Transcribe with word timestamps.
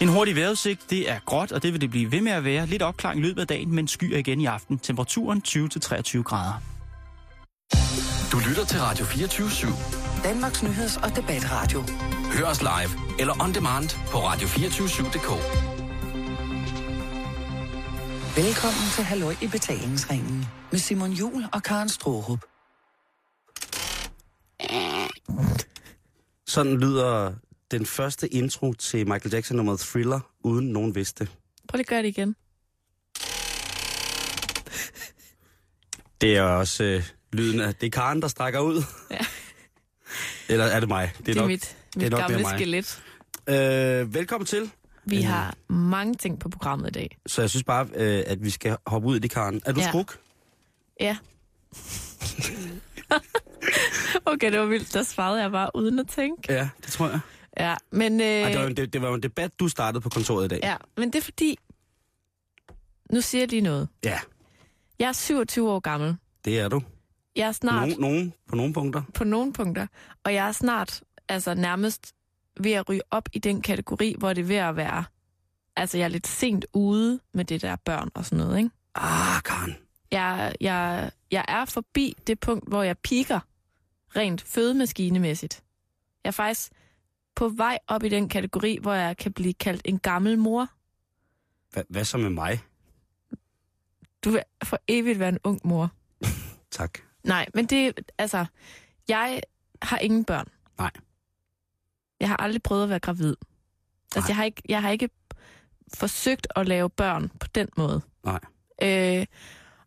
En 0.00 0.08
hurtig 0.08 0.36
vejrudsigt, 0.36 0.90
det 0.90 1.10
er 1.10 1.18
gråt, 1.26 1.52
og 1.52 1.62
det 1.62 1.72
vil 1.72 1.80
det 1.80 1.90
blive 1.90 2.12
ved 2.12 2.20
med 2.20 2.32
at 2.32 2.44
være. 2.44 2.66
Lidt 2.66 2.82
opklaring 2.82 3.20
i 3.20 3.22
løbet 3.26 3.40
af 3.40 3.46
dagen, 3.46 3.74
men 3.74 3.88
skyer 3.88 4.18
igen 4.18 4.40
i 4.40 4.46
aften. 4.46 4.78
Temperaturen 4.78 5.42
20-23 5.48 6.22
grader. 6.22 6.62
Du 8.32 8.38
lytter 8.48 8.64
til 8.64 8.80
Radio 8.80 9.04
24 9.04 9.48
/7. 9.48 10.22
Danmarks 10.24 10.62
Nyheds- 10.62 11.04
og 11.04 11.16
Debatradio. 11.16 11.84
Hør 12.32 12.44
os 12.46 12.62
live 12.62 12.90
eller 13.18 13.42
on 13.42 13.54
demand 13.54 13.88
på 14.10 14.18
radio247.dk. 14.18 15.30
Velkommen 18.36 18.90
til 18.94 19.04
Halløj 19.04 19.34
i 19.42 19.46
betalingsringen 19.46 20.46
med 20.70 20.78
Simon 20.78 21.12
Jul 21.12 21.44
og 21.52 21.62
Karen 21.62 21.88
Strohrup. 21.88 22.44
Sådan 26.46 26.80
lyder 26.80 27.32
den 27.70 27.86
første 27.86 28.28
intro 28.34 28.72
til 28.72 29.08
Michael 29.08 29.32
Jackson 29.34 29.56
nummer 29.56 29.76
Thriller, 29.76 30.20
uden 30.44 30.66
nogen 30.66 30.94
vidste. 30.94 31.28
Prøv 31.68 31.76
lige 31.76 31.82
at 31.82 31.86
gøre 31.86 32.02
det 32.02 32.08
igen. 32.08 32.34
Det 36.20 36.36
er 36.36 36.42
også 36.42 36.84
øh, 36.84 37.02
lyden 37.32 37.60
af, 37.60 37.74
det 37.74 37.86
er 37.86 37.90
Karen, 37.90 38.22
der 38.22 38.28
strækker 38.28 38.60
ud. 38.60 38.82
Ja. 39.10 39.18
Eller 40.52 40.64
er 40.64 40.80
det 40.80 40.88
mig? 40.88 41.12
Det 41.18 41.20
er, 41.20 41.24
det 41.24 41.36
er 41.36 41.40
nok, 41.40 41.48
mit, 41.48 41.76
mit 41.96 42.04
det 42.04 42.06
er 42.06 42.10
nok 42.10 42.20
gamle 42.20 42.38
mig. 42.42 42.54
skelet. 42.58 43.02
Øh, 43.48 44.14
velkommen 44.14 44.46
til. 44.46 44.70
Vi 45.04 45.18
Øh. 45.18 45.24
har 45.24 45.54
mange 45.68 46.14
ting 46.14 46.40
på 46.40 46.48
programmet 46.48 46.88
i 46.88 46.92
dag. 46.92 47.18
Så 47.26 47.42
jeg 47.42 47.50
synes 47.50 47.64
bare, 47.64 47.88
øh, 47.94 48.22
at 48.26 48.44
vi 48.44 48.50
skal 48.50 48.76
hoppe 48.86 49.08
ud 49.08 49.16
i 49.16 49.18
det, 49.18 49.30
Karen. 49.30 49.62
Er 49.66 49.72
du 49.72 49.80
ja. 49.80 49.88
skruk? 49.88 50.18
Ja. 51.00 51.16
okay, 54.32 54.52
det 54.52 54.60
var 54.60 54.66
vildt. 54.66 54.94
Der 54.94 55.02
svarede 55.02 55.42
jeg 55.42 55.50
bare 55.50 55.70
uden 55.74 55.98
at 55.98 56.08
tænke. 56.08 56.52
Ja, 56.52 56.68
det 56.84 56.92
tror 56.92 57.08
jeg. 57.08 57.20
Ja, 57.58 57.76
men, 57.90 58.20
øh, 58.20 58.26
Ej, 58.26 58.48
det, 58.50 58.58
var, 58.60 58.66
en- 58.66 58.76
det, 58.76 58.92
det 58.92 59.02
var 59.02 59.14
en 59.14 59.22
debat, 59.22 59.60
du 59.60 59.68
startede 59.68 60.00
på 60.00 60.08
kontoret 60.08 60.44
i 60.44 60.48
dag. 60.48 60.60
ja, 60.62 60.76
men 60.96 61.12
det 61.12 61.18
er 61.18 61.22
fordi... 61.22 61.58
Nu 63.12 63.20
siger 63.20 63.42
jeg 63.42 63.48
lige 63.48 63.60
noget. 63.62 63.88
ja 64.04 64.18
Jeg 64.98 65.08
er 65.08 65.12
27 65.12 65.70
år 65.70 65.80
gammel. 65.80 66.16
det 66.44 66.60
er 66.60 66.68
du. 66.68 66.82
Jeg 67.36 67.48
er 67.48 67.52
snart 67.52 67.88
Nogen, 67.88 68.00
nogen, 68.00 68.34
på 68.48 68.56
nogle 68.56 68.72
punkter. 68.74 69.02
på 69.14 69.24
nogle 69.24 69.52
punkter, 69.52 69.86
og 70.24 70.34
jeg 70.34 70.48
er 70.48 70.52
snart 70.52 71.02
altså 71.28 71.54
nærmest 71.54 72.12
ved 72.60 72.72
at 72.72 72.88
ryge 72.88 73.00
op 73.10 73.28
i 73.32 73.38
den 73.38 73.62
kategori, 73.62 74.14
hvor 74.18 74.32
det 74.32 74.40
er 74.42 74.46
ved 74.46 74.56
at 74.56 74.76
være... 74.76 75.04
Altså, 75.76 75.98
jeg 75.98 76.04
er 76.04 76.08
lidt 76.08 76.26
sent 76.26 76.66
ude 76.72 77.20
med 77.34 77.44
det 77.44 77.62
der 77.62 77.76
børn 77.76 78.10
og 78.14 78.24
sådan 78.24 78.38
noget, 78.44 78.58
ikke? 78.58 78.70
Ah, 78.94 79.42
Karen. 79.44 79.76
jeg, 80.10 80.54
jeg, 80.60 81.10
jeg 81.30 81.44
er 81.48 81.64
forbi 81.64 82.14
det 82.26 82.40
punkt, 82.40 82.68
hvor 82.68 82.82
jeg 82.82 82.98
piker 82.98 83.40
rent 84.16 84.42
fødemaskinemæssigt. 84.42 85.62
Jeg 86.24 86.28
er 86.30 86.32
faktisk 86.32 86.72
på 87.38 87.48
vej 87.48 87.78
op 87.86 88.04
i 88.04 88.08
den 88.08 88.28
kategori, 88.28 88.78
hvor 88.82 88.92
jeg 88.94 89.16
kan 89.16 89.32
blive 89.32 89.54
kaldt 89.54 89.82
en 89.84 89.98
gammel 89.98 90.38
mor. 90.38 90.68
Hva, 91.72 91.82
hvad 91.88 92.04
så 92.04 92.18
med 92.18 92.30
mig? 92.30 92.60
Du 94.24 94.30
vil 94.30 94.42
for 94.64 94.78
evigt 94.88 95.18
være 95.18 95.28
en 95.28 95.38
ung 95.44 95.60
mor. 95.64 95.92
Tak. 96.70 96.98
Nej, 97.24 97.46
men 97.54 97.66
det, 97.66 98.10
altså, 98.18 98.46
jeg 99.08 99.40
har 99.82 99.98
ingen 99.98 100.24
børn. 100.24 100.46
Nej. 100.78 100.90
Jeg 102.20 102.28
har 102.28 102.36
aldrig 102.36 102.62
prøvet 102.62 102.82
at 102.82 102.88
være 102.88 103.00
gravid. 103.00 103.36
Altså, 104.16 104.20
Nej. 104.20 104.28
jeg 104.28 104.36
har, 104.36 104.44
ikke, 104.44 104.62
jeg 104.68 104.82
har 104.82 104.90
ikke 104.90 105.10
forsøgt 105.94 106.46
at 106.56 106.68
lave 106.68 106.90
børn 106.90 107.28
på 107.28 107.46
den 107.54 107.68
måde. 107.76 108.00
Nej. 108.24 108.40
Øh, 108.82 109.26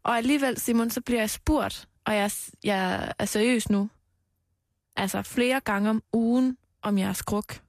og 0.03 0.17
alligevel, 0.17 0.59
Simon, 0.59 0.89
så 0.89 1.02
bliver 1.02 1.19
jeg 1.19 1.30
spurgt, 1.30 1.89
og 2.05 2.15
jeg, 2.15 2.31
jeg 2.63 3.13
er 3.19 3.25
seriøs 3.25 3.69
nu, 3.69 3.89
altså 4.95 5.21
flere 5.21 5.59
gange 5.59 5.89
om 5.89 6.03
ugen, 6.13 6.58
om 6.81 6.97
jeg 6.97 7.09
er 7.09 7.13
skruk. 7.13 7.61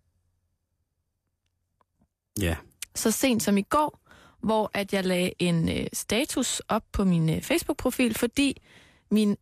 Ja. 2.40 2.56
Så 2.94 3.10
sent 3.10 3.42
som 3.42 3.58
i 3.58 3.62
går, 3.62 3.98
hvor 4.40 4.70
at 4.74 4.92
jeg 4.92 5.04
lagde 5.04 5.32
en 5.38 5.68
øh, 5.68 5.86
status 5.92 6.60
op 6.68 6.84
på 6.92 7.04
min 7.04 7.30
øh, 7.30 7.42
Facebook-profil, 7.42 8.14
fordi 8.14 8.62
mine 9.10 9.36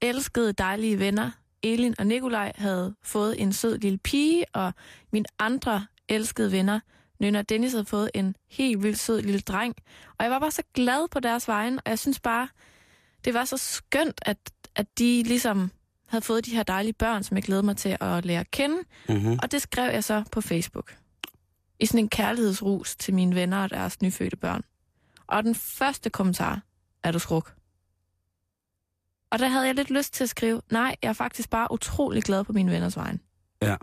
elskede 0.00 0.52
dejlige 0.52 0.98
venner, 0.98 1.30
Elin 1.62 1.94
og 1.98 2.06
Nikolaj, 2.06 2.52
havde 2.56 2.94
fået 3.02 3.42
en 3.42 3.52
sød 3.52 3.78
lille 3.78 3.98
pige, 3.98 4.44
og 4.52 4.72
mine 5.12 5.26
andre 5.38 5.86
elskede 6.08 6.52
venner, 6.52 6.80
Nynne 7.20 7.38
og 7.38 7.48
Dennis, 7.48 7.72
havde 7.72 7.84
fået 7.84 8.10
en 8.14 8.36
helt 8.48 8.82
vildt 8.82 8.98
sød 8.98 9.22
lille 9.22 9.40
dreng. 9.40 9.74
Og 10.18 10.24
jeg 10.24 10.30
var 10.30 10.38
bare 10.38 10.50
så 10.50 10.62
glad 10.74 11.08
på 11.08 11.20
deres 11.20 11.48
vegne, 11.48 11.80
og 11.84 11.90
jeg 11.90 11.98
synes 11.98 12.20
bare, 12.20 12.48
det 13.24 13.34
var 13.34 13.44
så 13.44 13.56
skønt, 13.56 14.20
at, 14.22 14.38
at 14.74 14.98
de 14.98 15.22
ligesom 15.22 15.70
havde 16.14 16.24
fået 16.24 16.46
de 16.46 16.50
her 16.50 16.62
dejlige 16.62 16.92
børn, 16.92 17.22
som 17.24 17.36
jeg 17.36 17.44
glæder 17.44 17.62
mig 17.62 17.76
til 17.76 17.96
at 18.00 18.24
lære 18.24 18.40
at 18.40 18.50
kende. 18.50 18.76
Mm-hmm. 19.08 19.38
Og 19.42 19.52
det 19.52 19.62
skrev 19.62 19.92
jeg 19.92 20.04
så 20.04 20.24
på 20.32 20.40
Facebook. 20.40 20.96
I 21.80 21.86
sådan 21.86 22.00
en 22.00 22.08
kærlighedsrus 22.08 22.96
til 22.96 23.14
mine 23.14 23.34
venner 23.34 23.62
og 23.62 23.70
deres 23.70 24.02
nyfødte 24.02 24.36
børn. 24.36 24.62
Og 25.26 25.42
den 25.42 25.54
første 25.54 26.10
kommentar, 26.10 26.60
er 27.02 27.12
du 27.12 27.18
skruk? 27.18 27.54
Og 29.30 29.38
der 29.38 29.48
havde 29.48 29.66
jeg 29.66 29.74
lidt 29.74 29.90
lyst 29.90 30.14
til 30.14 30.24
at 30.24 30.30
skrive, 30.30 30.62
nej, 30.70 30.96
jeg 31.02 31.08
er 31.08 31.12
faktisk 31.12 31.50
bare 31.50 31.68
utrolig 31.72 32.22
glad 32.22 32.44
på 32.44 32.52
mine 32.52 32.70
venners 32.72 32.96
vegne. 32.96 33.18
Ja. 33.62 33.76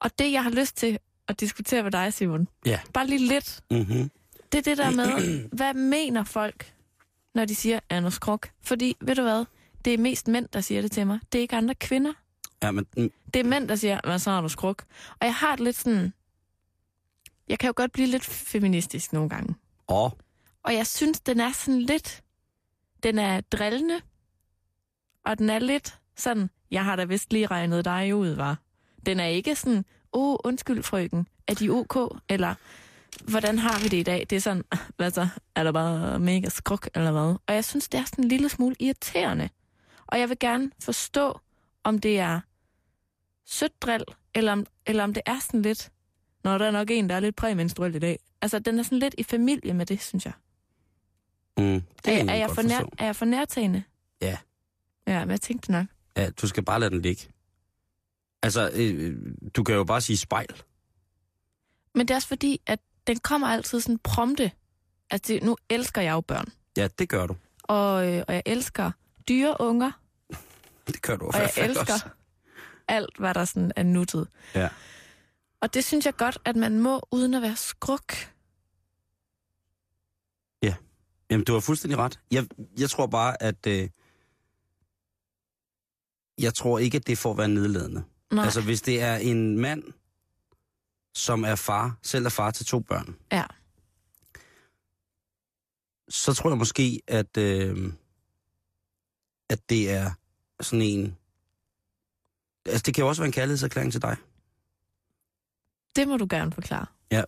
Og 0.00 0.18
det, 0.18 0.32
jeg 0.32 0.42
har 0.42 0.50
lyst 0.50 0.76
til 0.76 0.98
at 1.28 1.40
diskutere 1.40 1.82
med 1.82 1.90
dig, 1.92 2.12
Simon, 2.12 2.48
Ja. 2.66 2.80
bare 2.94 3.06
lige 3.06 3.26
lidt, 3.28 3.60
Mm-hmm. 3.70 4.10
det 4.52 4.58
er 4.58 4.62
det 4.62 4.78
der 4.78 4.90
med, 4.90 5.08
hvad 5.58 5.74
mener 5.74 6.24
folk, 6.24 6.74
når 7.34 7.44
de 7.44 7.54
siger, 7.54 7.80
er 7.90 8.00
du 8.00 8.10
skruk? 8.10 8.50
Fordi, 8.62 8.96
ved 9.00 9.14
du 9.14 9.22
hvad, 9.22 9.44
det 9.84 9.94
er 9.94 9.98
mest 9.98 10.28
mænd, 10.28 10.48
der 10.52 10.60
siger 10.60 10.82
det 10.82 10.92
til 10.92 11.06
mig. 11.06 11.18
Det 11.32 11.38
er 11.38 11.42
ikke 11.42 11.56
andre 11.56 11.74
kvinder. 11.74 12.12
Ja, 12.62 12.70
men 12.70 12.86
Det 13.34 13.40
er 13.40 13.44
mænd, 13.44 13.68
der 13.68 13.76
siger, 13.76 14.00
hvad 14.04 14.18
så 14.18 14.30
er 14.30 14.40
du 14.40 14.48
skruk? 14.48 14.84
Og 15.20 15.26
jeg 15.26 15.34
har 15.34 15.50
det 15.56 15.64
lidt 15.64 15.76
sådan... 15.76 16.12
Jeg 17.48 17.58
kan 17.58 17.66
jo 17.66 17.72
godt 17.76 17.92
blive 17.92 18.08
lidt 18.08 18.24
feministisk 18.24 19.12
nogle 19.12 19.28
gange. 19.28 19.54
åh, 19.88 20.10
Og 20.62 20.74
jeg 20.74 20.86
synes, 20.86 21.20
den 21.20 21.40
er 21.40 21.52
sådan 21.52 21.80
lidt... 21.82 22.22
Den 23.02 23.18
er 23.18 23.40
drillende. 23.40 24.00
Og 25.24 25.38
den 25.38 25.50
er 25.50 25.58
lidt 25.58 25.98
sådan, 26.16 26.50
jeg 26.70 26.84
har 26.84 26.96
da 26.96 27.04
vist 27.04 27.32
lige 27.32 27.46
regnet 27.46 27.84
dig 27.84 28.14
ud, 28.14 28.28
var. 28.28 28.58
Den 29.06 29.20
er 29.20 29.26
ikke 29.26 29.54
sådan, 29.54 29.84
åh, 30.12 30.30
oh, 30.32 30.36
undskyld 30.44 30.82
frøken, 30.82 31.26
er 31.46 31.54
de 31.54 31.70
ok? 31.70 32.20
Eller, 32.28 32.54
hvordan 33.30 33.58
har 33.58 33.78
vi 33.78 33.88
det 33.88 33.96
i 33.96 34.02
dag? 34.02 34.26
Det 34.30 34.36
er 34.36 34.40
sådan, 34.40 34.64
"Ah, 34.70 34.78
hvad 34.96 35.10
så, 35.10 35.28
er 35.54 35.64
der 35.64 35.72
bare 35.72 36.18
mega 36.18 36.48
skruk, 36.48 36.88
eller 36.94 37.10
hvad? 37.12 37.36
Og 37.46 37.54
jeg 37.54 37.64
synes, 37.64 37.88
det 37.88 38.00
er 38.00 38.04
sådan 38.04 38.24
en 38.24 38.28
lille 38.28 38.48
smule 38.48 38.76
irriterende. 38.80 39.48
Og 40.08 40.18
jeg 40.20 40.28
vil 40.28 40.38
gerne 40.38 40.70
forstå, 40.82 41.40
om 41.84 41.98
det 41.98 42.18
er 42.18 42.40
sødt 43.46 43.82
drill, 43.82 44.04
eller 44.34 44.52
om, 44.52 44.66
eller 44.86 45.04
om 45.04 45.14
det 45.14 45.22
er 45.26 45.38
sådan 45.40 45.62
lidt, 45.62 45.92
når 46.44 46.58
der 46.58 46.66
er 46.66 46.70
nok 46.70 46.90
en, 46.90 47.08
der 47.08 47.14
er 47.14 47.20
lidt 47.20 47.36
præmenstruel 47.36 47.94
i 47.94 47.98
dag. 47.98 48.18
Altså, 48.42 48.58
den 48.58 48.78
er 48.78 48.82
sådan 48.82 48.98
lidt 48.98 49.14
i 49.18 49.22
familie 49.22 49.74
med 49.74 49.86
det, 49.86 50.02
synes 50.02 50.24
jeg. 50.24 50.32
mm, 51.58 51.64
det 52.04 52.12
Er, 52.12 52.16
kan 52.16 52.28
er, 52.28 52.34
jeg 52.34 52.50
for 52.50 52.62
nær, 52.62 52.80
er 52.98 53.04
jeg 53.04 53.16
for 53.16 53.24
nærtagende? 53.24 53.82
Ja. 54.20 54.38
Ja, 55.06 55.20
men 55.20 55.30
jeg 55.30 55.40
tænkte 55.40 55.72
nok. 55.72 55.86
Ja, 56.16 56.30
du 56.30 56.48
skal 56.48 56.64
bare 56.64 56.80
lade 56.80 56.90
den 56.90 57.02
ligge. 57.02 57.22
Altså, 58.42 58.70
øh, 58.74 59.16
du 59.56 59.64
kan 59.64 59.74
jo 59.74 59.84
bare 59.84 60.00
sige 60.00 60.16
spejl. 60.16 60.62
Men 61.94 62.08
det 62.08 62.14
er 62.14 62.16
også 62.16 62.28
fordi, 62.28 62.60
at 62.66 62.80
den 63.06 63.18
kommer 63.18 63.46
altid 63.48 63.80
sådan 63.80 63.98
prompte. 63.98 64.50
Altså, 65.10 65.32
det, 65.32 65.42
nu 65.42 65.56
elsker 65.70 66.00
jeg 66.02 66.12
jo 66.12 66.20
børn. 66.20 66.46
Ja, 66.76 66.88
det 66.98 67.08
gør 67.08 67.26
du. 67.26 67.36
Og, 67.62 68.12
øh, 68.12 68.24
og 68.28 68.34
jeg 68.34 68.42
elsker 68.46 68.90
dyre 69.28 69.56
unger, 69.60 69.90
Det 70.86 71.02
gør 71.02 71.16
du 71.16 71.26
og 71.26 71.34
jeg 71.34 71.52
elsker 71.56 71.92
også. 71.92 72.08
alt, 72.88 73.18
hvad 73.18 73.34
der 73.34 73.44
sådan 73.44 73.72
er 73.76 73.82
nuttet. 73.82 74.28
Ja. 74.54 74.68
Og 75.60 75.74
det 75.74 75.84
synes 75.84 76.06
jeg 76.06 76.16
godt, 76.16 76.38
at 76.44 76.56
man 76.56 76.80
må, 76.80 77.00
uden 77.12 77.34
at 77.34 77.42
være 77.42 77.56
skruk. 77.56 78.12
Jamen, 81.30 81.44
du 81.44 81.52
har 81.52 81.60
fuldstændig 81.60 81.98
ret. 81.98 82.20
Jeg, 82.30 82.46
jeg 82.78 82.90
tror 82.90 83.06
bare, 83.06 83.42
at... 83.42 83.66
Øh, 83.66 83.88
jeg 86.40 86.54
tror 86.54 86.78
ikke, 86.78 86.96
at 86.96 87.06
det 87.06 87.18
får 87.18 87.34
være 87.34 87.48
nedladende. 87.48 88.04
Nej, 88.32 88.44
Altså, 88.44 88.60
hvis 88.60 88.82
det 88.82 89.02
er 89.02 89.16
en 89.16 89.58
mand, 89.58 89.82
som 91.14 91.44
er 91.44 91.54
far, 91.54 91.98
selv 92.02 92.24
er 92.26 92.30
far 92.30 92.50
til 92.50 92.66
to 92.66 92.80
børn, 92.80 93.16
ja. 93.32 93.44
så 96.08 96.34
tror 96.34 96.50
jeg 96.50 96.58
måske, 96.58 97.00
at, 97.06 97.36
øh, 97.36 97.92
at 99.48 99.70
det 99.70 99.90
er 99.90 100.10
sådan 100.60 100.82
en... 100.82 101.16
Altså, 102.66 102.82
det 102.86 102.94
kan 102.94 103.02
jo 103.02 103.08
også 103.08 103.22
være 103.22 103.26
en 103.26 103.32
kærlighedserklæring 103.32 103.92
til 103.92 104.02
dig. 104.02 104.16
Det 105.96 106.08
må 106.08 106.16
du 106.16 106.26
gerne 106.30 106.52
forklare. 106.52 106.86
Ja, 107.10 107.22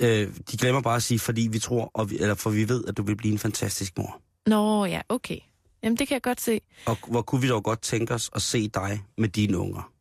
øh, 0.00 0.34
de 0.50 0.56
glemmer 0.56 0.80
bare 0.80 0.96
at 0.96 1.02
sige, 1.02 1.18
fordi 1.18 1.48
vi 1.52 1.58
tror, 1.58 1.90
og 1.94 2.10
vi, 2.10 2.18
eller 2.18 2.34
for 2.34 2.50
vi 2.50 2.68
ved, 2.68 2.84
at 2.84 2.96
du 2.96 3.02
vil 3.02 3.16
blive 3.16 3.32
en 3.32 3.38
fantastisk 3.38 3.98
mor. 3.98 4.20
Nå, 4.46 4.84
ja, 4.84 5.00
okay. 5.08 5.38
Jamen, 5.82 5.96
det 5.96 6.08
kan 6.08 6.14
jeg 6.14 6.22
godt 6.22 6.40
se. 6.40 6.60
Og 6.86 6.96
hvor 7.08 7.22
kunne 7.22 7.40
vi 7.40 7.48
dog 7.48 7.64
godt 7.64 7.82
tænke 7.82 8.14
os 8.14 8.30
at 8.34 8.42
se 8.42 8.68
dig 8.68 9.04
med 9.18 9.28
dine 9.28 9.58
unger? 9.58 9.92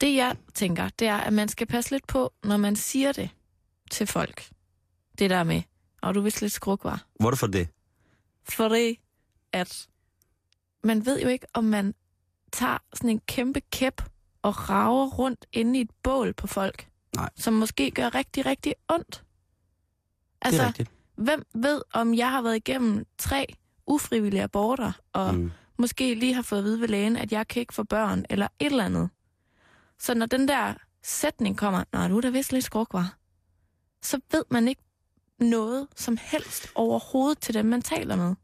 Det, 0.00 0.14
jeg 0.14 0.36
tænker, 0.54 0.88
det 0.88 1.08
er, 1.08 1.16
at 1.16 1.32
man 1.32 1.48
skal 1.48 1.66
passe 1.66 1.90
lidt 1.90 2.06
på, 2.06 2.32
når 2.44 2.56
man 2.56 2.76
siger 2.76 3.12
det 3.12 3.30
til 3.90 4.06
folk. 4.06 4.50
Det 5.18 5.30
der 5.30 5.44
med, 5.44 5.62
og 6.02 6.14
du 6.14 6.20
vidste 6.20 6.40
lidt 6.40 6.52
skruk 6.52 6.84
var. 6.84 7.06
Hvorfor 7.20 7.46
det? 7.46 7.68
Fordi 8.48 9.00
at 9.52 9.88
man 10.84 11.06
ved 11.06 11.20
jo 11.20 11.28
ikke, 11.28 11.46
om 11.54 11.64
man 11.64 11.94
tager 12.52 12.78
sådan 12.94 13.10
en 13.10 13.20
kæmpe 13.26 13.60
kæp 13.60 14.02
og 14.42 14.70
rager 14.70 15.06
rundt 15.06 15.46
inde 15.52 15.78
i 15.78 15.82
et 15.82 15.90
bål 16.02 16.32
på 16.32 16.46
folk. 16.46 16.88
Nej. 17.16 17.30
som 17.36 17.54
måske 17.54 17.90
gør 17.90 18.14
rigtig, 18.14 18.46
rigtig 18.46 18.74
ondt. 18.88 19.10
det 19.10 19.24
Altså, 20.42 20.62
er 20.62 20.66
rigtigt. 20.66 20.90
hvem 21.16 21.46
ved, 21.54 21.82
om 21.94 22.14
jeg 22.14 22.30
har 22.30 22.42
været 22.42 22.56
igennem 22.56 23.06
tre 23.18 23.46
ufrivillige 23.86 24.42
aborter, 24.42 24.92
og 25.12 25.34
mm. 25.34 25.52
Måske 25.78 26.14
lige 26.14 26.34
har 26.34 26.42
fået 26.42 26.58
at 26.58 26.64
vide 26.64 26.80
ved 26.80 26.88
lægen, 26.88 27.16
at 27.16 27.32
jeg 27.32 27.48
kan 27.48 27.60
ikke 27.60 27.74
få 27.74 27.82
børn, 27.82 28.24
eller 28.30 28.48
et 28.58 28.66
eller 28.66 28.84
andet. 28.84 29.10
Så 29.98 30.14
når 30.14 30.26
den 30.26 30.48
der 30.48 30.74
sætning 31.02 31.58
kommer, 31.58 31.84
nej, 31.92 32.08
du 32.08 32.16
er 32.16 32.20
da 32.20 32.28
vist 32.28 32.52
lidt 32.52 32.64
skruk, 32.64 32.92
var, 32.92 33.16
så 34.02 34.20
ved 34.32 34.44
man 34.50 34.68
ikke 34.68 34.82
noget 35.38 35.86
som 35.96 36.18
helst 36.20 36.68
overhovedet 36.74 37.38
til 37.38 37.54
dem, 37.54 37.66
man 37.66 37.82
taler 37.82 38.16
med. 38.16 38.34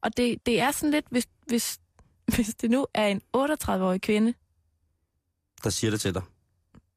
Og 0.00 0.16
det, 0.16 0.46
det 0.46 0.60
er 0.60 0.70
sådan 0.70 0.90
lidt, 0.90 1.06
hvis, 1.10 1.26
hvis, 1.48 1.78
hvis 2.34 2.54
det 2.54 2.70
nu 2.70 2.86
er 2.94 3.06
en 3.06 3.20
38-årig 3.36 4.00
kvinde, 4.00 4.34
Der 5.64 5.70
siger 5.70 5.90
det 5.90 6.00
til 6.00 6.14
dig. 6.14 6.22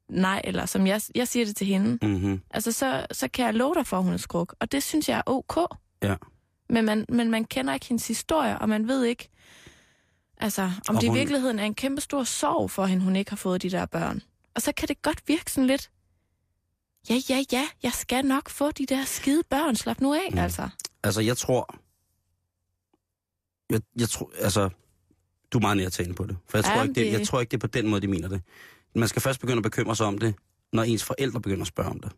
nej, 0.09 0.41
eller 0.43 0.65
som 0.65 0.87
jeg, 0.87 1.01
jeg 1.15 1.27
siger 1.27 1.45
det 1.45 1.55
til 1.55 1.67
hende, 1.67 2.07
Mm-hmm. 2.07 2.41
altså 2.51 2.71
så, 2.71 3.05
så 3.11 3.27
kan 3.27 3.45
jeg 3.45 3.53
love 3.53 3.75
dig 3.75 3.87
for, 3.87 3.97
at 3.97 4.03
hun 4.03 4.13
er 4.13 4.17
skruk. 4.17 4.55
Og 4.59 4.71
det 4.71 4.83
synes 4.83 5.09
jeg 5.09 5.17
er 5.17 5.21
ok. 5.25 5.57
Ja. 6.03 6.15
Men 6.69 6.85
man, 6.85 7.05
men 7.09 7.31
man 7.31 7.45
kender 7.45 7.73
ikke 7.73 7.85
hendes 7.85 8.07
historie, 8.07 8.59
og 8.59 8.69
man 8.69 8.87
ved 8.87 9.03
ikke, 9.03 9.29
altså, 10.37 10.61
om 10.61 10.95
Og 10.95 11.01
det 11.01 11.03
i 11.03 11.07
hun- 11.07 11.17
virkeligheden 11.17 11.59
er 11.59 11.63
en 11.65 11.75
kæmpe 11.75 12.01
stor 12.01 12.23
sorg 12.23 12.71
for 12.71 12.85
hende, 12.85 13.03
hun 13.03 13.15
ikke 13.15 13.31
har 13.31 13.35
fået 13.37 13.61
de 13.61 13.69
der 13.69 13.85
børn. 13.85 14.21
Og 14.55 14.61
så 14.61 14.71
kan 14.71 14.87
det 14.87 15.01
godt 15.01 15.21
virke 15.27 15.51
sådan 15.51 15.67
lidt, 15.67 15.91
ja, 17.09 17.15
ja, 17.29 17.43
ja, 17.51 17.67
jeg 17.83 17.91
skal 17.93 18.25
nok 18.25 18.49
få 18.49 18.71
de 18.71 18.85
der 18.85 19.05
skide 19.05 19.43
børn, 19.49 19.75
slap 19.75 20.01
nu 20.01 20.13
af, 20.13 20.29
mm. 20.31 20.37
altså. 20.37 20.69
Altså, 21.03 21.21
jeg 21.21 21.37
tror... 21.37 21.75
Jeg, 23.71 23.81
jeg 23.97 24.09
tror, 24.09 24.31
altså... 24.39 24.69
Du 25.53 25.57
er 25.57 25.61
meget 25.61 25.77
nærtagende 25.77 26.15
på 26.15 26.25
det. 26.25 26.37
For 26.49 26.57
jeg 26.57 26.65
tror, 26.65 26.73
Ja, 26.73 26.83
ikke, 26.83 26.93
det, 26.93 27.11
jeg 27.11 27.27
tror 27.27 27.39
ikke, 27.39 27.51
det 27.51 27.57
er 27.57 27.67
på 27.67 27.67
den 27.67 27.87
måde, 27.87 28.01
de 28.01 28.07
mener 28.07 28.27
det. 28.27 28.41
Man 28.95 29.07
skal 29.07 29.21
først 29.21 29.39
begynde 29.39 29.57
at 29.57 29.63
bekymre 29.63 29.95
sig 29.95 30.05
om 30.05 30.17
det, 30.17 30.35
når 30.73 30.83
ens 30.83 31.03
forældre 31.03 31.41
begynder 31.41 31.61
at 31.61 31.67
spørge 31.67 31.89
om 31.89 31.99
det. 31.99 32.11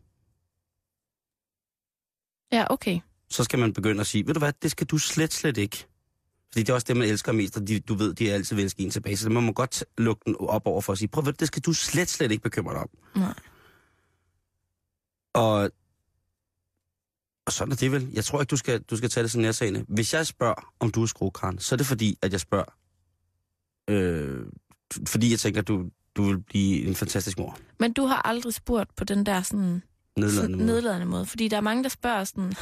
Ja, 2.52 2.66
okay. 2.70 3.00
Så 3.30 3.44
skal 3.44 3.58
man 3.58 3.72
begynde 3.72 4.00
at 4.00 4.06
sige, 4.06 4.26
ved 4.26 4.34
du 4.34 4.38
hvad, 4.38 4.52
det 4.62 4.70
skal 4.70 4.86
du 4.86 4.98
slet, 4.98 5.32
slet 5.32 5.56
ikke. 5.56 5.86
Fordi 6.52 6.62
det 6.62 6.68
er 6.68 6.74
også 6.74 6.84
det, 6.88 6.96
man 6.96 7.08
elsker 7.08 7.32
mest, 7.32 7.56
og 7.56 7.68
de, 7.68 7.80
du 7.80 7.94
ved, 7.94 8.14
de 8.14 8.30
er 8.30 8.34
altid 8.34 8.56
vil 8.56 8.72
en 8.78 8.90
tilbage. 8.90 9.16
Så 9.16 9.30
man 9.30 9.42
må 9.42 9.52
godt 9.52 9.84
lukke 9.98 10.22
den 10.26 10.36
op 10.38 10.66
over 10.66 10.80
for 10.80 10.92
at 10.92 10.98
sige, 10.98 11.08
prøv 11.08 11.28
at 11.28 11.40
det 11.40 11.48
skal 11.48 11.62
du 11.62 11.72
slet, 11.72 12.08
slet 12.08 12.30
ikke 12.30 12.42
bekymre 12.42 12.72
dig 12.72 12.80
om. 12.80 12.88
Nej. 13.16 13.34
Og, 15.32 15.70
og 17.46 17.52
sådan 17.52 17.72
er 17.72 17.76
det 17.76 17.92
vel. 17.92 18.08
Jeg 18.12 18.24
tror 18.24 18.40
ikke, 18.40 18.50
du 18.50 18.56
skal, 18.56 18.82
du 18.82 18.96
skal 18.96 19.10
tage 19.10 19.22
det 19.22 19.30
sådan 19.30 19.42
nærsagende. 19.42 19.84
Hvis 19.88 20.14
jeg 20.14 20.26
spørger, 20.26 20.72
om 20.80 20.90
du 20.90 21.02
er 21.02 21.06
skruekran, 21.06 21.58
så 21.58 21.74
er 21.74 21.76
det 21.76 21.86
fordi, 21.86 22.18
at 22.22 22.32
jeg 22.32 22.40
spørger, 22.40 22.74
øh, 23.88 24.46
fordi 25.08 25.30
jeg 25.30 25.38
tænker, 25.38 25.60
at 25.60 25.68
du, 25.68 25.84
du 26.16 26.22
vil 26.24 26.38
blive 26.42 26.84
en 26.86 26.94
fantastisk 26.94 27.38
mor. 27.38 27.58
Men 27.80 27.92
du 27.92 28.06
har 28.06 28.22
aldrig 28.26 28.54
spurgt 28.54 28.96
på 28.96 29.04
den 29.04 29.26
der 29.26 29.42
sådan, 29.42 29.82
Nedladende 30.16 30.56
måde. 30.56 30.66
nedladende 30.66 31.06
måde. 31.06 31.26
Fordi 31.26 31.48
der 31.48 31.56
er 31.56 31.60
mange, 31.60 31.82
der 31.82 31.88
spørger 31.88 32.24
sådan, 32.24 32.52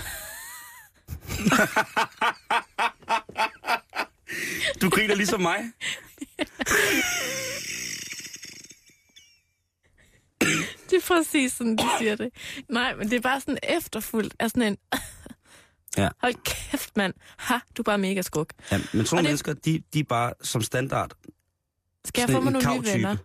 Du 4.82 4.90
griner 4.90 5.14
ligesom 5.14 5.40
mig. 5.40 5.58
det 10.92 11.02
er 11.02 11.06
præcis 11.16 11.52
sådan, 11.52 11.76
de 11.76 11.84
siger 11.98 12.16
det. 12.16 12.30
Nej, 12.68 12.94
men 12.94 13.10
det 13.10 13.16
er 13.16 13.20
bare 13.20 13.40
sådan 13.40 13.58
efterfuldt 13.62 14.34
af 14.38 14.50
sådan 14.50 14.62
en, 14.62 14.76
Ja. 15.96 16.08
hold 16.22 16.34
kæft 16.44 16.96
mand, 16.96 17.14
ha, 17.36 17.54
du 17.76 17.82
er 17.82 17.84
bare 17.84 17.98
mega 17.98 18.22
skruk. 18.22 18.52
Ja, 18.72 18.80
men 18.92 19.06
sådan 19.06 19.24
mennesker, 19.24 19.52
de, 19.52 19.82
de 19.94 20.00
er 20.00 20.04
bare 20.04 20.32
som 20.42 20.62
standard. 20.62 21.12
Skal 22.04 22.20
jeg 22.22 22.30
få 22.30 22.40
mig 22.40 22.52
nogle 22.52 22.80
nye 22.80 22.92
venner? 22.92 23.16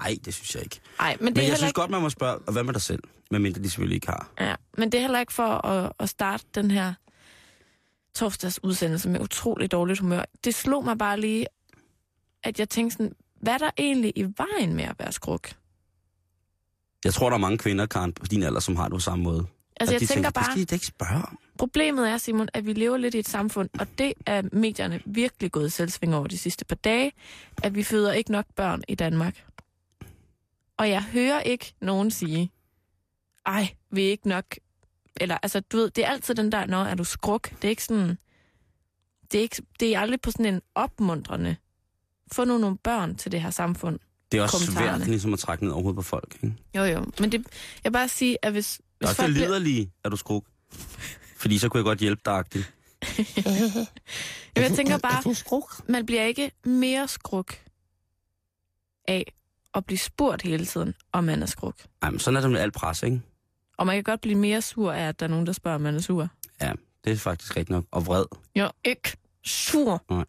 Nej, 0.00 0.16
det 0.24 0.34
synes 0.34 0.54
jeg 0.54 0.62
ikke. 0.62 0.80
Nej, 0.98 1.16
men 1.20 1.26
det 1.26 1.36
Men 1.36 1.48
jeg 1.48 1.56
synes 1.56 1.70
ikke... 1.70 1.80
godt, 1.80 1.90
man 1.90 2.02
må 2.02 2.10
spørge, 2.10 2.38
og 2.38 2.52
hvad 2.52 2.62
med 2.62 2.72
dig 2.74 2.82
selv? 2.82 3.02
Medmindre 3.30 3.62
de 3.62 3.70
selvfølgelig 3.70 3.94
ikke 3.94 4.06
har. 4.06 4.30
Ja, 4.40 4.54
men 4.78 4.92
det 4.92 4.98
er 4.98 5.02
heller 5.02 5.20
ikke 5.20 5.32
for 5.32 5.66
at, 5.66 5.92
at 5.98 6.08
starte 6.08 6.44
den 6.54 6.70
her 6.70 6.94
torsdags 8.14 8.64
udsendelse 8.64 9.08
med 9.08 9.20
utrolig 9.20 9.72
dårligt 9.72 9.98
humør. 10.00 10.24
Det 10.44 10.54
slog 10.54 10.84
mig 10.84 10.98
bare 10.98 11.20
lige, 11.20 11.46
at 12.42 12.58
jeg 12.58 12.68
tænkte 12.68 12.96
sådan, 12.96 13.12
hvad 13.40 13.52
er 13.54 13.58
der 13.58 13.70
egentlig 13.78 14.12
i 14.16 14.22
vejen 14.36 14.74
med 14.74 14.84
at 14.84 14.94
være 14.98 15.12
skruk? 15.12 15.50
Jeg 17.04 17.14
tror, 17.14 17.28
der 17.28 17.36
er 17.36 17.40
mange 17.40 17.58
kvinder, 17.58 17.86
Karen, 17.86 18.12
på 18.12 18.26
din 18.26 18.42
alder, 18.42 18.60
som 18.60 18.76
har 18.76 18.84
det 18.84 18.92
på 18.92 18.98
samme 18.98 19.24
måde. 19.24 19.46
Altså, 19.80 19.94
jeg 19.94 20.00
de 20.00 20.06
tænker 20.06 20.28
det 20.28 20.34
bare, 20.34 20.44
skal 20.44 20.56
de 20.56 20.64
da 20.64 20.74
ikke 20.74 20.86
spørge 20.86 21.22
om. 21.22 21.38
problemet 21.58 22.10
er, 22.10 22.18
Simon, 22.18 22.48
at 22.54 22.66
vi 22.66 22.72
lever 22.72 22.96
lidt 22.96 23.14
i 23.14 23.18
et 23.18 23.28
samfund, 23.28 23.68
og 23.80 23.86
det 23.98 24.12
er 24.26 24.42
medierne 24.52 25.00
virkelig 25.06 25.52
gået 25.52 25.72
selvsving 25.72 26.14
over 26.14 26.26
de 26.26 26.38
sidste 26.38 26.64
par 26.64 26.76
dage, 26.76 27.12
at 27.62 27.74
vi 27.74 27.82
føder 27.82 28.12
ikke 28.12 28.32
nok 28.32 28.46
børn 28.56 28.82
i 28.88 28.94
Danmark. 28.94 29.44
Og 30.76 30.90
jeg 30.90 31.02
hører 31.02 31.40
ikke 31.40 31.74
nogen 31.80 32.10
sige, 32.10 32.50
ej, 33.46 33.68
vi 33.90 34.06
er 34.06 34.10
ikke 34.10 34.28
nok... 34.28 34.44
Eller, 35.20 35.38
altså, 35.42 35.60
du 35.60 35.76
ved, 35.76 35.90
det 35.90 36.04
er 36.04 36.08
altid 36.08 36.34
den 36.34 36.52
der, 36.52 36.66
når 36.66 36.84
er 36.84 36.94
du 36.94 37.04
skruk? 37.04 37.50
Det 37.50 37.64
er 37.64 37.68
ikke 37.68 37.84
sådan... 37.84 38.18
Det 39.32 39.38
er, 39.38 39.42
ikke, 39.42 39.62
det 39.80 39.94
er 39.94 40.00
aldrig 40.00 40.20
på 40.20 40.30
sådan 40.30 40.54
en 40.54 40.62
opmuntrende... 40.74 41.56
Få 42.32 42.44
nu 42.44 42.58
nogle 42.58 42.78
børn 42.78 43.14
til 43.14 43.32
det 43.32 43.42
her 43.42 43.50
samfund. 43.50 43.98
Det 44.32 44.38
er 44.38 44.42
også 44.42 44.72
svært 44.72 45.06
ligesom 45.06 45.32
at 45.32 45.38
trække 45.38 45.64
ned 45.64 45.72
over 45.72 45.82
hovedet 45.82 45.96
på 45.96 46.02
folk. 46.02 46.34
Ikke? 46.42 46.56
Jo, 46.76 46.82
jo. 46.84 47.06
Men 47.20 47.32
det, 47.32 47.46
jeg 47.84 47.92
bare 47.92 48.08
sige, 48.08 48.38
at 48.42 48.52
hvis... 48.52 48.76
Det 48.76 48.84
hvis 48.98 49.06
er 49.06 49.08
også 49.08 49.22
det 49.22 49.24
folk 49.26 49.34
bliver- 49.34 49.48
liderlige, 49.48 49.92
at 50.04 50.12
du 50.12 50.16
skruk. 50.16 50.44
Fordi 51.36 51.58
så 51.58 51.68
kunne 51.68 51.78
jeg 51.78 51.84
godt 51.84 51.98
hjælpe 51.98 52.22
dig. 52.24 52.34
agtigt. 52.34 52.72
Jeg 54.56 54.72
tænker 54.72 54.98
bare, 54.98 55.72
man 55.88 56.06
bliver 56.06 56.22
ikke 56.24 56.50
mere 56.64 57.08
skruk 57.08 57.54
af 59.08 59.32
at 59.74 59.84
blive 59.86 59.98
spurgt 59.98 60.42
hele 60.42 60.66
tiden, 60.66 60.94
om 61.12 61.24
man 61.24 61.42
er 61.42 61.46
skruk. 61.46 61.74
Ej, 62.02 62.10
men 62.10 62.20
sådan 62.20 62.36
er 62.36 62.40
det 62.40 62.50
med 62.50 62.60
alt 62.60 62.74
pres, 62.74 63.02
ikke? 63.02 63.20
Og 63.76 63.86
man 63.86 63.96
kan 63.96 64.04
godt 64.04 64.20
blive 64.20 64.34
mere 64.38 64.62
sur 64.62 64.92
af, 64.92 65.08
at 65.08 65.20
der 65.20 65.26
er 65.26 65.30
nogen, 65.30 65.46
der 65.46 65.52
spørger, 65.52 65.74
om 65.74 65.80
man 65.80 65.94
er 65.94 66.00
sur. 66.00 66.28
Ja, 66.60 66.72
det 67.04 67.12
er 67.12 67.16
faktisk 67.16 67.56
rigtigt 67.56 67.70
nok. 67.70 67.84
Og 67.90 68.06
vred. 68.06 68.24
Jeg 68.54 68.64
er 68.66 68.70
ikke 68.84 69.16
sur. 69.44 70.04
Nej. 70.10 70.24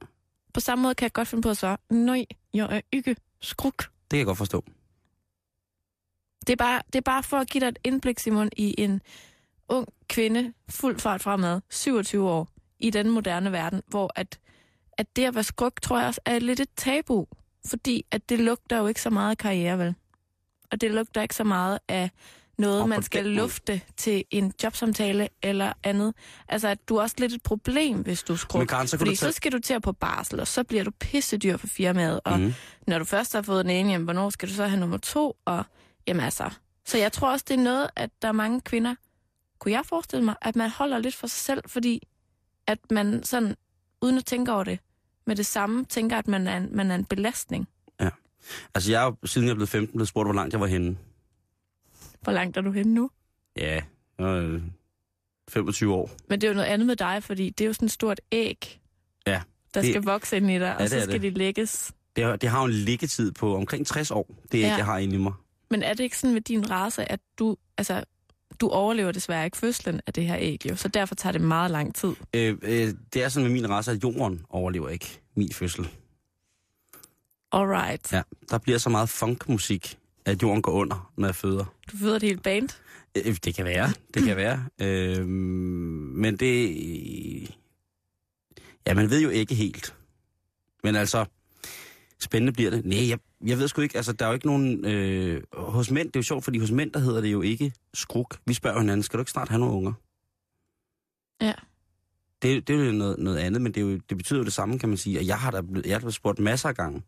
På 0.53 0.59
samme 0.59 0.81
måde 0.81 0.95
kan 0.95 1.03
jeg 1.05 1.13
godt 1.13 1.27
finde 1.27 1.41
på 1.41 1.49
at 1.49 1.57
svare, 1.57 1.77
nej, 1.89 2.25
jeg 2.53 2.67
er 2.75 2.81
ikke 2.91 3.15
skruk. 3.41 3.77
Det 3.77 4.09
kan 4.09 4.17
jeg 4.17 4.25
godt 4.25 4.37
forstå. 4.37 4.65
Det 6.47 6.53
er, 6.53 6.57
bare, 6.57 6.81
det 6.87 6.95
er 6.95 7.01
bare 7.01 7.23
for 7.23 7.37
at 7.37 7.49
give 7.49 7.61
dig 7.61 7.67
et 7.67 7.79
indblik, 7.83 8.19
Simon, 8.19 8.49
i 8.57 8.75
en 8.77 9.01
ung 9.69 9.87
kvinde, 10.07 10.53
fuld 10.69 10.99
fart 10.99 11.21
fremad, 11.21 11.61
27 11.69 12.29
år, 12.29 12.47
i 12.79 12.89
den 12.89 13.09
moderne 13.09 13.51
verden, 13.51 13.81
hvor 13.87 14.11
at, 14.15 14.39
at 14.97 15.15
det 15.15 15.25
at 15.25 15.35
være 15.35 15.43
skruk, 15.43 15.81
tror 15.81 15.99
jeg 15.99 16.07
også, 16.07 16.21
er 16.25 16.39
lidt 16.39 16.59
et 16.59 16.69
tabu. 16.75 17.27
Fordi 17.65 18.05
at 18.11 18.29
det 18.29 18.39
lugter 18.39 18.77
jo 18.77 18.87
ikke 18.87 19.01
så 19.01 19.09
meget 19.09 19.31
af 19.31 19.37
karriere, 19.37 19.79
vel? 19.79 19.95
Og 20.71 20.81
det 20.81 20.91
lugter 20.91 21.21
ikke 21.21 21.35
så 21.35 21.43
meget 21.43 21.79
af 21.87 22.09
noget, 22.59 22.89
man 22.89 23.03
skal 23.03 23.25
lufte 23.25 23.81
til 23.97 24.23
en 24.31 24.53
jobsamtale 24.63 25.29
eller 25.43 25.73
andet. 25.83 26.13
Altså, 26.47 26.67
at 26.67 26.89
du 26.89 26.95
er 26.95 27.01
også 27.01 27.15
lidt 27.19 27.33
et 27.33 27.43
problem, 27.43 27.97
hvis 28.01 28.23
du 28.23 28.33
er 28.33 28.37
skruk. 28.37 28.59
Men 28.59 28.67
Karen, 28.67 28.87
så 28.87 28.97
Fordi 28.97 29.09
tage... 29.15 29.31
så 29.31 29.35
skal 29.35 29.51
du 29.51 29.59
til 29.59 29.73
at 29.73 29.81
på 29.81 29.91
barsel, 29.91 30.39
og 30.39 30.47
så 30.47 30.63
bliver 30.63 30.83
du 30.83 30.91
pissedyr 30.99 31.57
for 31.57 31.67
firmaet. 31.67 32.19
Og 32.25 32.39
Mhm. 32.39 32.53
når 32.87 32.99
du 32.99 33.05
først 33.05 33.33
har 33.33 33.41
fået 33.41 33.65
den 33.65 33.71
ene, 33.71 33.91
jamen, 33.91 34.05
hvornår 34.05 34.29
skal 34.29 34.49
du 34.49 34.53
så 34.53 34.65
have 34.67 34.79
nummer 34.79 34.97
to? 34.97 35.37
Og 35.45 35.63
jamen 36.07 36.23
altså. 36.23 36.49
Så 36.85 36.97
jeg 36.97 37.11
tror 37.11 37.31
også, 37.31 37.45
det 37.47 37.59
er 37.59 37.63
noget, 37.63 37.89
at 37.95 38.09
der 38.21 38.27
er 38.27 38.31
mange 38.31 38.61
kvinder, 38.61 38.95
kunne 39.59 39.71
jeg 39.71 39.81
forestille 39.85 40.25
mig, 40.25 40.35
at 40.41 40.55
man 40.55 40.69
holder 40.69 40.99
lidt 40.99 41.15
for 41.15 41.27
sig 41.27 41.39
selv, 41.45 41.63
fordi 41.67 42.07
at 42.67 42.79
man 42.91 43.23
sådan, 43.23 43.55
uden 44.01 44.17
at 44.17 44.25
tænke 44.25 44.51
over 44.53 44.63
det, 44.63 44.79
med 45.27 45.35
det 45.35 45.45
samme, 45.45 45.85
tænker, 45.85 46.17
at 46.17 46.27
man 46.27 46.47
er 46.47 46.57
en, 46.57 46.69
man 46.75 46.91
er 46.91 46.95
en 46.95 47.05
belastning. 47.05 47.67
Altså, 48.75 48.91
jeg 48.91 49.13
siden 49.25 49.47
jeg 49.47 49.55
blev 49.55 49.67
15, 49.67 49.97
blevet 49.97 50.07
spurgt, 50.07 50.27
hvor 50.27 50.33
langt 50.33 50.53
jeg 50.53 50.61
var 50.61 50.67
henne. 50.67 50.97
Hvor 52.21 52.33
langt 52.33 52.57
er 52.57 52.61
du 52.61 52.71
henne 52.71 52.93
nu? 52.93 53.09
Ja, 53.57 53.81
øh, 54.21 54.61
25 55.49 55.93
år. 55.93 56.09
Men 56.29 56.41
det 56.41 56.47
er 56.47 56.51
jo 56.51 56.55
noget 56.55 56.67
andet 56.67 56.87
med 56.87 56.95
dig, 56.95 57.23
fordi 57.23 57.49
det 57.49 57.61
er 57.63 57.67
jo 57.67 57.73
sådan 57.73 57.85
et 57.85 57.91
stort 57.91 58.21
æg, 58.31 58.79
Ja, 59.27 59.41
der 59.73 59.81
det- 59.81 59.89
skal 59.91 60.03
vokse 60.03 60.37
ind 60.37 60.51
i 60.51 60.59
dig, 60.59 60.73
og 60.75 60.81
det 60.81 60.89
så 60.89 61.01
skal 61.01 61.13
det. 61.13 61.21
de 61.21 61.29
lægges. 61.29 61.91
Det 62.15 62.23
har, 62.23 62.35
det 62.35 62.49
har 62.49 62.59
jo 62.59 62.65
en 62.65 62.71
liggetid 62.71 63.31
på 63.31 63.55
omkring 63.55 63.87
60 63.87 64.11
år. 64.11 64.35
Det 64.51 64.57
er 64.57 64.61
Ja. 64.61 64.67
ikke, 64.67 64.77
jeg 64.77 64.85
har 64.85 64.97
inde 64.97 65.15
i 65.15 65.17
mig. 65.19 65.33
Men 65.69 65.83
er 65.83 65.93
det 65.93 66.03
ikke 66.03 66.17
sådan 66.17 66.33
med 66.33 66.41
din 66.41 66.69
race, 66.71 67.11
at 67.11 67.19
du, 67.39 67.57
altså, 67.77 68.03
du 68.61 68.69
overlever 68.69 69.11
desværre 69.11 69.45
ikke 69.45 69.57
fødslen 69.57 70.01
af 70.07 70.13
det 70.13 70.25
her 70.27 70.35
æg, 70.39 70.69
jo, 70.69 70.75
så 70.75 70.87
derfor 70.87 71.15
tager 71.15 71.31
det 71.31 71.41
meget 71.41 71.71
lang 71.71 71.95
tid. 71.95 72.13
Øh, 72.33 72.57
øh, 72.61 72.93
det 73.13 73.23
er 73.23 73.29
sådan 73.29 73.47
med 73.51 73.61
min 73.61 73.69
race, 73.69 73.91
at 73.91 74.03
jorden 74.03 74.45
overlever 74.49 74.89
ikke 74.89 75.19
min 75.35 75.51
fødsel. 75.53 75.89
Alright. 77.51 78.13
Ja, 78.13 78.21
der 78.49 78.57
bliver 78.57 78.77
så 78.77 78.89
meget 78.89 79.09
funkmusik, 79.09 79.98
at 80.31 80.43
jorden 80.43 80.61
går 80.61 80.71
under, 80.71 81.11
når 81.17 81.27
jeg 81.27 81.35
føder. 81.35 81.65
Du 81.91 81.97
føder 81.97 82.15
et 82.15 82.23
helt 82.23 82.43
band. 82.43 82.69
Øh, 83.17 83.37
Det 83.43 83.55
kan 83.55 83.65
være, 83.65 83.89
det 84.13 84.23
kan 84.23 84.37
være. 84.37 84.65
Øh, 84.81 85.27
men 85.27 86.37
det... 86.37 87.55
Ja, 88.87 88.93
man 88.93 89.09
ved 89.09 89.21
jo 89.21 89.29
ikke 89.29 89.55
helt. 89.55 89.95
Men 90.83 90.95
altså, 90.95 91.25
spændende 92.19 92.53
bliver 92.53 92.69
det. 92.71 92.85
Nej, 92.85 93.09
jeg, 93.09 93.19
jeg 93.45 93.57
ved 93.57 93.67
sgu 93.67 93.81
ikke, 93.81 93.95
altså 93.97 94.13
der 94.13 94.25
er 94.25 94.29
jo 94.29 94.33
ikke 94.33 94.45
nogen... 94.47 94.85
Øh, 94.85 95.43
hos 95.53 95.91
mænd, 95.91 96.07
det 96.07 96.15
er 96.15 96.19
jo 96.19 96.23
sjovt, 96.23 96.43
fordi 96.43 96.59
hos 96.59 96.71
mænd, 96.71 96.91
der 96.91 96.99
hedder 96.99 97.21
det 97.21 97.31
jo 97.31 97.41
ikke 97.41 97.73
skruk. 97.93 98.37
Vi 98.45 98.53
spørger 98.53 98.79
hinanden, 98.79 99.03
skal 99.03 99.17
du 99.17 99.21
ikke 99.21 99.31
snart 99.31 99.49
have 99.49 99.59
nogle 99.59 99.75
unger? 99.75 99.93
Ja. 101.41 101.53
Det, 102.41 102.67
det 102.67 102.79
er 102.81 102.85
jo 102.85 102.91
noget, 102.91 103.19
noget 103.19 103.37
andet, 103.37 103.61
men 103.61 103.71
det, 103.73 103.81
er 103.81 103.85
jo, 103.85 103.99
det 104.09 104.17
betyder 104.17 104.39
jo 104.39 104.45
det 104.45 104.53
samme, 104.53 104.79
kan 104.79 104.89
man 104.89 104.97
sige. 104.97 105.19
Og 105.19 105.27
jeg 105.27 105.39
har 105.39 105.51
da 105.51 105.61
blevet, 105.61 105.85
jeg 105.85 105.99
har 105.99 106.09
spurgt 106.09 106.39
masser 106.39 106.69
af 106.69 106.75
gange, 106.75 107.01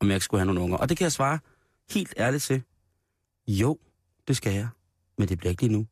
om 0.00 0.06
jeg 0.08 0.14
ikke 0.16 0.24
skulle 0.24 0.38
have 0.40 0.46
nogle 0.46 0.60
unger. 0.60 0.76
Og 0.76 0.88
det 0.88 0.96
kan 0.96 1.04
jeg 1.04 1.12
svare 1.12 1.38
helt 1.90 2.14
ærligt 2.18 2.42
til. 2.42 2.62
Jo, 3.48 3.78
det 4.28 4.36
skal 4.36 4.52
jeg. 4.52 4.68
Men 5.18 5.28
det 5.28 5.38
bliver 5.38 5.50
ikke 5.50 5.62
lige 5.62 5.72
nu. 5.72 5.86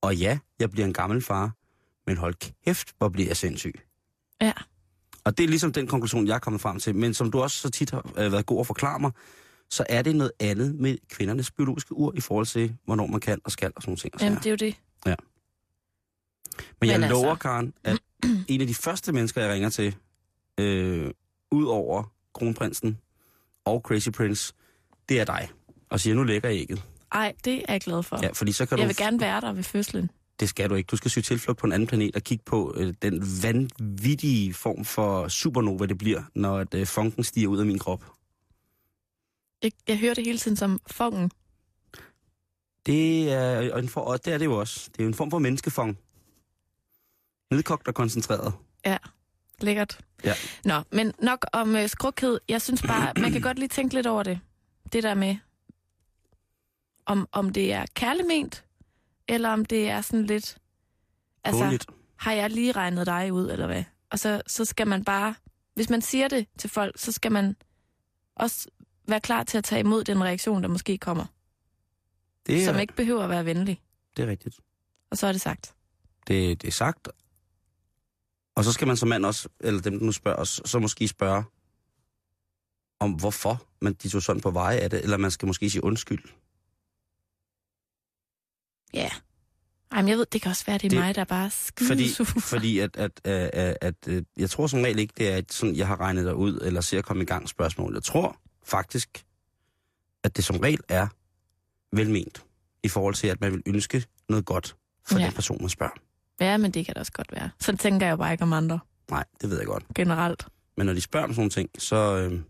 Og 0.00 0.16
ja, 0.16 0.38
jeg 0.58 0.70
bliver 0.70 0.86
en 0.86 0.92
gammel 0.92 1.22
far, 1.22 1.56
men 2.06 2.16
hold 2.16 2.34
kæft, 2.64 2.94
hvor 2.98 3.08
bliver 3.08 3.28
jeg 3.28 3.36
sindssyg. 3.36 3.74
Ja. 4.40 4.52
Og 5.24 5.38
det 5.38 5.44
er 5.44 5.48
ligesom 5.48 5.72
den 5.72 5.86
konklusion, 5.86 6.26
jeg 6.26 6.34
er 6.34 6.38
kommet 6.38 6.60
frem 6.60 6.78
til. 6.78 6.94
Men 6.94 7.14
som 7.14 7.30
du 7.30 7.40
også 7.40 7.56
så 7.56 7.70
tit 7.70 7.90
har 7.90 8.12
øh, 8.18 8.32
været 8.32 8.46
god 8.46 8.60
at 8.60 8.66
forklare 8.66 9.00
mig, 9.00 9.10
så 9.70 9.84
er 9.88 10.02
det 10.02 10.16
noget 10.16 10.32
andet 10.40 10.74
med 10.74 10.98
kvindernes 11.08 11.50
biologiske 11.50 11.94
ur 11.94 12.12
i 12.16 12.20
forhold 12.20 12.46
til, 12.46 12.76
hvornår 12.84 13.06
man 13.06 13.20
kan 13.20 13.40
og 13.44 13.50
skal 13.52 13.72
og 13.76 13.82
sådan 13.82 13.90
nogle 13.90 13.98
ting. 13.98 14.14
Jamen, 14.20 14.38
det 14.38 14.46
er 14.46 14.50
jo 14.50 14.56
det. 14.56 14.76
Men 16.80 16.90
jeg 16.90 17.00
Men 17.00 17.04
altså- 17.04 17.22
lover, 17.22 17.34
Karen, 17.34 17.74
at 17.84 17.98
en 18.48 18.60
af 18.60 18.66
de 18.66 18.74
første 18.74 19.12
mennesker, 19.12 19.42
jeg 19.42 19.52
ringer 19.52 19.68
til, 19.68 19.96
øh, 20.58 21.10
ud 21.50 21.64
over 21.64 22.12
kronprinsen 22.34 22.98
og 23.64 23.80
Crazy 23.80 24.08
Prince, 24.10 24.54
det 25.10 25.20
er 25.20 25.24
dig. 25.24 25.48
Og 25.90 26.00
siger, 26.00 26.14
nu 26.14 26.22
lægger 26.22 26.50
ægget. 26.50 26.82
Ej, 27.12 27.34
det 27.44 27.54
er 27.68 27.72
jeg 27.72 27.80
glad 27.80 28.02
for. 28.02 28.18
Ja, 28.22 28.28
fordi 28.32 28.52
så 28.52 28.66
kan 28.66 28.78
jeg 28.78 28.84
du... 28.84 28.88
vil 28.88 28.96
gerne 28.96 29.20
være 29.20 29.40
der 29.40 29.52
ved 29.52 29.62
fødslen. 29.62 30.10
Det 30.40 30.48
skal 30.48 30.70
du 30.70 30.74
ikke. 30.74 30.86
Du 30.86 30.96
skal 30.96 31.10
søge 31.10 31.22
tilflugt 31.22 31.58
på 31.58 31.66
en 31.66 31.72
anden 31.72 31.86
planet 31.86 32.16
og 32.16 32.22
kigge 32.22 32.44
på 32.46 32.74
øh, 32.76 32.94
den 33.02 33.42
vanvittige 33.42 34.54
form 34.54 34.84
for 34.84 35.28
supernova, 35.28 35.86
det 35.86 35.98
bliver, 35.98 36.22
når 36.34 36.58
at, 36.58 36.74
øh, 36.74 36.86
funken 36.86 37.24
stiger 37.24 37.48
ud 37.48 37.58
af 37.58 37.66
min 37.66 37.78
krop. 37.78 38.04
Jeg, 39.62 39.72
jeg 39.88 39.98
hører 39.98 40.14
det 40.14 40.24
hele 40.24 40.38
tiden 40.38 40.56
som 40.56 40.80
fongen. 40.86 41.30
Det 42.86 43.32
er, 43.32 43.72
og 43.72 43.78
en 43.78 43.88
for, 43.88 44.00
og 44.00 44.24
det 44.24 44.32
er 44.32 44.38
det 44.38 44.44
jo 44.44 44.58
også. 44.58 44.88
Det 44.92 44.98
er 45.00 45.04
jo 45.04 45.08
en 45.08 45.14
form 45.14 45.30
for 45.30 45.38
menneskefong. 45.38 45.98
Nedkogt 47.50 47.88
og 47.88 47.94
koncentreret. 47.94 48.52
Lækkert. 49.62 49.98
Ja. 50.24 50.34
Nå, 50.64 50.82
men 50.92 51.12
nok 51.22 51.46
om 51.52 51.76
øh, 51.76 51.88
skrukhed. 51.88 52.40
Jeg 52.48 52.62
synes 52.62 52.82
bare, 52.82 53.12
man 53.20 53.32
kan 53.32 53.40
godt 53.40 53.58
lige 53.58 53.68
tænke 53.68 53.94
lidt 53.94 54.06
over 54.06 54.22
det. 54.22 54.40
Det 54.92 55.02
der 55.02 55.14
med, 55.14 55.36
om, 57.06 57.28
om 57.32 57.50
det 57.50 57.72
er 57.72 57.86
kærligt 57.94 58.64
eller 59.28 59.48
om 59.48 59.64
det 59.64 59.88
er 59.88 60.00
sådan 60.00 60.26
lidt... 60.26 60.58
Altså, 61.44 61.64
Altså, 61.64 61.86
har 62.16 62.32
jeg 62.32 62.50
lige 62.50 62.72
regnet 62.72 63.06
dig 63.06 63.32
ud, 63.32 63.50
eller 63.50 63.66
hvad? 63.66 63.84
Og 64.10 64.18
så, 64.18 64.42
så 64.46 64.64
skal 64.64 64.86
man 64.86 65.04
bare... 65.04 65.34
Hvis 65.74 65.90
man 65.90 66.02
siger 66.02 66.28
det 66.28 66.46
til 66.58 66.70
folk, 66.70 66.98
så 66.98 67.12
skal 67.12 67.32
man 67.32 67.56
også 68.36 68.68
være 69.08 69.20
klar 69.20 69.42
til 69.42 69.58
at 69.58 69.64
tage 69.64 69.80
imod 69.80 70.04
den 70.04 70.24
reaktion, 70.24 70.62
der 70.62 70.68
måske 70.68 70.98
kommer. 70.98 71.26
det, 72.46 72.62
er, 72.62 72.64
Som 72.64 72.78
ikke 72.78 72.94
behøver 72.94 73.22
at 73.24 73.30
være 73.30 73.44
venlig. 73.44 73.82
det 74.16 74.22
er 74.22 74.26
rigtigt. 74.26 74.60
Og 75.10 75.16
så 75.18 75.26
er 75.26 75.32
det 75.32 75.40
sagt. 75.40 75.74
Det, 76.26 76.62
det 76.62 76.68
er 76.68 76.72
sagt. 76.72 77.08
Og 78.54 78.64
så 78.64 78.72
skal 78.72 78.86
man 78.86 78.96
som 78.96 79.08
mand 79.08 79.26
også, 79.26 79.48
eller 79.60 79.80
dem, 79.80 79.98
der 79.98 80.06
nu 80.06 80.12
spørger 80.12 80.38
os, 80.38 80.60
så 80.64 80.78
måske 80.78 81.08
spørge 81.08 81.44
om 83.00 83.12
hvorfor 83.12 83.66
man 83.82 83.92
de 83.92 84.08
tog 84.08 84.22
sådan 84.22 84.42
på 84.42 84.50
veje 84.50 84.76
af 84.76 84.90
det, 84.90 85.02
eller 85.02 85.16
man 85.16 85.30
skal 85.30 85.46
måske 85.46 85.70
sige 85.70 85.84
undskyld. 85.84 86.24
Ja. 88.94 89.08
Ej, 89.92 90.02
men 90.02 90.08
jeg 90.08 90.18
ved, 90.18 90.26
det 90.32 90.42
kan 90.42 90.50
også 90.50 90.64
være, 90.66 90.78
det 90.78 90.84
er 90.84 90.88
Det- 90.88 90.98
mig, 90.98 91.14
der 91.14 91.24
bare 91.24 91.50
Fordi, 91.86 92.14
fordi 92.40 92.78
at, 92.78 92.96
at, 92.96 93.20
at, 93.24 93.50
at, 93.52 93.76
at, 93.80 94.08
at, 94.08 94.24
jeg 94.36 94.50
tror 94.50 94.66
som 94.66 94.80
regel 94.82 94.98
ikke, 94.98 95.14
det 95.18 95.28
er 95.32 95.36
et 95.36 95.52
sådan, 95.52 95.76
jeg 95.76 95.86
har 95.86 96.00
regnet 96.00 96.24
dig 96.24 96.34
ud, 96.34 96.58
eller 96.62 96.80
ser 96.80 96.98
at 96.98 97.04
komme 97.04 97.22
i 97.22 97.26
gang 97.26 97.48
spørgsmål. 97.48 97.94
Jeg 97.94 98.02
tror 98.02 98.36
faktisk, 98.64 99.24
at 100.24 100.36
det 100.36 100.44
som 100.44 100.56
regel 100.56 100.80
er 100.88 101.06
velment, 101.96 102.44
i 102.82 102.88
forhold 102.88 103.14
til, 103.14 103.26
at 103.26 103.40
man 103.40 103.52
vil 103.52 103.62
ønske 103.66 104.04
noget 104.28 104.44
godt 104.44 104.76
for 105.08 105.14
ja. 105.14 105.20
Ja. 105.20 105.26
den 105.26 105.34
person, 105.34 105.58
man 105.60 105.68
spørger. 105.68 105.92
Ja, 106.40 106.56
men 106.56 106.70
det 106.70 106.86
kan 106.86 106.94
det 106.94 107.00
også 107.00 107.12
godt 107.12 107.32
være. 107.32 107.50
Sådan 107.60 107.78
tænker 107.78 108.06
jeg 108.06 108.12
jo 108.12 108.16
bare 108.16 108.32
ikke 108.32 108.42
om 108.44 108.52
andre 108.52 108.78
Nej, 109.10 109.24
det 109.40 109.50
ved 109.50 109.58
jeg 109.58 109.66
godt. 109.66 109.84
generelt. 109.94 110.46
Men 110.76 110.86
når 110.86 110.92
de 110.94 111.00
spørger 111.00 111.24
om 111.26 111.32
sådan 111.32 111.40
nogle 111.40 111.50
ting, 111.50 111.70
så, 111.78 111.96
øh, 112.16 112.40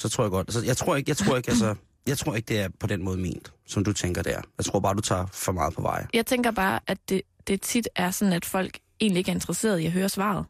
så 0.00 0.08
tror 0.08 0.24
jeg 0.24 0.30
godt. 0.30 0.48
Altså, 0.48 0.64
jeg 0.64 0.76
tror 0.76 0.96
ikke, 0.96 1.08
jeg 1.10 1.16
tror 1.16 1.36
ikke, 1.36 1.50
altså, 1.50 1.74
jeg 2.06 2.18
tror 2.18 2.34
ikke, 2.36 2.46
det 2.46 2.60
er 2.60 2.68
på 2.80 2.86
den 2.86 3.02
måde 3.02 3.18
ment, 3.18 3.52
som 3.66 3.84
du 3.84 3.92
tænker, 3.92 4.22
det 4.22 4.34
er. 4.34 4.42
Jeg 4.58 4.64
tror 4.64 4.80
bare, 4.80 4.94
du 4.94 5.00
tager 5.00 5.26
for 5.26 5.52
meget 5.52 5.74
på 5.74 5.82
vej. 5.82 6.06
Jeg 6.14 6.26
tænker 6.26 6.50
bare, 6.50 6.80
at 6.86 6.98
det, 7.08 7.22
det 7.46 7.60
tit 7.60 7.88
er 7.96 8.10
sådan, 8.10 8.32
at 8.32 8.44
folk 8.44 8.78
egentlig 9.00 9.18
ikke 9.18 9.30
er 9.30 9.34
interesseret 9.34 9.78
i 9.78 9.86
at 9.86 9.92
høre 9.92 10.08
svaret. 10.08 10.46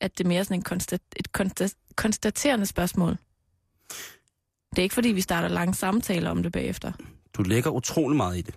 At 0.00 0.18
det 0.18 0.24
er 0.24 0.28
mere 0.28 0.44
sådan 0.44 0.56
en 0.58 0.62
konstat, 0.62 1.00
et 1.16 1.32
konstat, 1.32 1.74
konstaterende 1.96 2.66
spørgsmål. 2.66 3.16
Det 4.70 4.78
er 4.78 4.82
ikke, 4.82 4.94
fordi 4.94 5.08
vi 5.08 5.20
starter 5.20 5.48
lange 5.48 5.74
samtaler 5.74 6.30
om 6.30 6.42
det 6.42 6.52
bagefter. 6.52 6.92
Du 7.34 7.42
lægger 7.42 7.70
utrolig 7.70 8.16
meget 8.16 8.38
i 8.38 8.42
det. 8.42 8.54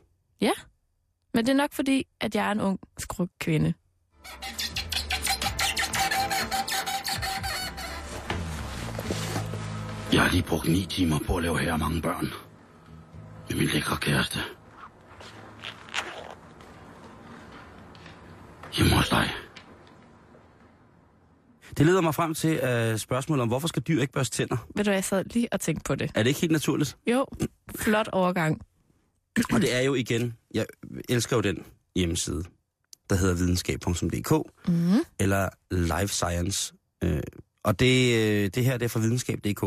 Men 1.34 1.46
det 1.46 1.52
er 1.52 1.56
nok 1.56 1.74
fordi, 1.74 2.08
at 2.20 2.36
jeg 2.36 2.48
er 2.48 2.52
en 2.52 2.62
ung, 2.62 2.80
skruk 2.98 3.30
kvinde. 3.40 3.74
Jeg 10.14 10.22
har 10.22 10.30
lige 10.32 10.44
brugt 10.44 10.68
ni 10.68 10.86
timer 10.90 11.20
på 11.28 11.36
at 11.38 11.44
lave 11.44 11.60
her 11.60 11.78
mange 11.78 12.02
børn. 12.02 12.26
Med 13.50 13.58
min 13.58 13.68
lækre 13.68 13.98
kæreste. 13.98 14.40
Hjemme 18.78 18.96
hos 18.96 19.10
dig. 19.10 19.30
Det 21.78 21.86
leder 21.86 22.02
mig 22.02 22.16
frem 22.16 22.34
til 22.34 22.60
uh, 22.92 22.98
spørgsmålet 23.00 23.42
om, 23.42 23.48
hvorfor 23.48 23.68
skal 23.68 23.82
dyr 23.82 24.02
ikke 24.02 24.14
børste 24.14 24.38
tænder? 24.38 24.58
Ved 24.76 24.84
du, 24.86 24.92
jeg 24.92 25.04
sad 25.04 25.24
lige 25.26 25.48
og 25.52 25.60
tænkte 25.62 25.84
på 25.88 25.96
det. 25.96 26.12
Er 26.16 26.24
det 26.24 26.30
ikke 26.30 26.42
helt 26.42 26.52
naturligt? 26.52 26.98
Jo, 27.08 27.26
flot 27.76 28.08
overgang. 28.12 28.62
Og 29.54 29.62
det 29.62 29.76
er 29.76 29.82
jo 29.82 29.94
igen, 29.94 30.34
jeg 30.54 30.66
elsker 31.10 31.36
jo 31.36 31.42
den 31.42 31.64
hjemmeside, 31.96 32.44
der 33.10 33.16
hedder 33.16 33.36
videnskab.dk, 33.36 34.32
Mm. 34.68 35.00
eller 35.20 35.50
Life 35.72 36.14
Science. 36.14 36.74
Øh, 37.04 37.22
og 37.64 37.80
det, 37.80 38.18
øh, 38.18 38.50
det 38.56 38.66
her 38.66 38.78
det 38.78 38.86
er 38.86 38.90
fra 38.90 39.00
videnskab.dk. 39.00 39.64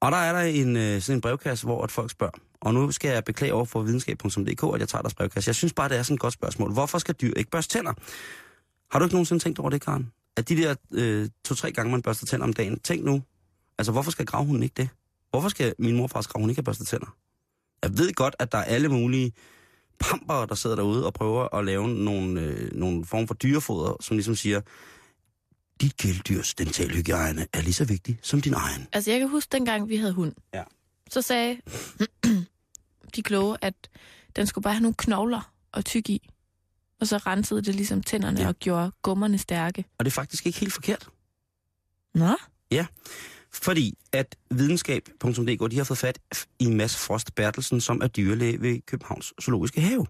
Og 0.00 0.12
der 0.12 0.16
er 0.16 0.32
der 0.32 0.40
en, 0.40 0.76
øh, 0.76 1.00
sådan 1.02 1.16
en 1.16 1.20
brevkasse, 1.20 1.66
hvor 1.66 1.82
at 1.82 1.90
folk 1.90 2.10
spørger. 2.10 2.38
Og 2.60 2.74
nu 2.74 2.92
skal 2.92 3.10
jeg 3.10 3.24
beklage 3.24 3.54
over 3.54 3.64
for 3.64 3.82
videnskab.dk, 3.82 4.74
at 4.74 4.80
jeg 4.80 4.88
tager 4.88 5.02
deres 5.02 5.14
brevkasse. 5.14 5.48
Jeg 5.48 5.54
synes 5.54 5.72
bare, 5.72 5.88
det 5.88 5.98
er 5.98 6.02
sådan 6.02 6.14
et 6.14 6.20
godt 6.20 6.34
spørgsmål. 6.34 6.72
Hvorfor 6.72 6.98
skal 6.98 7.14
dyr 7.20 7.32
ikke 7.36 7.50
børste 7.50 7.78
tænder? 7.78 7.92
Har 8.90 8.98
du 8.98 9.04
ikke 9.04 9.14
nogensinde 9.14 9.42
tænkt 9.42 9.58
over 9.58 9.70
det, 9.70 9.84
Karen? 9.84 10.12
At 10.36 10.48
de 10.48 10.56
der 10.56 10.74
øh, 10.92 11.28
to-tre 11.44 11.72
gange, 11.72 11.92
man 11.92 12.02
børster 12.02 12.26
tænder 12.26 12.46
om 12.46 12.52
dagen, 12.52 12.78
tænk 12.78 13.04
nu, 13.04 13.22
altså 13.78 13.92
hvorfor 13.92 14.10
skal 14.10 14.26
gravhunden 14.26 14.62
ikke 14.62 14.74
det? 14.76 14.88
Hvorfor 15.30 15.48
skal 15.48 15.74
min 15.78 15.96
morfars 15.96 16.26
gravhund 16.26 16.50
ikke 16.50 16.58
have 16.58 16.64
børstet 16.64 16.86
tænder? 16.86 17.16
Jeg 17.82 17.98
ved 17.98 18.12
godt, 18.12 18.36
at 18.38 18.52
der 18.52 18.58
er 18.58 18.64
alle 18.64 18.88
mulige 18.88 19.32
pamper, 20.00 20.46
der 20.46 20.54
sidder 20.54 20.76
derude 20.76 21.06
og 21.06 21.14
prøver 21.14 21.54
at 21.54 21.64
lave 21.64 21.88
nogle, 21.88 22.40
øh, 22.40 22.72
nogle 22.72 23.04
form 23.04 23.26
for 23.26 23.34
dyrefoder, 23.34 23.96
som 24.00 24.16
ligesom 24.16 24.34
siger, 24.34 24.60
dit 25.80 25.96
kæledyrs 25.96 26.54
dentalhygiejne 26.54 27.46
er 27.52 27.60
lige 27.60 27.72
så 27.72 27.84
vigtig 27.84 28.18
som 28.22 28.40
din 28.40 28.54
egen. 28.54 28.86
Altså, 28.92 29.10
jeg 29.10 29.20
kan 29.20 29.28
huske, 29.28 29.48
dengang 29.52 29.88
vi 29.88 29.96
havde 29.96 30.12
hund. 30.12 30.32
Ja. 30.54 30.62
Så 31.10 31.22
sagde 31.22 31.60
de 33.16 33.22
kloge, 33.22 33.56
at 33.60 33.74
den 34.36 34.46
skulle 34.46 34.62
bare 34.62 34.74
have 34.74 34.82
nogle 34.82 34.94
knogler 34.98 35.52
og 35.72 35.84
tyk 35.84 36.08
i. 36.10 36.28
Og 37.00 37.06
så 37.06 37.16
rensede 37.16 37.62
det 37.62 37.74
ligesom 37.74 38.02
tænderne 38.02 38.36
Ja. 38.38 38.42
ja. 38.42 38.48
og 38.48 38.54
gjorde 38.58 38.92
gummerne 39.02 39.38
stærke. 39.38 39.84
Og 39.98 40.04
det 40.04 40.10
er 40.10 40.14
faktisk 40.14 40.46
ikke 40.46 40.58
helt 40.60 40.72
forkert. 40.72 41.08
Nå? 42.14 42.36
Fordi 43.52 43.98
at 44.12 44.36
videnskab.dk, 44.50 45.70
de 45.70 45.76
har 45.76 45.84
fået 45.84 45.98
fat 45.98 46.18
i 46.58 46.66
Mads 46.70 46.96
Frost 46.96 47.34
Bertelsen, 47.34 47.80
som 47.80 48.00
er 48.02 48.06
dyrlæge 48.06 48.60
ved 48.60 48.80
Københavns 48.86 49.32
Zoologiske 49.42 49.80
Have. 49.80 50.06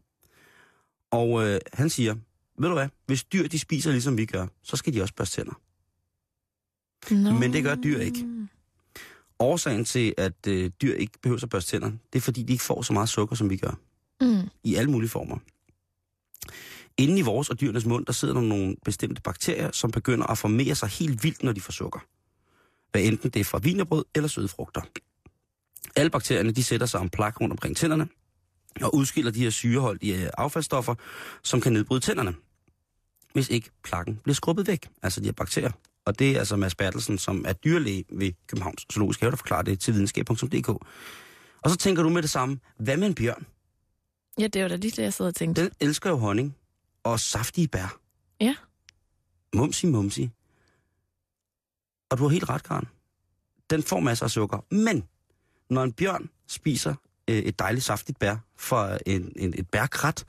Og 1.10 1.46
øh, 1.46 1.60
han 1.72 1.90
siger, 1.90 2.14
ved 2.62 2.68
du 2.68 2.74
hvad, 2.74 2.88
hvis 3.06 3.24
dyr 3.24 3.48
de 3.48 3.58
spiser 3.58 3.90
ligesom 3.90 4.16
vi 4.16 4.26
gør, 4.26 4.46
så 4.62 4.76
skal 4.76 4.94
de 4.94 5.02
også 5.02 5.14
børste 5.14 5.40
tænder. 5.40 5.60
Nå. 7.10 7.38
Men 7.38 7.52
det 7.52 7.64
gør 7.64 7.74
dyr 7.74 7.98
ikke. 7.98 8.26
Årsagen 9.38 9.84
til, 9.84 10.14
at 10.18 10.46
øh, 10.48 10.70
dyr 10.82 10.94
ikke 10.94 11.18
behøver 11.22 11.42
at 11.42 11.50
børste 11.50 11.70
tænder, 11.70 11.90
det 12.12 12.18
er 12.18 12.20
fordi, 12.20 12.42
de 12.42 12.52
ikke 12.52 12.64
får 12.64 12.82
så 12.82 12.92
meget 12.92 13.08
sukker, 13.08 13.36
som 13.36 13.50
vi 13.50 13.56
gør. 13.56 13.74
Mm. 14.20 14.48
i 14.64 14.74
alle 14.74 14.90
mulige 14.90 15.10
former. 15.10 15.38
Inden 16.98 17.18
i 17.18 17.22
vores 17.22 17.50
og 17.50 17.60
dyrenes 17.60 17.86
mund, 17.86 18.06
der 18.06 18.12
sidder 18.12 18.34
der 18.34 18.40
nogle 18.40 18.76
bestemte 18.84 19.22
bakterier, 19.22 19.70
som 19.72 19.90
begynder 19.90 20.26
at 20.26 20.38
formere 20.38 20.74
sig 20.74 20.88
helt 20.88 21.24
vildt, 21.24 21.42
når 21.42 21.52
de 21.52 21.60
får 21.60 21.72
sukker. 21.72 22.00
Hvad 22.90 23.02
enten 23.02 23.30
det 23.30 23.40
er 23.40 23.44
fra 23.44 23.58
vinerbrød 23.58 24.04
eller 24.14 24.28
søde 24.28 24.48
frugter. 24.48 24.80
Alle 25.96 26.10
bakterierne, 26.10 26.52
de 26.52 26.64
sætter 26.64 26.86
sig 26.86 27.00
om 27.00 27.08
plak 27.08 27.40
rundt 27.40 27.52
omkring 27.52 27.76
tænderne, 27.76 28.08
og 28.82 28.94
udskiller 28.94 29.30
de 29.30 29.42
her 29.42 29.50
syreholdige 29.50 30.30
affaldsstoffer, 30.38 30.94
som 31.42 31.60
kan 31.60 31.72
nedbryde 31.72 32.00
tænderne, 32.00 32.34
hvis 33.32 33.48
ikke 33.48 33.70
plakken 33.84 34.16
bliver 34.16 34.34
skrubbet 34.34 34.66
væk, 34.66 34.88
altså 35.02 35.20
de 35.20 35.26
her 35.26 35.32
bakterier. 35.32 35.70
Og 36.04 36.18
det 36.18 36.30
er 36.30 36.38
altså 36.38 36.56
Mads 36.56 36.74
Bertelsen, 36.74 37.18
som 37.18 37.44
er 37.48 37.52
dyrlæge 37.52 38.04
ved 38.12 38.32
Københavns 38.46 38.86
Zoologiske 38.92 39.22
Have, 39.22 39.30
der 39.30 39.36
forklarer 39.36 39.62
det 39.62 39.80
til 39.80 39.94
videnskab.dk. 39.94 40.68
Og 41.62 41.70
så 41.70 41.76
tænker 41.76 42.02
du 42.02 42.08
med 42.08 42.22
det 42.22 42.30
samme, 42.30 42.58
hvad 42.78 42.96
med 42.96 43.06
en 43.06 43.14
bjørn? 43.14 43.46
Ja, 44.38 44.46
det 44.46 44.62
var 44.62 44.68
da 44.68 44.76
lige 44.76 44.90
det, 44.90 45.02
jeg 45.02 45.12
sad 45.12 45.26
og 45.26 45.34
tænkte. 45.34 45.62
Den 45.62 45.70
elsker 45.80 46.10
jo 46.10 46.16
honning 46.16 46.56
og 47.02 47.20
saftige 47.20 47.68
bær. 47.68 47.98
Ja. 48.40 48.54
Mumsi, 49.54 49.86
mumsi. 49.86 50.30
Og 52.10 52.18
du 52.18 52.22
har 52.22 52.28
helt 52.30 52.48
ret, 52.48 52.62
Karen. 52.62 52.88
Den 53.70 53.82
får 53.82 54.00
masser 54.00 54.24
af 54.24 54.30
sukker. 54.30 54.74
Men 54.74 55.04
når 55.70 55.84
en 55.84 55.92
bjørn 55.92 56.30
spiser 56.46 56.94
øh, 57.28 57.38
et 57.38 57.58
dejligt 57.58 57.84
saftigt 57.84 58.18
bær 58.18 58.36
fra 58.56 58.98
en, 59.06 59.32
en, 59.36 59.54
et 59.58 59.70
bærkrat, 59.70 60.24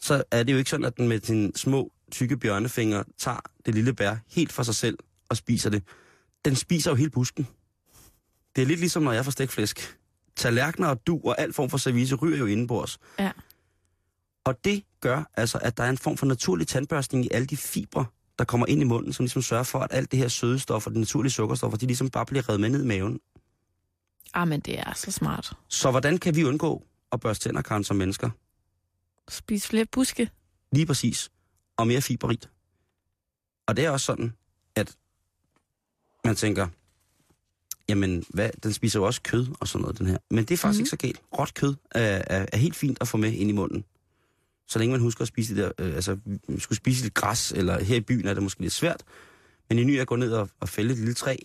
så 0.00 0.24
er 0.30 0.42
det 0.42 0.52
jo 0.52 0.58
ikke 0.58 0.70
sådan, 0.70 0.86
at 0.86 0.96
den 0.96 1.08
med 1.08 1.20
sine 1.20 1.52
små, 1.56 1.92
tykke 2.14 2.36
bjørnefingre 2.36 3.04
tager 3.18 3.40
det 3.66 3.74
lille 3.74 3.94
bær 3.94 4.16
helt 4.28 4.52
for 4.52 4.62
sig 4.62 4.74
selv 4.74 4.98
og 5.28 5.36
spiser 5.36 5.70
det. 5.70 5.82
Den 6.44 6.56
spiser 6.56 6.90
jo 6.90 6.94
hele 6.94 7.10
busken. 7.10 7.48
Det 8.56 8.62
er 8.62 8.66
lidt 8.66 8.80
ligesom, 8.80 9.02
når 9.02 9.12
jeg 9.12 9.24
får 9.24 9.30
stegt 9.30 9.52
flæsk. 9.52 9.98
tallerkener 10.36 10.88
og 10.88 11.06
du 11.06 11.20
og 11.24 11.40
alt 11.40 11.54
form 11.54 11.70
for 11.70 11.78
service 11.78 12.14
ryger 12.14 12.38
jo 12.38 12.46
indenbords. 12.46 12.98
Ja. 13.18 13.32
Og 14.44 14.64
det 14.64 14.84
gør 15.00 15.30
altså, 15.34 15.58
at 15.58 15.76
der 15.76 15.84
er 15.84 15.90
en 15.90 15.98
form 15.98 16.16
for 16.16 16.26
naturlig 16.26 16.66
tandbørstning 16.66 17.24
i 17.24 17.28
alle 17.32 17.46
de 17.46 17.56
fibre, 17.56 18.06
der 18.38 18.44
kommer 18.44 18.66
ind 18.66 18.80
i 18.80 18.84
munden, 18.84 19.12
som 19.12 19.24
ligesom 19.24 19.42
sørger 19.42 19.64
for, 19.64 19.78
at 19.78 19.92
alt 19.92 20.10
det 20.10 20.18
her 20.18 20.28
søde 20.28 20.58
stof 20.58 20.86
og 20.86 20.94
de 20.94 20.98
naturlige 20.98 21.32
sukkerstoffer, 21.32 21.78
de 21.78 21.86
ligesom 21.86 22.10
bare 22.10 22.26
bliver 22.26 22.48
reddet 22.48 22.60
med 22.60 22.68
ned 22.68 22.82
i 22.82 22.86
maven. 22.86 23.20
Ah, 24.34 24.48
men 24.48 24.60
det 24.60 24.78
er 24.78 24.92
så 24.94 25.10
smart. 25.10 25.52
Så 25.68 25.90
hvordan 25.90 26.18
kan 26.18 26.36
vi 26.36 26.44
undgå 26.44 26.84
at 27.12 27.20
børste 27.20 27.48
tænder, 27.48 27.62
Karen, 27.62 27.84
som 27.84 27.96
mennesker? 27.96 28.30
Spis 29.28 29.66
flere 29.66 29.86
buske. 29.92 30.30
Lige 30.72 30.86
præcis. 30.86 31.30
Og 31.76 31.86
mere 31.86 32.00
fiberrigt. 32.00 32.50
Og 33.66 33.76
det 33.76 33.84
er 33.84 33.90
også 33.90 34.06
sådan, 34.06 34.32
at 34.76 34.96
man 36.24 36.36
tænker, 36.36 36.68
jamen, 37.88 38.24
hvad, 38.28 38.50
den 38.62 38.72
spiser 38.72 39.00
jo 39.00 39.06
også 39.06 39.22
kød 39.22 39.46
og 39.60 39.68
sådan 39.68 39.82
noget, 39.82 39.98
den 39.98 40.06
her. 40.06 40.18
Men 40.30 40.44
det 40.44 40.50
er 40.50 40.58
faktisk 40.58 40.78
mm. 40.78 40.82
ikke 40.82 40.90
så 40.90 40.96
galt. 40.96 41.20
Råt 41.38 41.54
kød 41.54 41.74
er, 41.90 42.22
er, 42.26 42.46
er 42.52 42.56
helt 42.56 42.76
fint 42.76 42.98
at 43.00 43.08
få 43.08 43.16
med 43.16 43.32
ind 43.32 43.50
i 43.50 43.52
munden. 43.52 43.84
Så 44.68 44.78
længe 44.78 44.92
man 44.92 45.00
husker 45.00 45.22
at 45.22 45.28
spise 45.28 45.54
det 45.54 45.64
der, 45.64 45.86
øh, 45.86 45.94
altså, 45.94 46.18
skulle 46.58 46.76
spise 46.76 47.02
lidt 47.02 47.14
græs, 47.14 47.52
eller 47.52 47.84
her 47.84 47.96
i 47.96 48.00
byen 48.00 48.28
er 48.28 48.34
det 48.34 48.42
måske 48.42 48.60
lidt 48.60 48.72
svært. 48.72 49.02
Men 49.68 49.78
i 49.78 49.84
ny 49.84 50.00
at 50.00 50.06
gå 50.06 50.16
ned 50.16 50.32
og, 50.32 50.48
og 50.60 50.68
fælde 50.68 50.92
et 50.92 50.98
lille 50.98 51.14
træ 51.14 51.36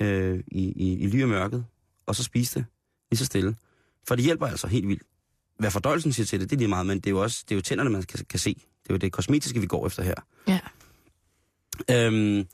øh, 0.00 0.40
i, 0.46 0.62
i, 0.62 0.98
i 0.98 1.06
ly 1.06 1.22
og 1.22 1.28
mørket, 1.28 1.64
og 2.06 2.16
så 2.16 2.22
spise 2.22 2.54
det 2.54 2.66
lige 3.10 3.18
så 3.18 3.24
stille. 3.24 3.56
For 4.08 4.14
det 4.14 4.24
hjælper 4.24 4.46
altså 4.46 4.66
helt 4.66 4.88
vildt. 4.88 5.02
Hvad 5.58 5.70
fordøjelsen 5.70 6.12
siger 6.12 6.26
til 6.26 6.40
det, 6.40 6.50
det 6.50 6.56
er 6.56 6.58
lige 6.58 6.68
meget, 6.68 6.86
men 6.86 7.00
det 7.00 7.06
er 7.06 7.10
jo 7.10 7.22
også 7.22 7.44
det 7.48 7.54
er 7.54 7.56
jo 7.56 7.62
tænderne, 7.62 7.90
man 7.90 8.02
kan, 8.02 8.24
kan 8.24 8.38
se. 8.38 8.62
Det 8.82 8.90
er 8.90 8.94
jo 8.94 8.98
det 8.98 9.12
kosmetiske, 9.12 9.60
vi 9.60 9.66
går 9.66 9.86
efter 9.86 10.02
her. 10.02 10.14
Ja. 10.48 10.60
Øhm, 11.90 12.46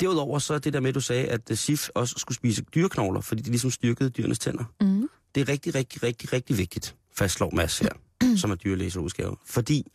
derudover 0.00 0.38
så 0.38 0.54
er 0.54 0.58
det 0.58 0.72
der 0.72 0.80
med, 0.80 0.88
at 0.88 0.94
du 0.94 1.00
sagde, 1.00 1.26
at 1.26 1.50
uh, 1.50 1.56
SIF 1.56 1.88
også 1.94 2.14
skulle 2.18 2.36
spise 2.36 2.62
dyreknogler, 2.62 3.20
fordi 3.20 3.42
det 3.42 3.50
ligesom 3.50 3.70
styrkede 3.70 4.10
dyrenes 4.10 4.38
tænder. 4.38 4.64
Mm. 4.80 5.08
Det 5.34 5.40
er 5.40 5.48
rigtig, 5.48 5.74
rigtig, 5.74 6.02
rigtig, 6.02 6.32
rigtig 6.32 6.58
vigtigt, 6.58 6.96
fastslår 7.12 7.50
Mads 7.54 7.78
her, 7.78 7.90
som 8.40 8.50
er 8.50 8.54
dyrlæserudgave. 8.54 9.36
Fordi 9.46 9.86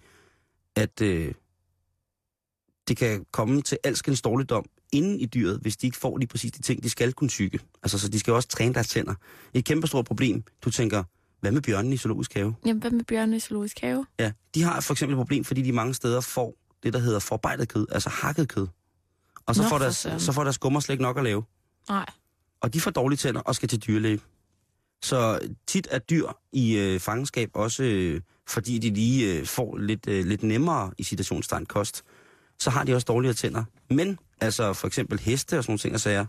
at 0.76 1.02
øh, 1.02 1.34
det 2.88 2.98
kan 2.98 3.26
komme 3.32 3.62
til 3.62 3.78
alskens 3.84 4.22
dårligdom 4.22 4.66
inden 4.92 5.20
i 5.20 5.26
dyret, 5.26 5.60
hvis 5.62 5.78
de 5.78 5.88
ikke 5.88 5.98
får 5.98 6.18
lige 6.18 6.28
præcis 6.28 6.52
de 6.52 6.62
ting, 6.62 6.84
de 6.84 6.90
skal 6.90 7.14
kunne 7.14 7.30
syge. 7.30 7.60
Altså, 7.84 8.00
så 8.00 8.10
de 8.10 8.20
skal 8.20 8.34
også 8.34 8.48
træne 8.48 8.74
deres 8.74 8.88
tænder. 8.88 9.14
Et 9.54 9.66
kæmpe 9.66 9.88
stort 9.88 10.06
problem. 10.06 10.44
Du 10.62 10.72
tænker, 10.72 11.04
hvad 11.42 11.52
med 11.52 11.62
bjørnen 11.62 11.94
i 11.94 11.98
zoologisk 11.98 12.34
have? 12.34 12.56
Jamen, 12.66 12.82
hvad 12.82 12.92
med 12.92 13.04
bjørne 13.04 13.36
i 13.36 13.40
zoologisk 13.40 13.80
have? 13.80 14.06
Ja, 14.20 14.32
de 14.56 14.64
har 14.64 14.82
for 14.82 14.94
eksempel 14.94 15.14
et 15.14 15.18
problem, 15.18 15.44
fordi 15.44 15.62
de 15.62 15.72
mange 15.72 15.94
steder 15.94 16.22
får 16.22 16.56
det, 16.84 16.94
der 16.94 17.00
hedder 17.00 17.20
forarbejdet 17.20 17.70
kød, 17.70 17.88
altså 17.92 18.10
hakket 18.10 18.50
kød. 18.50 18.68
Og 19.46 19.56
så, 19.56 19.62
Nå, 19.62 19.70
får, 19.70 19.78
deres, 19.78 20.08
så 20.18 20.32
får 20.32 20.44
deres 20.44 20.56
skummer 20.56 20.80
slet 20.80 20.94
ikke 20.94 21.04
nok 21.04 21.18
at 21.18 21.24
lave. 21.24 21.44
Nej. 21.90 22.06
Og 22.62 22.74
de 22.74 22.82
får 22.82 22.92
dårlige 22.92 23.18
tænder 23.18 23.42
og 23.42 23.56
skal 23.56 23.70
til 23.70 23.80
dyrlæge. 23.80 24.20
Så 25.02 25.40
tit 25.68 25.88
er 25.92 26.00
dyr 26.00 26.28
i 26.52 26.78
øh, 26.78 27.00
fangenskab 27.00 27.50
også, 27.54 27.84
øh, 27.84 28.22
fordi 28.48 28.80
de 28.80 28.90
lige 28.90 29.34
øh, 29.40 29.46
får 29.46 29.78
lidt, 29.78 30.08
øh, 30.08 30.26
lidt 30.26 30.44
nemmere 30.44 30.92
i 30.98 31.04
citationstegn 31.04 31.66
kost, 31.66 32.04
så 32.60 32.70
har 32.70 32.84
de 32.84 32.96
også 32.96 33.06
dårligere 33.06 33.34
tænder. 33.34 33.64
Men 33.90 34.20
altså 34.42 34.74
for 34.74 34.88
eksempel 34.88 35.20
heste 35.20 35.58
og 35.58 35.64
sådan 35.64 35.72
nogle 35.72 35.80
ting 35.80 35.94
og 35.94 36.00
sager, 36.00 36.26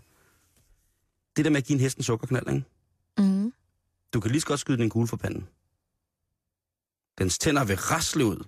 det 1.35 1.45
der 1.45 1.51
med 1.51 1.57
at 1.57 1.65
give 1.65 1.75
en 1.75 1.79
hest 1.79 1.97
en 1.97 2.03
sukkerknald, 2.03 2.47
ikke? 2.47 2.63
Mm. 3.17 3.53
Du 4.13 4.19
kan 4.19 4.31
lige 4.31 4.41
så 4.41 4.47
godt 4.47 4.59
skyde 4.59 4.77
den 4.77 4.83
en 4.83 4.89
kugle 4.89 5.07
for 5.07 5.17
panden. 5.17 5.47
Dens 7.17 7.37
tænder 7.37 7.63
vil 7.63 7.77
rasle 7.77 8.25
ud, 8.25 8.43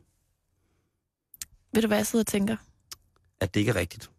Ved 1.73 1.81
du, 1.81 1.87
hvad 1.87 1.97
jeg 1.97 2.07
sidder 2.07 2.23
og 2.23 2.27
tænker? 2.27 2.55
at 3.39 3.53
det 3.53 3.59
ikke 3.59 3.69
er 3.69 3.75
rigtigt. 3.75 4.09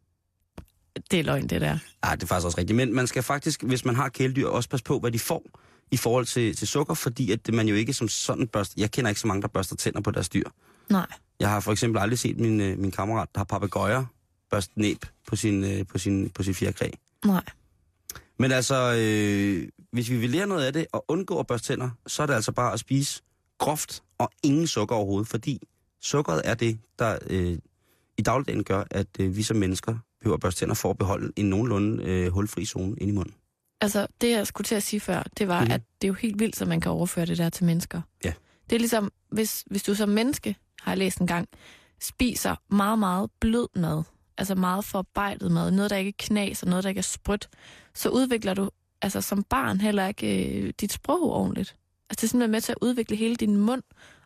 Det 1.11 1.21
er 1.21 1.25
løgn, 1.25 1.47
det 1.47 1.61
der. 1.61 1.79
Nej, 2.03 2.15
det 2.15 2.23
er 2.23 2.27
faktisk 2.27 2.47
også 2.47 2.59
rigtigt. 2.59 2.77
Men 2.77 2.95
man 2.95 3.07
skal 3.07 3.23
faktisk, 3.23 3.63
hvis 3.63 3.85
man 3.85 3.97
har 3.97 4.09
kæledyr, 4.09 4.47
også 4.47 4.69
passe 4.69 4.85
på, 4.85 4.99
hvad 4.99 5.11
de 5.13 5.19
får 5.19 5.43
i 5.91 5.97
forhold 5.97 6.27
til, 6.27 6.57
til 6.57 6.69
sukker, 6.69 6.95
fordi 6.95 7.33
at 7.33 7.55
man 7.55 7.69
jo 7.69 7.75
ikke 7.75 7.93
som 7.93 8.09
sådan 8.09 8.49
børster... 8.49 8.75
Jeg 8.77 8.91
kender 8.91 9.09
ikke 9.09 9.21
så 9.21 9.27
mange, 9.27 9.43
der 9.43 9.49
børster 9.49 9.77
tænder 9.77 10.01
på 10.01 10.11
deres 10.11 10.29
dyr. 10.29 10.51
Nej. 10.91 11.07
Jeg 11.41 11.51
har 11.51 11.61
for 11.61 11.73
eksempel 11.73 12.01
aldrig 12.01 12.19
set 12.19 12.39
min, 12.39 12.61
øh, 12.61 12.79
min 12.79 12.91
kammerat, 12.91 13.29
der 13.35 13.39
har 13.41 13.45
papegøjer, 13.45 14.05
børste 14.51 14.73
næb 14.81 15.05
på 15.27 15.37
sin, 15.37 15.65
øh, 15.65 15.87
på 15.87 15.99
sin, 15.99 16.31
på 16.31 16.43
sin 16.43 16.55
fjerkræ. 16.55 16.91
Nej. 17.25 17.45
Men 18.39 18.53
altså, 18.53 18.95
øh, 18.99 19.69
hvis 19.93 20.11
vi 20.11 20.17
vil 20.17 20.31
lære 20.31 20.47
noget 20.47 20.65
af 20.65 20.73
det 20.73 20.87
og 20.93 21.05
undgå 21.09 21.39
at 21.39 21.47
børste 21.47 21.73
tænder, 21.73 21.91
så 22.07 22.23
er 22.23 22.27
det 22.27 22.35
altså 22.35 22.53
bare 22.53 22.73
at 22.73 22.81
spise 22.81 23.23
groft 23.59 24.03
og 24.19 24.31
ingen 24.43 24.67
sukker 24.67 24.97
overhovedet, 24.97 25.29
fordi 25.29 25.63
sukkeret 26.01 26.43
er 26.45 26.55
det, 26.55 26.79
der 26.99 27.19
øh, 27.31 27.59
i 28.19 28.23
dagligdagen 28.23 28.65
gør, 28.65 28.85
at 28.91 29.07
øh, 29.21 29.37
vi 29.37 29.43
som 29.43 29.57
mennesker 29.57 29.99
behøver 30.21 30.35
at 30.35 30.41
børste 30.41 30.61
tænder 30.61 30.75
for 30.75 30.91
at 30.91 30.99
beholde 30.99 31.33
en 31.37 31.51
nogenlunde 31.51 32.05
øh, 32.05 32.33
hulfri 32.33 32.65
zone 32.65 32.97
inde 32.97 33.13
i 33.13 33.17
munden. 33.17 33.35
Altså, 33.81 34.07
det 34.21 34.31
jeg 34.31 34.47
skulle 34.47 34.65
til 34.65 34.75
at 34.75 34.83
sige 34.83 35.01
før, 35.01 35.23
det 35.39 35.49
var, 35.49 35.65
mm. 35.65 35.71
at 35.71 35.81
det 36.03 36.07
er 36.07 36.09
jo 36.09 36.15
helt 36.15 36.41
vildt, 36.41 36.63
at 36.63 36.69
man 36.69 36.81
kan 36.81 36.91
overføre 36.91 37.27
det 37.27 37.39
der 37.39 37.49
til 37.49 37.65
mennesker. 37.65 38.01
Ja. 38.25 38.33
Det 38.71 38.77
er 38.77 38.81
ligesom, 38.81 39.13
hvis, 39.31 39.65
hvis 39.67 39.83
du 39.83 39.95
som 39.95 40.09
menneske, 40.09 40.57
har 40.83 40.93
jeg 40.93 40.99
læst 40.99 41.19
en 41.19 41.27
gang, 41.27 41.49
spiser 42.01 42.57
meget, 42.71 42.99
meget 42.99 43.31
blød 43.41 43.69
mad, 43.77 44.03
altså 44.39 44.55
meget 44.55 44.85
forarbejdet 44.85 45.53
mad, 45.53 45.71
noget, 45.71 45.91
der 45.91 45.97
ikke 45.97 46.09
er 46.09 46.27
knas 46.27 46.63
og 46.63 46.69
noget, 46.69 46.85
der 46.85 46.89
ikke 46.89 46.99
er 46.99 47.03
sprødt, 47.03 47.49
så 47.95 48.09
udvikler 48.09 48.55
du 48.55 48.71
altså 49.03 49.21
som 49.21 49.43
barn 49.43 49.81
heller 49.81 50.07
ikke 50.07 50.59
øh, 50.61 50.73
dit 50.81 50.93
sprog 50.93 51.33
ordentligt. 51.33 51.77
Altså 52.11 52.21
det 52.21 52.25
er 52.25 52.29
simpelthen 52.29 52.51
med 52.51 52.61
til 52.61 52.73
at 52.73 52.79
udvikle 52.81 53.17
hele 53.17 53.37
din 53.37 53.57
mund 53.57 53.83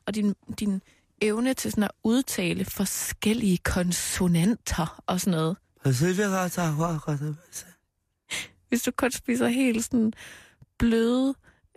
og 0.07 0.15
din, 0.15 0.35
din 0.61 0.83
evne 1.21 1.55
til 1.55 1.71
sådan 1.71 1.85
at 1.85 1.91
udtale 2.05 2.65
forskellige 2.65 3.59
konsonanter 3.59 5.03
og 5.07 5.21
sådan 5.21 5.31
noget. 5.31 5.57
Hvis 8.69 8.83
du 8.83 8.91
kun 8.91 9.11
spiser 9.11 9.49
helt 9.49 9.85
sådan 9.85 10.13
bløde 10.79 11.35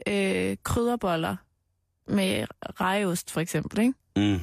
øh, 0.07 0.57
krydderboller 0.63 1.35
med 2.07 2.45
rejeost 2.61 3.31
for 3.31 3.41
eksempel, 3.41 3.79
ikke? 3.79 3.93
Mm. 4.15 4.39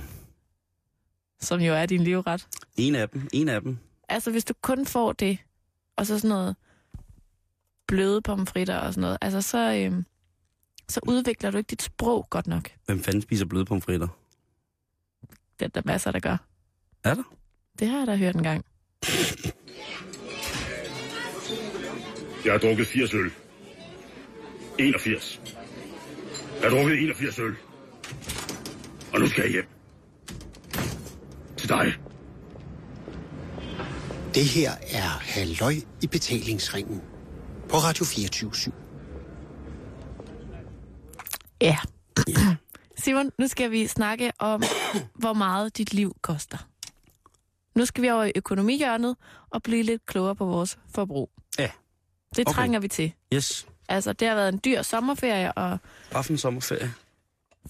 som 1.41 1.61
jo 1.61 1.75
er 1.75 1.87
din 1.87 2.05
livret. 2.05 2.47
En 2.77 2.95
af 2.95 3.09
dem, 3.09 3.29
en 3.33 3.49
af 3.49 3.61
dem. 3.63 3.79
Altså 4.09 4.31
hvis 4.31 4.45
du 4.45 4.55
kun 4.63 4.87
får 4.87 5.13
det, 5.13 5.39
og 5.97 6.07
så 6.07 6.19
sådan 6.19 6.29
noget 6.29 6.57
bløde 7.91 8.23
pomfritter 8.23 8.77
og 8.77 8.95
sådan 8.95 9.01
noget, 9.01 9.19
altså 9.21 9.43
så, 9.43 9.59
øh, 9.59 10.03
så 10.89 11.01
udvikler 11.07 11.51
du 11.51 11.59
ikke 11.59 11.69
dit 11.71 11.83
sprog 11.83 12.27
godt 12.31 12.47
nok. 12.47 12.71
Hvem 12.87 13.03
fanden 13.03 13.23
spiser 13.23 13.47
bløde 13.47 13.65
pomfritter? 13.65 14.09
Det 15.59 15.65
er 15.65 15.69
der 15.69 15.83
masser, 15.85 16.13
der 16.13 16.21
gør. 16.21 16.37
Er 17.05 17.15
der? 17.15 17.23
Det 17.79 17.89
har 17.89 17.99
jeg 17.99 18.07
da 18.07 18.17
hørt 18.17 18.37
en 18.37 18.43
gang. 18.43 18.65
Jeg 22.45 22.53
har 22.53 22.59
drukket 22.59 22.87
80 22.87 23.15
øl. 23.15 23.31
81. 24.79 25.41
Jeg 26.63 26.71
har 26.71 26.77
drukket 26.77 27.03
81 27.03 27.39
øl. 27.39 27.55
Og 29.13 29.21
nu 29.21 29.27
skal 29.27 29.43
jeg 29.43 29.53
hjem. 29.53 29.67
Til 31.57 31.69
dig. 31.69 31.95
Det 34.35 34.45
her 34.45 34.71
er 34.71 35.09
Halløj 35.21 35.75
i 36.03 36.07
betalingsringen 36.07 37.03
på 37.71 37.77
Radio 37.77 38.05
24 38.05 38.51
Ja. 41.61 41.77
Simon, 43.05 43.31
nu 43.39 43.47
skal 43.49 43.71
vi 43.71 43.87
snakke 43.87 44.33
om, 44.39 44.63
hvor 45.21 45.33
meget 45.33 45.77
dit 45.77 45.95
liv 45.95 46.17
koster. 46.23 46.59
Nu 47.75 47.85
skal 47.85 48.03
vi 48.03 48.11
over 48.11 48.25
i 48.25 48.33
økonomihjørnet 48.37 49.17
og 49.51 49.63
blive 49.63 49.83
lidt 49.83 50.07
klogere 50.07 50.35
på 50.37 50.45
vores 50.45 50.79
forbrug. 50.95 51.31
Ja. 51.59 51.71
Det 52.37 52.47
Okay. 52.49 52.55
trænger 52.55 52.81
vi 52.81 52.89
til. 52.89 53.13
Yes. 53.35 53.67
Altså, 53.89 54.13
det 54.13 54.29
har 54.29 54.35
været 54.35 54.49
en 54.53 54.61
dyr 54.65 54.83
sommerferie, 54.83 55.53
og 55.53 55.79
Aften 56.13 56.39
sommerferie. 56.39 56.93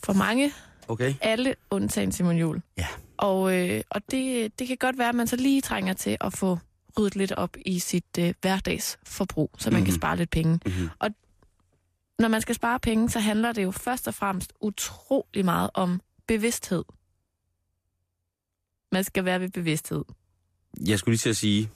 for 0.04 0.12
mange, 0.12 0.52
Okay. 0.88 1.14
alle 1.20 1.54
undtagen 1.70 2.12
Simon 2.12 2.36
Jul. 2.36 2.62
Ja. 2.78 2.86
Og, 3.16 3.56
øh, 3.58 3.80
og 3.90 4.00
det, 4.10 4.58
det 4.58 4.68
kan 4.68 4.76
godt 4.76 4.98
være, 4.98 5.08
at 5.08 5.14
man 5.14 5.26
så 5.26 5.36
lige 5.36 5.60
trænger 5.60 5.92
til 5.92 6.16
at 6.20 6.32
få 6.32 6.58
ryddet 6.98 7.16
lidt 7.16 7.32
op 7.32 7.56
i 7.66 7.78
sit 7.78 8.18
øh, 8.18 8.34
hverdagsforbrug, 8.40 9.50
så 9.58 9.70
man 9.70 9.74
mm-hmm. 9.74 9.84
kan 9.84 9.92
Mhm. 9.92 10.00
spare 10.00 10.16
lidt 10.16 10.30
penge. 10.30 10.60
Mhm. 10.66 10.88
Og 10.98 11.10
når 12.18 12.28
man 12.28 12.40
skal 12.40 12.54
spare 12.54 12.80
penge, 12.80 13.10
så 13.10 13.20
handler 13.20 13.52
det 13.52 13.62
jo 13.62 13.70
først 13.70 14.08
og 14.08 14.14
fremmest 14.14 14.52
utrolig 14.60 15.44
meget 15.44 15.70
om 15.74 16.00
bevidsthed. 16.26 16.84
Man 18.92 19.04
skal 19.04 19.24
være 19.24 19.40
ved 19.40 19.48
bevidsthed. 19.48 20.04
Jeg 20.86 20.98
skulle 20.98 21.12
lige 21.12 21.18
til 21.18 21.28
at 21.30 21.36
sige... 21.36 21.70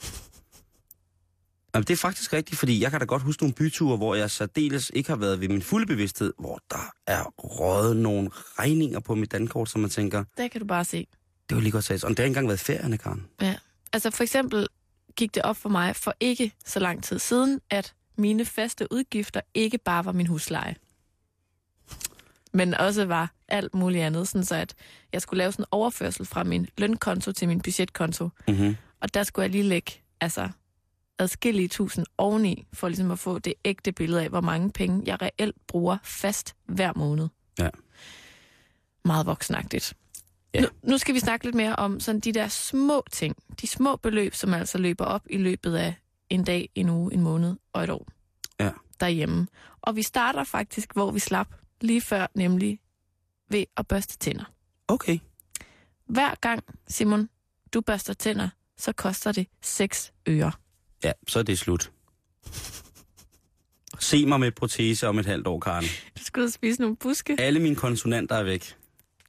Jamen, 1.74 1.85
det 1.87 1.92
er 1.92 1.96
faktisk 1.96 2.33
rigtigt, 2.33 2.59
fordi 2.59 2.81
jeg 2.81 2.90
kan 2.90 3.00
da 3.00 3.07
godt 3.07 3.22
huske 3.22 3.42
nogle 3.42 3.55
byture, 3.55 3.96
hvor 3.96 4.14
jeg 4.14 4.31
særdeles 4.31 4.90
ikke 4.94 5.09
har 5.11 5.16
været 5.16 5.40
ved 5.40 5.48
min 5.48 5.62
fulde 5.62 5.87
bevidsthed, 5.87 6.33
hvor 6.38 6.61
der 6.70 6.92
er 7.07 7.24
røget 7.38 7.96
nogle 7.96 8.31
regninger 8.35 9.00
på 9.00 9.14
mit 9.14 9.33
dankort, 9.33 9.68
som 9.70 9.81
man 9.81 9.90
tænker, 9.90 10.24
Der 10.37 10.48
kan 10.48 10.61
du 10.61 10.66
bare 10.66 10.85
se. 10.85 11.07
det 11.48 11.55
var 11.55 11.61
lige 11.61 11.72
godt 11.72 11.85
sagt. 11.85 12.05
Og 12.05 12.11
det 12.11 12.18
har 12.18 12.24
ikke 12.24 12.31
engang 12.31 12.48
været 12.48 12.61
ferierne, 12.61 12.98
Karen. 12.98 13.27
Altså 13.92 14.11
for 14.11 14.22
eksempel 14.22 14.66
gik 15.16 15.35
det 15.35 15.42
op 15.42 15.57
for 15.57 15.68
mig 15.68 15.96
for 15.96 16.14
ikke 16.20 16.53
så 16.64 16.81
lang 16.81 17.05
tid 17.05 17.18
siden, 17.18 17.61
at 17.70 17.94
mine 18.16 18.44
faste 18.44 18.92
udgifter 18.92 19.40
ikke 19.55 19.79
bare 19.79 20.05
var 20.05 20.12
min 20.12 20.27
husleje. 20.27 20.77
Men 22.53 22.74
også 22.74 23.05
var 23.05 23.33
alt 23.48 23.74
muligt 23.74 24.05
andet, 24.05 24.29
sådan 24.29 24.44
så 24.44 24.55
at 24.55 24.74
jeg 25.12 25.22
skulle 25.22 25.38
lave 25.38 25.53
sådan 25.53 25.62
en 25.62 25.68
overførsel 25.70 26.27
fra 26.27 26.44
min 26.44 26.68
lønkonto 26.79 27.33
til 27.33 27.48
min 27.48 27.61
budgetkonto. 27.61 28.29
Mm-hmm. 28.48 28.77
Og 29.00 29.14
der 29.14 29.22
skulle 29.22 29.42
jeg 29.42 29.50
lige 29.50 29.64
lægge 29.64 29.92
altså 30.20 30.48
adskillige 31.18 31.68
tusind 31.68 32.07
oveni, 32.18 32.66
for 32.72 32.88
ligesom 32.88 33.11
at 33.11 33.18
få 33.18 33.38
det 33.38 33.55
ægte 33.64 33.92
billede 33.92 34.22
af, 34.22 34.29
hvor 34.29 34.40
mange 34.40 34.70
penge 34.70 35.03
jeg 35.07 35.22
reelt 35.22 35.66
bruger 35.66 35.98
fast 36.03 36.55
hver 36.66 36.92
måned. 36.96 37.29
Ja. 37.59 37.68
Meget 39.05 39.27
voksenagtigt. 39.27 39.94
Ja. 40.55 40.61
Nu, 40.61 40.69
nu 40.83 40.99
skal 40.99 41.14
vi 41.14 41.21
snakke 41.21 41.45
lidt 41.45 41.55
mere 41.55 41.77
om 41.77 42.01
sådan 42.01 42.21
de 42.21 42.33
der 42.33 42.49
små 42.49 43.05
ting. 43.12 43.37
De 43.61 43.67
små 43.67 43.97
beløb, 43.97 44.35
som 44.35 44.55
altså 44.55 44.79
løber 44.79 45.05
op 45.05 45.23
i 45.31 45.37
løbet 45.37 45.77
af 45.77 45.95
en 46.31 46.45
dag, 46.45 46.69
en 46.75 46.88
uge, 46.88 47.14
en 47.14 47.21
måned 47.21 47.57
og 47.73 47.85
et 47.85 47.90
år. 47.90 48.09
Ja. 48.61 48.71
Derhjemme. 49.01 49.47
Og 49.83 49.97
vi 49.97 50.03
starter 50.03 50.45
faktisk, 50.45 50.93
hvor 50.93 51.11
vi 51.11 51.19
slap 51.19 51.55
lige 51.81 52.01
før, 52.01 52.27
nemlig 52.35 52.81
ved 53.51 53.64
at 53.77 53.87
børste 53.87 54.19
tænder. 54.19 54.45
Okay. 54.88 55.19
Hver 56.07 56.35
gang, 56.35 56.64
Simon, 56.88 57.29
du 57.75 57.81
børster 57.81 58.14
tænder, 58.14 58.49
så 58.77 58.93
koster 58.93 59.33
det 59.33 59.47
6 59.62 60.12
øre. 60.29 60.53
Ja, 61.05 61.12
så 61.29 61.38
er 61.38 61.43
det 61.43 61.59
slut. 61.59 61.93
Se 64.01 64.27
mig 64.27 64.40
med 64.40 64.53
protese 64.53 65.09
om 65.09 65.19
et 65.19 65.27
halvt 65.27 65.47
år, 65.47 65.61
Karen. 65.61 65.85
Du 66.19 66.25
skal 66.25 66.40
ud 66.40 66.47
og 66.47 66.53
spise 66.53 66.81
nogle 66.81 66.97
buske. 66.97 67.37
Alle 67.38 67.61
mine 67.61 67.77
konsonanter 67.77 68.37
er 68.37 68.43
væk. 68.43 68.77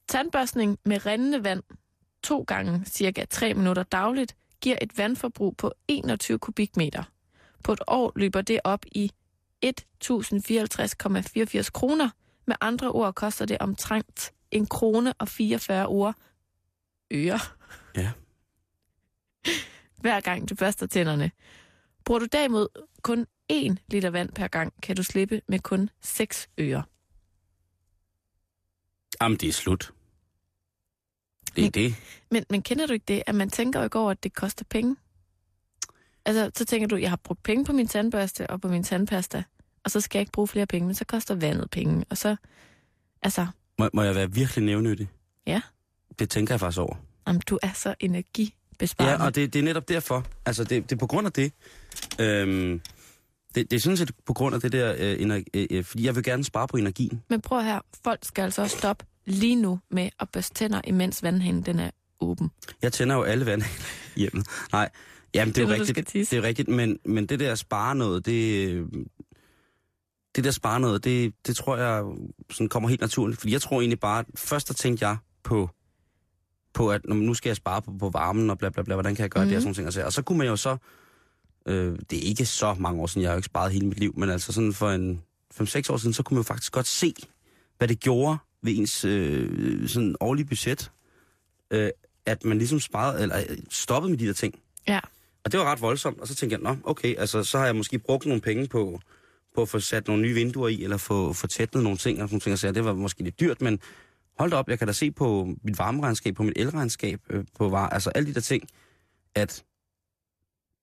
Tandbørstning 0.08 0.80
med 0.86 1.06
rindende 1.06 1.44
vand 1.44 1.64
to 2.24 2.44
gange 2.48 2.86
cirka 2.86 3.26
3 3.26 3.54
minutter 3.54 3.84
dagligt 3.84 4.36
giver 4.62 4.78
et 4.82 4.98
vandforbrug 4.98 5.58
på 5.58 5.74
21 5.88 6.40
kubikmeter. 6.40 7.04
På 7.64 7.74
et 7.74 7.82
år 7.88 8.12
løber 8.16 8.42
det 8.42 8.60
op 8.64 8.86
i 8.92 9.12
1054,84 9.66 9.72
kroner. 11.72 12.10
Med 12.48 12.56
andre 12.62 12.92
ord 12.92 13.14
koster 13.14 13.46
det 13.46 13.58
omtrent 13.60 14.34
en 14.52 14.66
krone 14.66 15.14
og 15.14 15.28
44 15.28 15.88
ord 15.88 16.16
øre. 17.14 17.40
Ja. 17.96 18.12
Hver 20.02 20.22
gang 20.22 20.50
du 20.50 20.56
børster 20.56 20.88
tænderne. 20.88 21.32
Bruger 22.06 22.20
du 22.20 22.28
derimod 22.32 22.68
kun 23.02 23.26
1 23.50 23.78
liter 23.88 24.10
vand 24.10 24.32
per 24.32 24.48
gang, 24.48 24.74
kan 24.82 24.96
du 24.96 25.04
slippe 25.04 25.42
med 25.48 25.60
kun 25.60 25.90
6 26.02 26.50
øre. 26.60 26.84
Jamen, 29.22 29.38
det 29.38 29.50
er 29.50 29.54
slut. 29.54 29.94
Det 31.56 31.66
er 31.66 31.70
det. 31.70 31.96
Men, 32.32 32.46
men 32.50 32.62
kender 32.62 32.88
du 32.88 32.94
ikke 32.94 33.06
det, 33.08 33.24
at 33.28 33.36
man 33.36 33.50
tænker 33.50 33.80
jo 33.80 33.84
ikke 33.84 34.00
over, 34.00 34.12
at 34.12 34.24
det 34.24 34.34
koster 34.34 34.66
penge? 34.70 34.96
Altså, 36.26 36.52
så 36.56 36.66
tænker 36.66 36.88
du, 36.88 36.96
jeg 36.96 37.10
har 37.10 37.20
brugt 37.24 37.44
penge 37.44 37.66
på 37.66 37.74
min 37.74 37.88
tandbørste 37.88 38.50
og 38.50 38.62
på 38.62 38.68
min 38.68 38.84
tandpasta, 38.84 39.44
og 39.84 39.92
så 39.92 40.02
skal 40.02 40.18
jeg 40.18 40.22
ikke 40.22 40.32
bruge 40.32 40.48
flere 40.48 40.66
penge, 40.66 40.86
men 40.86 40.96
så 40.96 41.06
koster 41.06 41.36
vandet 41.36 41.70
penge, 41.70 42.06
og 42.10 42.18
så, 42.18 42.36
altså, 43.22 43.48
Må, 43.80 43.90
må 43.94 44.02
jeg 44.02 44.16
være 44.16 44.32
virkelig 44.32 44.66
nævnyttig? 44.66 45.10
Ja. 45.48 45.62
Det 46.20 46.30
tænker 46.30 46.54
jeg 46.54 46.60
faktisk 46.60 46.80
over. 46.80 46.96
jamen, 47.28 47.42
du 47.50 47.60
er 47.64 47.74
så 47.74 47.96
energibesparende. 48.00 49.14
Ja, 49.14 49.26
og 49.26 49.36
det, 49.36 49.54
det 49.54 49.60
er 49.60 49.64
netop 49.64 49.90
derfor. 49.90 50.26
Altså, 50.46 50.64
det, 50.64 50.84
det 50.90 50.92
er 50.96 51.00
på 51.00 51.08
grund 51.08 51.28
af 51.28 51.34
det. 51.34 51.54
Øhm, 52.20 52.82
det, 53.56 53.72
det 53.72 53.78
er 53.78 53.82
sådan 53.82 53.98
set 53.98 54.12
på 54.26 54.34
grund 54.34 54.56
af 54.56 54.62
det 54.62 54.72
der, 54.72 54.96
øh, 55.00 55.22
energi, 55.22 55.46
øh, 55.54 55.68
øh, 55.72 55.84
fordi 55.84 56.06
jeg 56.06 56.16
vil 56.16 56.24
gerne 56.24 56.44
spare 56.44 56.68
på 56.68 56.78
energien. 56.78 57.22
Men 57.30 57.42
prøv 57.42 57.62
her, 57.64 57.80
folk 58.04 58.20
skal 58.24 58.42
altså 58.42 58.62
også 58.62 58.78
stoppe 58.78 59.06
lige 59.26 59.56
nu 59.56 59.80
med 59.92 60.10
at 60.20 60.30
børste 60.30 60.54
tænder, 60.54 60.82
imens 60.88 61.24
vandhanen 61.24 61.62
den 61.62 61.80
er 61.80 61.90
åben. 62.20 62.50
Jeg 62.82 62.94
tænder 62.94 63.16
jo 63.16 63.24
alle 63.24 63.46
vand 63.46 63.62
i 64.16 64.20
hjemmet. 64.20 64.48
Nej, 64.72 64.90
jamen 65.34 65.54
det 65.56 65.58
er 65.58 65.62
jo 65.64 65.68
Det 65.70 65.74
er 65.74 65.78
du 65.78 65.84
rigtigt. 65.90 66.14
Det 66.14 66.34
er 66.34 66.38
jo 66.38 66.44
rigtigt, 66.44 66.68
men, 66.68 67.00
men 67.06 67.26
det 67.26 67.40
der 67.40 67.56
spare 67.56 67.96
noget, 67.96 68.26
det, 68.26 68.86
det 70.36 70.44
der 70.44 70.52
spare 70.52 70.80
noget, 70.80 71.04
det, 71.04 71.34
det 71.48 71.56
tror 71.56 71.78
jeg 71.78 72.04
sådan 72.52 72.70
kommer 72.70 72.90
helt 72.90 73.02
naturligt. 73.02 73.40
Fordi 73.40 73.54
jeg 73.54 73.62
tror 73.62 73.82
egentlig 73.82 74.00
bare, 74.00 74.20
at 74.20 74.26
først 74.36 74.68
der 74.68 74.74
tænkte 74.74 75.08
jeg 75.08 75.18
på, 75.44 75.70
på 76.74 76.92
at 76.92 77.06
nu 77.06 77.34
skal 77.34 77.50
jeg 77.50 77.56
spare 77.56 77.82
på, 77.82 77.94
på 78.00 78.10
varmen 78.10 78.50
og 78.50 78.58
bla 78.58 78.70
bla 78.70 78.84
bla, 78.84 78.94
hvordan 78.96 79.16
kan 79.16 79.24
jeg 79.24 79.30
gøre 79.30 79.44
mm. 79.44 79.50
det 79.50 79.58
og 79.58 79.64
Mhm. 79.64 79.74
sådan 79.74 79.74
ting. 79.76 79.88
Og, 79.88 79.94
så- 79.94 80.04
og 80.06 80.14
så 80.14 80.22
kunne 80.22 80.38
man 80.38 80.48
jo 80.48 80.56
så, 80.56 80.78
øh, 81.66 82.00
det 82.10 82.18
er 82.18 82.30
ikke 82.30 82.46
så 82.46 82.76
mange 82.80 83.02
år 83.02 83.08
siden, 83.08 83.22
jeg 83.22 83.30
har 83.30 83.36
jo 83.36 83.38
ikke 83.38 83.46
sparet 83.46 83.72
hele 83.72 83.88
mit 83.88 84.00
liv, 84.00 84.14
men 84.18 84.30
altså 84.30 84.52
sådan 84.52 84.74
for 84.74 84.90
en 84.90 85.22
5-6 85.54 85.94
år 85.94 85.98
siden, 85.98 86.14
så 86.14 86.24
kunne 86.24 86.36
man 86.36 86.40
jo 86.40 86.48
faktisk 86.48 86.72
godt 86.72 86.88
se, 86.88 87.14
hvad 87.78 87.88
det 87.88 88.00
gjorde 88.00 88.38
ved 88.62 88.78
ens 88.78 89.06
øh, 89.06 89.88
sådan 89.88 90.16
årlige 90.20 90.46
budget, 90.46 90.92
øh, 91.72 91.90
at 92.26 92.46
man 92.46 92.58
ligesom 92.58 92.80
sparede, 92.80 93.22
eller 93.22 93.38
øh, 93.50 93.58
stoppede 93.70 94.12
med 94.12 94.20
de 94.20 94.28
der 94.28 94.34
ting. 94.34 94.60
Ja. 94.88 95.00
Og 95.46 95.52
det 95.52 95.60
var 95.60 95.66
ret 95.72 95.82
voldsomt, 95.82 96.20
og 96.20 96.28
så 96.28 96.36
tænkte 96.36 96.54
jeg, 96.54 96.62
nå, 96.74 96.78
okay, 96.84 97.16
altså 97.18 97.44
så 97.44 97.58
har 97.58 97.66
jeg 97.66 97.76
måske 97.76 98.00
brugt 98.00 98.26
nogle 98.26 98.42
penge 98.42 98.68
på, 98.68 99.00
på 99.56 99.62
at 99.62 99.70
få 99.70 99.80
sat 99.80 100.08
nogle 100.08 100.24
nye 100.24 100.34
vinduer 100.34 100.68
i, 100.68 100.84
eller 100.84 100.98
få, 100.98 101.34
få 101.34 101.48
tætnet 101.48 101.84
nogle 101.84 101.98
ting, 101.98 102.22
og 102.22 102.30
sådan 102.30 102.40
ting, 102.40 102.54
og 102.54 102.60
så 102.60 102.72
det 102.72 102.86
var 102.86 102.94
måske 102.94 103.24
lidt 103.24 103.40
dyrt, 103.40 103.62
men 103.62 103.80
hold 104.40 104.52
da 104.52 104.58
op, 104.58 104.70
jeg 104.70 104.78
kan 104.78 104.88
da 104.88 104.94
se 104.94 105.12
på 105.12 105.56
mit 105.64 105.80
varmeregnskab, 105.80 106.36
på 106.36 106.44
mit 106.44 106.54
elregnskab, 106.56 107.20
øh, 107.30 107.46
på 107.58 107.70
var, 107.70 107.90
altså 107.90 108.10
alle 108.10 108.30
de 108.30 108.34
der 108.34 108.42
ting, 108.42 108.64
at 109.36 109.64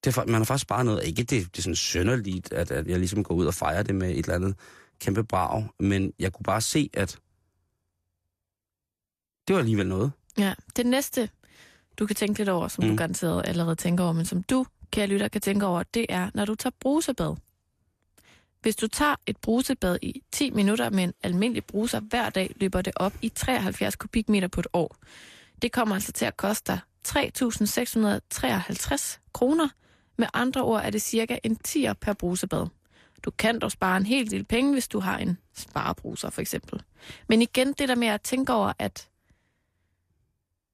det, 0.05 0.17
er 0.17 0.27
man 0.27 0.35
har 0.35 0.45
faktisk 0.45 0.63
sparet 0.63 0.87
noget. 0.87 1.05
Ikke 1.05 1.23
det, 1.23 1.31
det 1.31 1.59
er 1.59 1.63
sådan 1.63 1.77
sønderligt, 1.77 2.53
at, 2.53 2.71
at 2.71 2.87
jeg 2.87 2.99
ligesom 2.99 3.25
går 3.25 3.35
ud 3.35 3.47
og 3.47 3.55
fejrer 3.55 3.83
det 3.83 3.95
med 3.95 4.11
et 4.11 4.19
eller 4.19 4.35
andet 4.35 4.55
kæmpe 5.01 5.25
brag, 5.25 5.69
men 5.81 6.13
jeg 6.19 6.33
kunne 6.33 6.45
bare 6.45 6.61
se, 6.61 6.91
at 6.95 7.19
det 9.49 9.55
var 9.55 9.61
alligevel 9.61 9.87
noget. 9.87 10.13
Ja, 10.39 10.55
det 10.77 10.87
næste, 10.87 11.29
du 11.99 12.07
kan 12.07 12.17
tænke 12.17 12.39
lidt 12.39 12.49
over, 12.49 12.69
som 12.69 12.85
mm. 12.85 12.91
du 12.91 12.97
garanteret 12.97 13.49
allerede 13.49 13.77
tænker 13.77 14.05
over, 14.05 14.13
men 14.13 14.25
som 14.25 14.43
du, 14.43 14.67
kære 14.91 15.07
lytter, 15.07 15.29
kan 15.29 15.41
tænke 15.41 15.67
over, 15.67 15.83
det 15.83 16.07
er, 16.09 16.31
når 16.35 16.45
du 16.45 16.55
tager 16.55 16.75
brusebad. 16.81 17.37
Hvis 18.63 18.77
du 18.77 18.87
tager 18.87 19.17
et 19.27 19.37
brusebad 19.37 19.99
i 20.03 20.23
10 20.33 20.51
minutter 20.51 20.91
med 20.91 21.05
en 21.05 21.13
almindelig 21.23 21.65
bruser 21.65 22.01
hver 22.01 22.31
dag, 22.31 22.55
løber 22.57 22.83
det 22.83 22.93
op 22.97 23.13
i 23.23 23.29
73 23.29 23.97
kubikmeter 23.97 24.49
på 24.49 24.61
et 24.61 24.67
år. 24.73 24.97
Det 25.63 25.73
kommer 25.73 25.95
altså 25.95 26.13
til 26.13 26.25
at 26.25 26.37
koste 26.37 26.73
dig 26.73 26.81
3.653 27.09 29.19
kroner. 29.33 29.69
Med 30.17 30.27
andre 30.35 30.63
ord 30.63 30.83
er 30.85 30.91
det 30.91 31.03
cirka 31.03 31.39
en 31.45 31.59
10'er 31.69 31.93
per 31.93 32.13
brusebad. 32.13 32.67
Du 33.25 33.31
kan 33.31 33.59
dog 33.59 33.71
spare 33.73 33.97
en 33.97 34.07
hel 34.07 34.31
del 34.31 34.45
penge, 34.45 34.73
hvis 34.73 34.89
du 34.89 35.01
har 35.01 35.19
en 35.19 35.39
sparebruser 35.55 36.31
for 36.31 36.41
eksempel. 36.41 36.83
Men 37.29 37.43
igen, 37.43 37.73
det 37.73 37.89
der 37.89 37.95
med 37.95 38.09
at 38.09 38.21
tænke 38.23 38.53
over, 38.53 38.73
at 38.79 39.09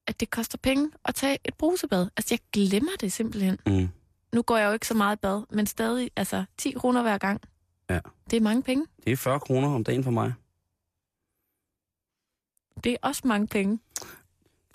at 0.07 0.21
det 0.21 0.31
koster 0.31 0.59
penge 0.59 0.91
at 1.05 1.15
tage 1.15 1.39
et 1.45 1.55
brusebad. 1.55 2.09
Altså, 2.17 2.35
jeg 2.35 2.39
glemmer 2.53 2.91
det 3.01 3.13
simpelthen. 3.13 3.59
Mm. 3.67 3.89
Nu 4.35 4.43
går 4.43 4.57
jeg 4.57 4.67
jo 4.67 4.73
ikke 4.73 4.87
så 4.87 4.95
meget 4.95 5.17
i 5.17 5.21
bad, 5.21 5.43
men 5.51 5.67
stadig, 5.67 6.11
altså, 6.17 6.45
10 6.59 6.71
kroner 6.73 7.03
hver 7.03 7.19
gang. 7.19 7.41
Ja. 7.91 8.01
Det 8.31 8.37
er 8.37 8.41
mange 8.41 8.63
penge. 8.63 8.87
Det 9.05 9.13
er 9.13 9.17
40 9.17 9.41
kroner 9.41 9.69
om 9.69 9.85
dagen 9.85 10.05
for 10.05 10.11
mig. 10.11 10.33
Det 12.85 12.93
er 12.93 12.97
også 13.03 13.23
mange 13.25 13.47
penge. 13.47 13.79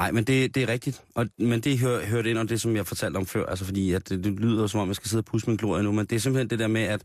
Nej, 0.04 0.12
men 0.12 0.24
det, 0.24 0.56
det 0.56 0.64
er 0.64 0.68
rigtigt. 0.68 1.04
Og, 1.16 1.28
men 1.38 1.62
det 1.62 1.80
hører, 1.80 2.06
hører 2.06 2.24
ind 2.24 2.38
om 2.38 2.48
det, 2.48 2.62
som 2.62 2.76
jeg 2.76 2.88
fortalte 2.88 3.18
om 3.18 3.26
før. 3.26 3.46
Altså 3.46 3.66
fordi, 3.66 3.92
at 3.92 4.10
det, 4.10 4.24
det 4.24 4.40
lyder 4.40 4.68
som 4.68 4.80
om, 4.80 4.88
jeg 4.88 4.96
skal 4.96 5.10
sidde 5.10 5.22
og 5.22 5.26
pusse 5.26 5.48
min 5.50 5.58
glorie 5.58 5.84
nu. 5.84 5.92
Men 5.92 6.06
det 6.06 6.16
er 6.16 6.20
simpelthen 6.20 6.50
det 6.50 6.60
der 6.60 6.68
med, 6.68 6.82
at, 6.82 7.04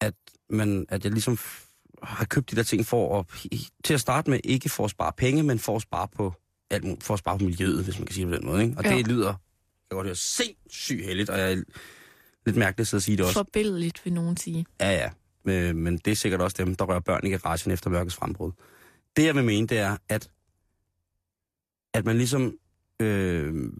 at, 0.00 0.14
man, 0.50 0.86
at 0.88 1.04
jeg 1.04 1.12
ligesom 1.12 1.38
har 2.02 2.24
købt 2.24 2.50
de 2.50 2.56
der 2.56 2.62
ting 2.62 2.86
for 2.86 3.18
at, 3.20 3.26
til 3.84 3.94
at 3.94 4.00
starte 4.00 4.30
med, 4.30 4.40
ikke 4.44 4.68
for 4.68 4.84
at 4.84 4.90
spare 4.90 5.12
penge, 5.16 5.42
men 5.42 5.58
for 5.58 5.76
at 5.76 5.82
spare 5.82 6.08
på, 6.16 6.34
alt, 6.70 7.02
for 7.04 7.14
at 7.14 7.18
spare 7.18 7.38
på 7.38 7.44
miljøet, 7.44 7.84
hvis 7.84 7.98
man 7.98 8.06
kan 8.06 8.14
sige 8.14 8.26
det 8.26 8.32
på 8.34 8.36
den 8.36 8.46
måde. 8.46 8.62
Ikke? 8.62 8.74
Og 8.78 8.84
Ja. 8.84 8.96
det 8.96 9.06
lyder, 9.06 9.26
jeg 9.28 9.36
kan 9.90 9.96
godt 9.96 10.06
høre, 10.06 10.16
sindssygt 10.16 11.04
heldigt, 11.04 11.30
og 11.30 11.38
jeg 11.38 11.52
er 11.52 11.62
lidt 12.46 12.56
mærkeligt 12.56 12.94
at 12.94 13.02
sige 13.02 13.16
det 13.16 13.24
også. 13.24 13.34
Forbilledeligt, 13.34 14.00
vil 14.04 14.12
nogen 14.12 14.36
sige. 14.36 14.66
Ja, 14.80 14.90
ja. 14.90 15.10
Øh, 15.52 15.76
men 15.76 15.98
det 15.98 16.10
er 16.10 16.16
sikkert 16.16 16.40
også 16.40 16.56
dem, 16.58 16.74
der 16.74 16.84
rører 16.84 17.00
børn 17.00 17.26
i 17.26 17.30
garagen 17.30 17.70
efter 17.72 17.90
mørkets 17.90 18.16
frembrud. 18.16 18.52
Det, 19.16 19.24
jeg 19.24 19.34
vil 19.34 19.44
mene, 19.44 19.66
det 19.66 19.78
er, 19.78 19.96
at, 20.08 20.30
at 21.94 22.04
man 22.04 22.16
ligesom... 22.16 22.54
Øh, 23.00 23.72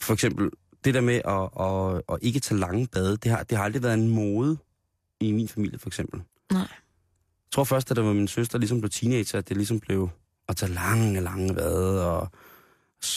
for 0.00 0.12
eksempel, 0.12 0.50
det 0.84 0.94
der 0.94 1.00
med 1.00 1.20
at, 1.24 1.60
at, 1.60 2.02
at 2.14 2.18
ikke 2.22 2.40
tage 2.40 2.58
lange 2.58 2.86
bade, 2.86 3.16
det 3.16 3.30
har, 3.30 3.42
det 3.42 3.58
har 3.58 3.64
aldrig 3.64 3.82
været 3.82 3.94
en 3.94 4.08
mode 4.08 4.58
i 5.20 5.32
min 5.32 5.48
familie, 5.48 5.78
for 5.78 5.88
eksempel. 5.88 6.22
Nej. 6.52 6.60
Jeg 6.60 7.52
tror 7.52 7.64
først, 7.64 7.90
at 7.90 7.96
det 7.96 8.04
var 8.04 8.12
min 8.12 8.28
søster 8.28 8.58
ligesom 8.58 8.80
blev 8.80 8.90
teenager, 8.90 9.38
at 9.38 9.48
det 9.48 9.56
ligesom 9.56 9.80
blev 9.80 10.10
at 10.48 10.56
tage 10.56 10.72
lange, 10.72 11.20
lange 11.20 11.54
bade 11.54 12.10
og, 12.10 12.28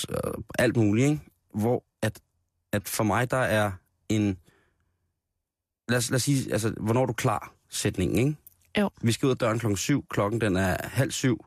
og 0.09 0.43
alt 0.59 0.77
muligt, 0.77 1.09
ikke? 1.09 1.21
Hvor 1.53 1.83
at, 2.01 2.19
at 2.71 2.89
for 2.89 3.03
mig, 3.03 3.31
der 3.31 3.37
er 3.37 3.71
en... 4.09 4.37
Lad 5.89 5.97
os, 5.97 6.09
lad 6.09 6.15
os 6.15 6.23
sige, 6.23 6.51
altså, 6.51 6.73
hvornår 6.79 7.01
er 7.01 7.05
du 7.05 7.13
klar? 7.13 7.53
Sætningen, 7.69 8.17
ikke? 8.17 8.35
Jo. 8.79 8.89
Vi 9.01 9.11
skal 9.11 9.25
ud 9.25 9.31
af 9.31 9.37
døren 9.37 9.59
klokken 9.59 9.77
syv, 9.77 10.05
klokken 10.09 10.41
den 10.41 10.55
er 10.55 10.77
halv 10.83 11.11
syv, 11.11 11.45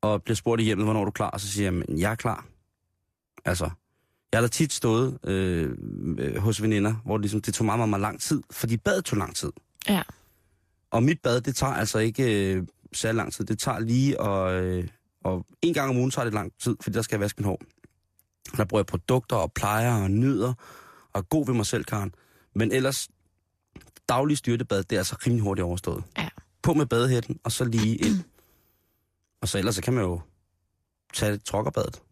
og 0.00 0.22
bliver 0.22 0.36
spurgt 0.36 0.60
i 0.60 0.64
hjemmet, 0.64 0.86
hvornår 0.86 1.00
er 1.00 1.04
du 1.04 1.10
klar? 1.10 1.30
Og 1.30 1.40
så 1.40 1.48
siger 1.48 1.64
jeg, 1.66 1.74
"Men 1.74 1.98
jeg 1.98 2.10
er 2.10 2.14
klar. 2.14 2.46
Altså, 3.44 3.70
jeg 4.32 4.38
har 4.38 4.40
da 4.40 4.48
tit 4.48 4.72
stået 4.72 5.18
øh, 5.24 5.76
øh, 6.18 6.36
hos 6.36 6.62
veninder, 6.62 6.94
hvor 7.04 7.16
det, 7.16 7.22
ligesom, 7.22 7.40
det 7.40 7.54
tog 7.54 7.64
meget, 7.64 7.78
meget, 7.78 7.90
meget 7.90 8.00
lang 8.00 8.20
tid, 8.20 8.42
fordi 8.50 8.76
badet 8.76 9.04
tog 9.04 9.18
lang 9.18 9.36
tid. 9.36 9.52
Ja. 9.88 10.02
Og 10.90 11.02
mit 11.02 11.20
bad, 11.22 11.40
det 11.40 11.56
tager 11.56 11.72
altså 11.72 11.98
ikke 11.98 12.54
øh, 12.54 12.66
særlig 12.92 13.16
lang 13.16 13.32
tid. 13.32 13.44
Det 13.44 13.58
tager 13.58 13.78
lige, 13.78 14.20
og, 14.20 14.62
øh, 14.62 14.88
og 15.24 15.46
en 15.62 15.74
gang 15.74 15.90
om 15.90 15.96
ugen 15.96 16.10
tager 16.10 16.24
det 16.24 16.34
lang 16.34 16.52
tid, 16.62 16.76
fordi 16.80 16.94
der 16.94 17.02
skal 17.02 17.16
jeg 17.16 17.20
vaske 17.20 17.42
min 17.42 17.46
hår. 17.46 17.60
Der 18.56 18.64
bruger 18.64 18.80
jeg 18.80 18.86
produkter 18.86 19.36
og 19.36 19.52
plejer 19.52 20.02
og 20.02 20.10
nyder, 20.10 20.54
og 21.12 21.18
er 21.18 21.22
god 21.22 21.46
ved 21.46 21.54
mig 21.54 21.66
selv, 21.66 21.84
Karen. 21.84 22.14
Men 22.54 22.72
ellers, 22.72 23.08
daglig 24.08 24.38
styrtebad, 24.38 24.82
det 24.82 24.92
er 24.96 25.00
altså 25.00 25.16
rimelig 25.26 25.42
hurtigt 25.42 25.64
overstået. 25.64 26.04
Ja. 26.18 26.28
På 26.62 26.74
med 26.74 26.86
badehætten, 26.86 27.38
og 27.44 27.52
så 27.52 27.64
lige 27.64 27.96
ind. 27.96 28.22
Og 29.40 29.48
så 29.48 29.58
ellers, 29.58 29.74
så 29.74 29.82
kan 29.82 29.92
man 29.92 30.04
jo 30.04 30.20
tage 31.14 31.36
trokkerbadet. 31.36 32.02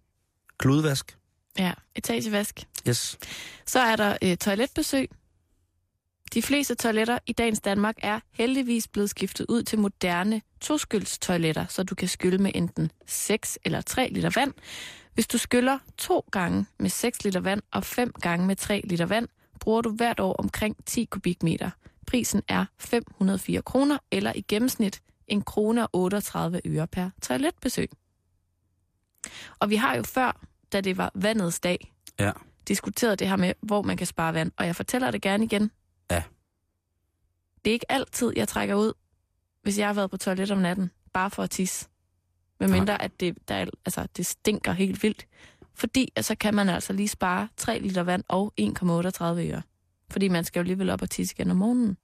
Kludvask. 0.59 1.19
Ja, 1.59 1.73
etagevask. 1.95 2.67
Yes. 2.89 3.19
Så 3.67 3.81
er 3.81 3.97
der 3.97 4.17
øh, 4.23 4.37
toiletbesøg. 4.37 5.11
De 6.35 6.43
fleste 6.43 6.75
toiletter 6.75 7.19
i 7.27 7.33
dagens 7.33 7.61
Danmark 7.61 7.97
er 7.99 8.21
heldigvis 8.33 8.89
blevet 8.89 9.11
skiftet 9.11 9.47
ud 9.49 9.63
til 9.63 9.79
moderne 9.79 10.43
toskylds-toiletter, 10.61 11.67
så 11.69 11.83
du 11.83 11.95
kan 11.95 12.09
skylle 12.09 12.39
med 12.39 12.51
enten 12.55 12.91
6 13.07 13.59
eller 13.65 13.81
3 13.81 14.09
liter 14.13 14.31
vand. 14.35 14.53
Hvis 15.15 15.27
du 15.27 15.39
skyller 15.39 15.79
to 15.99 16.29
gange 16.33 16.67
med 16.79 16.91
6 16.91 17.25
liter 17.25 17.41
vand 17.41 17.63
og 17.73 17.85
fem 17.85 18.13
gange 18.21 18.47
med 18.47 18.57
3 18.57 18.81
liter 18.85 19.07
vand, 19.07 19.29
bruger 19.61 19.83
du 19.83 19.91
hvert 19.91 20.21
år 20.21 20.33
omkring 20.33 20.77
10 20.87 21.05
kubikmeter. 21.05 21.71
Prisen 22.07 22.43
er 22.49 22.65
504 22.79 23.63
kroner, 23.63 23.99
eller 24.11 24.33
i 24.37 24.45
gennemsnit 24.49 25.03
en 25.29 25.43
krone 25.43 25.83
og 25.87 25.91
38 25.93 26.61
øre 26.67 26.87
per 26.87 27.11
toiletbesøg. 27.23 27.91
Og 29.59 29.71
vi 29.71 29.77
har 29.77 29.97
jo 29.97 30.03
før, 30.03 30.41
da 30.73 30.81
det 30.81 30.97
var 30.97 31.11
vandets 31.15 31.61
dag, 31.61 31.93
Ja. 32.19 32.33
diskuteret 32.69 33.19
det 33.19 33.29
her 33.29 33.37
med, 33.37 33.53
hvor 33.63 33.83
man 33.83 33.97
kan 33.97 34.07
spare 34.07 34.35
vand. 34.35 34.53
Og 34.57 34.67
jeg 34.67 34.77
fortæller 34.77 35.11
det 35.11 35.23
gerne 35.23 35.45
igen. 35.45 35.71
Ja. 36.11 36.23
Det 37.65 37.71
er 37.71 37.73
ikke 37.75 37.93
altid, 37.93 38.33
jeg 38.37 38.49
trækker 38.49 38.75
ud, 38.75 38.93
hvis 39.63 39.79
jeg 39.79 39.87
har 39.89 39.95
været 39.95 40.11
på 40.11 40.17
toilet 40.17 40.51
om 40.51 40.59
natten, 40.59 40.91
bare 41.13 41.31
for 41.31 41.43
at 41.43 41.51
tisse. 41.51 41.89
Med 42.61 42.69
mindre, 42.69 43.03
at 43.03 43.21
det, 43.21 43.49
der, 43.49 43.55
er- 43.55 43.67
altså, 43.85 44.07
det 44.17 44.27
stinker 44.27 44.73
helt 44.73 45.03
vildt. 45.03 45.27
Fordi 45.75 46.13
så 46.21 46.35
kan 46.35 46.55
man 46.55 46.69
altså 46.69 46.93
lige 46.93 47.09
spare 47.09 47.49
3 47.57 47.79
liter 47.79 48.03
vand 48.03 48.25
og 48.29 48.53
1,38 48.61 49.23
øre. 49.53 49.63
Fordi 50.11 50.29
man 50.29 50.45
skal 50.45 50.61
jo 50.61 50.63
alligevel 50.63 50.91
op 50.91 51.03
og 51.03 51.11
tisse 51.11 51.35
igen 51.39 51.51
om 51.51 51.57
morgenen. 51.57 51.97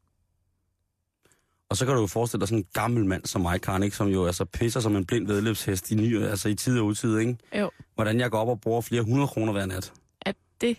Og 1.72 1.76
så 1.76 1.86
kan 1.86 1.94
du 1.94 2.00
jo 2.00 2.06
forestille 2.06 2.40
dig 2.40 2.48
sådan 2.48 2.58
en 2.58 2.66
gammel 2.72 3.04
mand 3.04 3.26
som 3.26 3.40
mig, 3.40 3.60
Karen, 3.60 3.82
ikke? 3.82 3.96
som 3.96 4.08
jo 4.08 4.26
altså 4.26 4.44
pisser 4.44 4.80
som 4.80 4.96
en 4.96 5.04
blind 5.04 5.26
vedløbshest 5.26 5.90
i, 5.90 5.94
ny, 5.94 6.22
altså 6.22 6.48
i 6.48 6.54
tid 6.54 6.78
og 6.78 6.86
utid, 6.86 7.18
ikke? 7.18 7.36
Jo, 7.58 7.70
Hvordan 7.94 8.20
jeg 8.20 8.30
går 8.30 8.38
op 8.38 8.48
og 8.48 8.60
bruger 8.60 8.80
flere 8.80 9.02
hundrede 9.02 9.28
kroner 9.28 9.52
hver 9.52 9.66
nat. 9.66 9.92
at 10.20 10.36
det, 10.60 10.76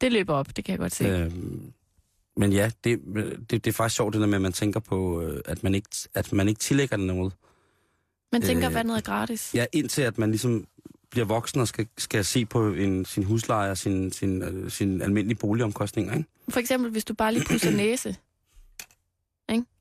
det 0.00 0.12
løber 0.12 0.34
op, 0.34 0.56
det 0.56 0.64
kan 0.64 0.72
jeg 0.72 0.78
godt 0.78 0.94
se. 0.94 1.04
Øhm, 1.04 1.72
men 2.36 2.52
ja, 2.52 2.70
det, 2.84 3.00
det, 3.50 3.50
det 3.50 3.66
er 3.66 3.72
faktisk 3.72 3.96
sjovt, 3.96 4.12
det 4.12 4.20
der 4.20 4.26
med, 4.26 4.34
at 4.34 4.42
man 4.42 4.52
tænker 4.52 4.80
på, 4.80 5.22
øh, 5.22 5.40
at 5.44 5.62
man 5.62 5.74
ikke, 5.74 5.88
at 6.14 6.32
man 6.32 6.48
ikke 6.48 6.58
tillægger 6.58 6.96
det 6.96 7.06
noget. 7.06 7.32
Man 8.32 8.42
tænker, 8.42 8.68
øh, 8.68 8.74
vandet 8.74 8.96
er 8.96 9.00
gratis. 9.00 9.54
Ja, 9.54 9.66
indtil 9.72 10.02
at 10.02 10.18
man 10.18 10.30
ligesom 10.30 10.66
bliver 11.10 11.26
voksen 11.26 11.60
og 11.60 11.68
skal, 11.68 11.86
skal 11.98 12.24
se 12.24 12.44
på 12.46 12.68
en, 12.68 13.04
sin 13.04 13.24
husleje 13.24 13.70
og 13.70 13.78
sin, 13.78 14.12
sin, 14.12 14.42
øh, 14.42 14.70
sin 14.70 15.02
almindelige 15.02 15.38
boligomkostninger, 15.38 16.16
ikke? 16.16 16.28
For 16.48 16.60
eksempel, 16.60 16.90
hvis 16.90 17.04
du 17.04 17.14
bare 17.14 17.32
lige 17.32 17.44
pudser 17.44 17.70
næse? 17.70 18.16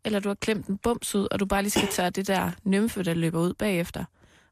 Eller 0.08 0.20
du 0.20 0.30
har 0.30 0.36
klemt 0.36 0.68
en 0.68 0.78
bums 0.78 1.16
ud, 1.16 1.28
og 1.32 1.40
du 1.40 1.46
bare 1.46 1.62
lige 1.62 1.72
skal 1.72 1.88
tage 1.88 2.10
det 2.10 2.28
der 2.28 2.52
nymfe, 2.64 3.04
der 3.04 3.14
løber 3.14 3.40
ud 3.42 3.54
bagefter, 3.54 4.06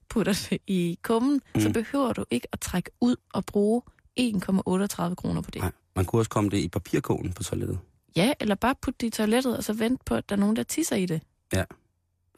putter 0.10 0.48
det 0.50 0.62
i 0.68 1.00
kummen, 1.02 1.42
mm. 1.56 1.62
så 1.62 1.74
behøver 1.74 2.14
du 2.14 2.26
ikke 2.32 2.48
at 2.52 2.60
trække 2.60 2.92
ud 3.02 3.16
og 3.34 3.46
bruge 3.46 3.82
1,38 4.20 5.16
kroner 5.16 5.42
på 5.42 5.52
det. 5.52 5.62
Nej, 5.62 5.72
man 5.96 6.06
kunne 6.06 6.20
også 6.20 6.30
komme 6.30 6.50
det 6.50 6.58
i 6.58 6.68
papirkogen 6.68 7.34
på 7.34 7.44
toilettet. 7.44 7.80
Ja, 8.16 8.34
eller 8.40 8.56
bare 8.56 8.76
putte 8.82 8.98
det 9.02 9.08
i 9.08 9.10
toilettet, 9.10 9.58
og 9.58 9.64
så 9.64 9.74
vente 9.74 10.04
på, 10.06 10.16
at 10.16 10.30
der 10.30 10.36
er 10.36 10.40
nogen, 10.40 10.56
der 10.56 10.64
tisser 10.64 10.96
i 10.96 11.06
det. 11.06 11.22
Ja. 11.54 11.64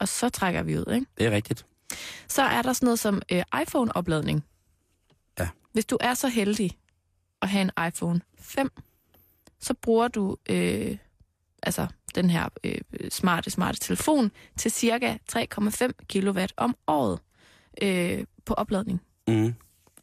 Og 0.00 0.08
så 0.08 0.28
trækker 0.28 0.62
vi 0.62 0.78
ud, 0.78 0.92
ikke? 0.94 1.06
Det 1.18 1.26
er 1.26 1.30
rigtigt. 1.30 1.66
Så 2.28 2.42
er 2.42 2.62
der 2.62 2.72
sådan 2.72 2.86
noget 2.86 2.98
som 2.98 3.22
øh, 3.32 3.42
iPhone-opladning. 3.62 4.44
Ja. 5.38 5.48
Hvis 5.72 5.86
du 5.86 5.98
er 6.00 6.14
så 6.14 6.28
heldig 6.28 6.78
at 7.42 7.48
have 7.48 7.62
en 7.62 7.86
iPhone 7.88 8.20
5, 8.38 8.70
så 9.60 9.74
bruger 9.74 10.08
du 10.08 10.36
øh, 10.48 10.96
altså 11.62 11.86
den 12.14 12.30
her 12.30 12.48
øh, 12.64 12.80
smarte, 13.10 13.50
smarte 13.50 13.78
telefon 13.80 14.30
til 14.56 14.70
cirka 14.70 15.16
3,5 15.32 15.90
kW 16.08 16.40
om 16.56 16.76
året 16.86 17.18
øh, 17.82 18.24
på 18.44 18.54
opladning. 18.54 19.00
Mm. 19.28 19.54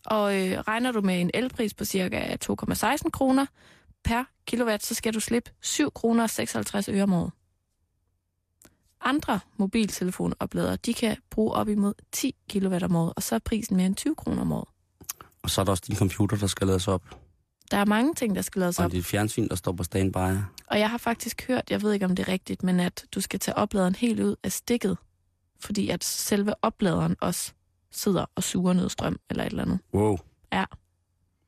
Og 0.06 0.42
øh, 0.42 0.60
regner 0.60 0.92
du 0.92 1.02
med 1.02 1.22
en 1.22 1.32
elpris 1.34 1.74
på 1.74 1.86
cirka 1.86 2.38
2,16 2.46 3.10
kroner 3.10 3.46
per 4.04 4.24
kilowatt, 4.48 4.86
så 4.86 4.94
skal 4.94 5.14
du 5.14 5.20
slippe 5.20 5.52
7 5.62 5.92
kroner 5.92 6.24
og 6.24 6.30
56 6.30 6.90
øre 6.90 7.04
om 7.04 7.14
året. 7.14 7.32
Andre 9.02 9.40
mobiltelefonopladere, 9.58 10.76
de 10.76 10.94
kan 10.94 11.18
bruge 11.32 11.54
op 11.54 11.70
imod 11.70 11.94
10 12.12 12.36
kW 12.54 12.78
om 12.84 12.96
året, 12.96 13.14
og 13.16 13.24
så 13.24 13.36
er 13.36 13.40
prisen 13.40 13.78
mere 13.78 13.86
end 13.86 13.96
20 13.96 14.16
kroner 14.16 14.42
om 14.42 14.52
året. 14.52 14.68
Og 15.44 15.50
så 15.50 15.62
er 15.62 15.66
der 15.66 15.72
også 15.72 15.84
din 15.88 15.96
computer, 15.96 16.38
der 16.38 16.48
skal 16.48 16.68
lades 16.68 16.88
op. 16.88 17.25
Der 17.72 17.78
er 17.78 17.86
mange 17.86 18.14
ting, 18.14 18.36
der 18.36 18.42
skal 18.42 18.60
lades 18.60 18.80
op. 18.80 18.86
Og 18.86 18.92
dit 18.92 19.06
fjernsyn, 19.06 19.48
der 19.48 19.56
står 19.56 19.72
på 19.72 19.84
standby. 19.84 20.18
Og 20.68 20.80
jeg 20.80 20.90
har 20.90 20.98
faktisk 20.98 21.48
hørt, 21.48 21.64
jeg 21.70 21.82
ved 21.82 21.94
ikke 21.94 22.06
om 22.06 22.16
det 22.16 22.28
er 22.28 22.32
rigtigt, 22.32 22.64
men 22.64 22.80
at 22.80 23.06
du 23.12 23.22
skal 23.22 23.40
tage 23.40 23.58
opladeren 23.58 23.96
helt 23.96 24.20
ud 24.20 24.36
af 24.44 24.52
stikket, 24.52 24.98
fordi 25.60 25.90
at 25.90 26.04
selve 26.04 26.54
opladeren 26.62 27.16
også 27.22 27.54
sidder 27.92 28.26
og 28.36 28.44
suger 28.44 28.74
noget 28.74 28.92
strøm 28.92 29.20
eller 29.30 29.44
et 29.44 29.50
eller 29.50 29.64
andet. 29.64 29.80
Wow. 29.94 30.18
Ja. 30.54 30.66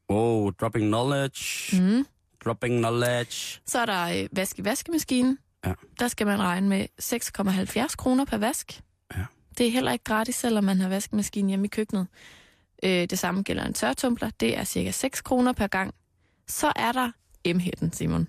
Wow, 0.10 0.52
dropping 0.52 0.88
knowledge. 0.88 1.82
Mm. 1.82 2.06
Dropping 2.46 2.78
knowledge. 2.78 3.62
Så 3.66 3.80
er 3.80 3.86
der 3.86 4.24
øh, 4.24 4.30
vask 4.32 4.60
i 4.60 4.64
vaskemaskinen. 4.66 5.38
Ja. 5.66 5.74
Der 6.00 6.08
skal 6.08 6.28
man 6.28 6.42
regne 6.42 6.70
med 6.70 6.88
6,70 7.02 7.96
kroner 7.96 8.26
per 8.26 8.38
vask. 8.38 8.82
Ja. 9.18 9.26
Det 9.58 9.68
er 9.68 9.72
heller 9.72 9.92
ikke 9.92 10.04
gratis, 10.04 10.36
selvom 10.36 10.64
man 10.64 10.80
har 10.80 10.90
vaskemaskinen 10.90 11.50
hjemme 11.50 11.66
i 11.66 11.70
køkkenet. 11.70 12.08
Øh, 12.84 12.90
det 12.92 13.20
samme 13.20 13.42
gælder 13.42 13.64
en 13.66 13.74
tørtumbler. 13.74 14.30
Det 14.40 14.58
er 14.58 14.64
cirka 14.64 14.92
6 14.92 15.22
kroner 15.22 15.54
per 15.54 15.68
gang. 15.68 15.94
Så 16.48 16.74
er 16.76 16.92
der 16.92 17.12
M-hætten, 17.54 17.94
Simon. 17.94 18.28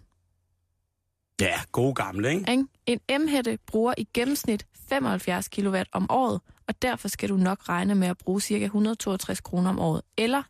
Ja, 1.41 1.61
god 1.73 1.95
gamle, 1.95 2.31
ikke? 2.35 2.51
Ikke? 2.51 2.67
En 2.87 3.01
M-hætte 3.23 3.59
bruger 3.67 3.95
i 3.99 4.09
gennemsnit 4.15 4.67
75 4.89 5.49
kW 5.49 5.77
om 5.93 6.07
året, 6.11 6.41
og 6.69 6.83
derfor 6.83 7.09
skal 7.09 7.29
du 7.29 7.37
nok 7.37 7.69
regne 7.69 7.95
med 7.95 8.09
at 8.09 8.19
bruge 8.19 8.41
ca. 8.41 8.65
162 8.65 9.41
kroner 9.41 9.71
om 9.71 9.79
året, 9.79 10.03
eller 10.17 10.43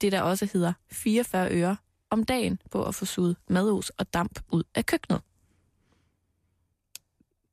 det, 0.00 0.12
der 0.12 0.20
også 0.22 0.48
hedder 0.52 0.72
44 0.92 1.50
øre 1.50 1.76
om 2.10 2.24
dagen 2.24 2.58
på 2.70 2.84
at 2.84 2.94
få 2.94 3.04
suget 3.04 3.36
madus 3.48 3.90
og 3.90 4.14
damp 4.14 4.40
ud 4.48 4.62
af 4.74 4.86
køkkenet. 4.86 5.20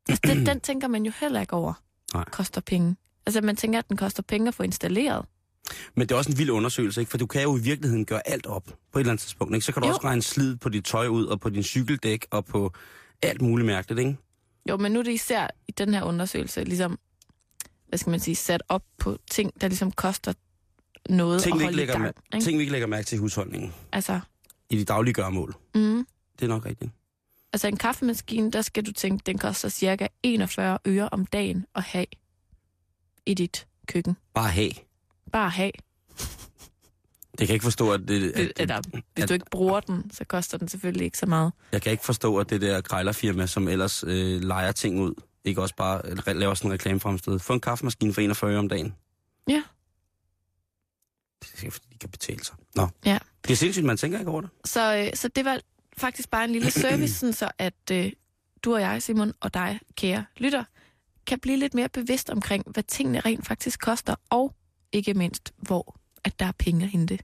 Altså, 0.10 0.22
den, 0.28 0.46
den 0.46 0.60
tænker 0.70 0.88
man 0.88 1.06
jo 1.06 1.12
heller 1.20 1.42
ikke 1.42 1.54
over, 1.54 1.74
Nej. 2.14 2.26
koster 2.30 2.62
penge. 2.62 2.96
Altså, 3.26 3.42
man 3.42 3.56
tænker, 3.56 3.80
at 3.80 3.90
den 3.90 3.98
koster 3.98 4.24
penge 4.24 4.48
at 4.48 4.54
få 4.54 4.64
installeret. 4.64 5.26
Men 5.96 6.08
det 6.08 6.14
er 6.16 6.18
også 6.18 6.32
en 6.32 6.38
vild 6.38 6.50
undersøgelse, 6.50 7.02
ikke? 7.02 7.10
For 7.10 7.18
du 7.18 7.26
kan 7.26 7.42
jo 7.44 7.58
i 7.58 7.62
virkeligheden 7.62 8.06
gøre 8.06 8.28
alt 8.28 8.46
op 8.46 8.64
på 8.92 9.00
et 9.00 9.02
eller 9.02 9.12
andet 9.12 9.22
tidspunkt, 9.22 9.54
ikke? 9.56 9.66
Så 9.66 9.72
kan 9.72 9.82
du 9.82 9.88
Jo. 9.88 9.94
også 9.94 10.08
regne 10.08 10.22
slid 10.22 10.56
på 10.56 10.70
dit 10.70 10.86
tøj 10.86 11.08
ud, 11.08 11.26
og 11.26 11.40
på 11.40 11.50
din 11.50 11.64
cykeldæk, 11.64 12.26
og 12.32 12.46
på 12.46 12.74
alt 13.22 13.42
muligt 13.42 13.66
mærkeligt, 13.66 14.00
ikke? 14.00 14.18
Jo, 14.70 14.78
men 14.78 14.92
nu 14.92 15.00
er 15.00 15.04
det 15.04 15.12
især 15.12 15.48
i 15.68 15.72
den 15.72 15.94
her 15.94 16.04
undersøgelse, 16.04 16.64
ligesom, 16.64 17.00
hvad 17.88 18.00
skal 18.00 18.10
man 18.12 18.20
sige, 18.20 18.36
sat 18.36 18.64
op 18.70 18.84
på 18.98 19.18
ting, 19.32 19.62
der 19.62 19.68
ligesom 19.68 19.92
koster 19.92 20.34
noget 21.10 21.44
Ting, 21.44 21.54
at 21.54 21.60
vi 21.60 21.64
ikke 21.64 21.66
holde 21.66 21.78
lægger, 21.78 21.94
gang. 21.94 22.06
mær- 22.06 22.36
ikke? 22.36 22.44
ting, 22.46 22.58
vi 22.58 22.62
ikke 22.62 22.72
lægger 22.72 22.88
mærke 22.88 23.06
til 23.06 23.16
i 23.16 23.20
husholdningen. 23.20 23.74
Altså, 23.92 24.20
I 24.70 24.78
de 24.78 24.86
daglige 24.86 25.14
gørmål. 25.14 25.56
mm, 25.76 26.06
Det 26.40 26.46
er 26.46 26.50
nok 26.50 26.66
rigtigt. 26.66 26.92
altså 27.54 27.68
en 27.68 27.78
kaffemaskine, 27.78 28.52
der 28.52 28.62
skal 28.62 28.86
du 28.86 28.92
tænke, 28.92 29.24
den 29.26 29.38
koster 29.38 29.70
cirka 29.70 30.08
41 30.24 30.78
øre 30.88 31.10
om 31.12 31.26
dagen 31.26 31.66
at 31.76 31.84
have 31.84 32.06
i 33.26 33.34
dit 33.34 33.68
køkken. 33.88 34.18
Bare 34.34 34.50
have. 34.50 34.72
Bare 35.34 35.50
have. 35.50 35.72
Det 37.40 37.48
kan 37.48 37.54
ikke 37.54 37.64
forstå, 37.64 37.92
at 37.92 38.00
det... 38.00 38.10
Det, 38.10 38.32
At, 38.36 38.52
eller, 38.58 38.82
hvis 39.14 39.24
at- 39.24 39.30
du 39.30 39.34
ikke 39.34 39.46
bruger 39.52 39.80
den, 39.80 40.12
så 40.12 40.26
koster 40.26 40.58
den 40.58 40.68
selvfølgelig 40.68 41.06
ikke 41.06 41.18
så 41.18 41.26
meget. 41.26 41.54
jeg 41.72 41.82
kan 41.82 41.92
ikke 41.92 42.06
forstå, 42.06 42.38
at 42.38 42.50
det 42.50 42.62
der 42.62 42.82
grejlerfirma, 42.82 43.48
som 43.48 43.68
ellers 43.68 44.04
øh, 44.04 44.42
leger 44.42 44.72
ting 44.72 45.00
ud, 45.02 45.14
ikke 45.44 45.62
også 45.62 45.76
bare 45.76 46.16
laver 46.34 46.54
sådan 46.54 46.70
en 46.70 46.74
reklame 46.74 47.00
fremsted. 47.00 47.40
Få 47.40 47.54
en 47.54 47.60
kaffemaskine 47.60 48.14
for 48.14 48.22
41 48.22 48.52
øre 48.52 48.60
om 48.60 48.70
dagen. 48.70 48.96
Ja. 49.50 49.64
Det 51.42 51.68
er 51.68 51.72
fordi, 51.72 51.88
de 51.94 51.98
kan 51.98 52.10
betale 52.10 52.44
sig. 52.46 52.56
Nå. 52.76 52.88
Ja. 53.06 53.18
Det 53.44 53.52
er 53.52 53.56
sindssygt, 53.56 53.86
man 53.86 53.98
tænker 53.98 54.20
ikke 54.20 54.32
over 54.32 54.42
det. 54.42 54.50
Så, 54.66 54.98
øh, 54.98 55.16
så 55.18 55.28
det 55.28 55.46
var 55.46 55.60
faktisk 55.98 56.30
bare 56.30 56.44
en 56.44 56.50
lille 56.52 56.72
service, 56.86 57.14
sådan 57.14 57.34
så 57.34 57.52
at 57.58 57.74
øh, 57.92 58.12
du 58.64 58.74
og 58.74 58.82
jeg, 58.82 59.04
Simon, 59.04 59.34
og 59.42 59.54
dig, 59.54 59.80
kære 59.98 60.26
lytter, 60.38 60.64
kan 61.28 61.40
blive 61.40 61.58
lidt 61.58 61.74
mere 61.74 61.90
bevidst 61.90 62.30
omkring, 62.30 62.64
hvad 62.68 62.84
tingene 62.84 63.20
rent 63.20 63.48
faktisk 63.48 63.80
koster, 63.80 64.16
og 64.30 64.54
ikke 64.94 65.14
mindst, 65.14 65.54
hvor 65.58 65.96
at 66.24 66.40
der 66.40 66.46
er 66.46 66.52
penge 66.60 66.86
at 66.86 66.92
hente. 66.92 67.20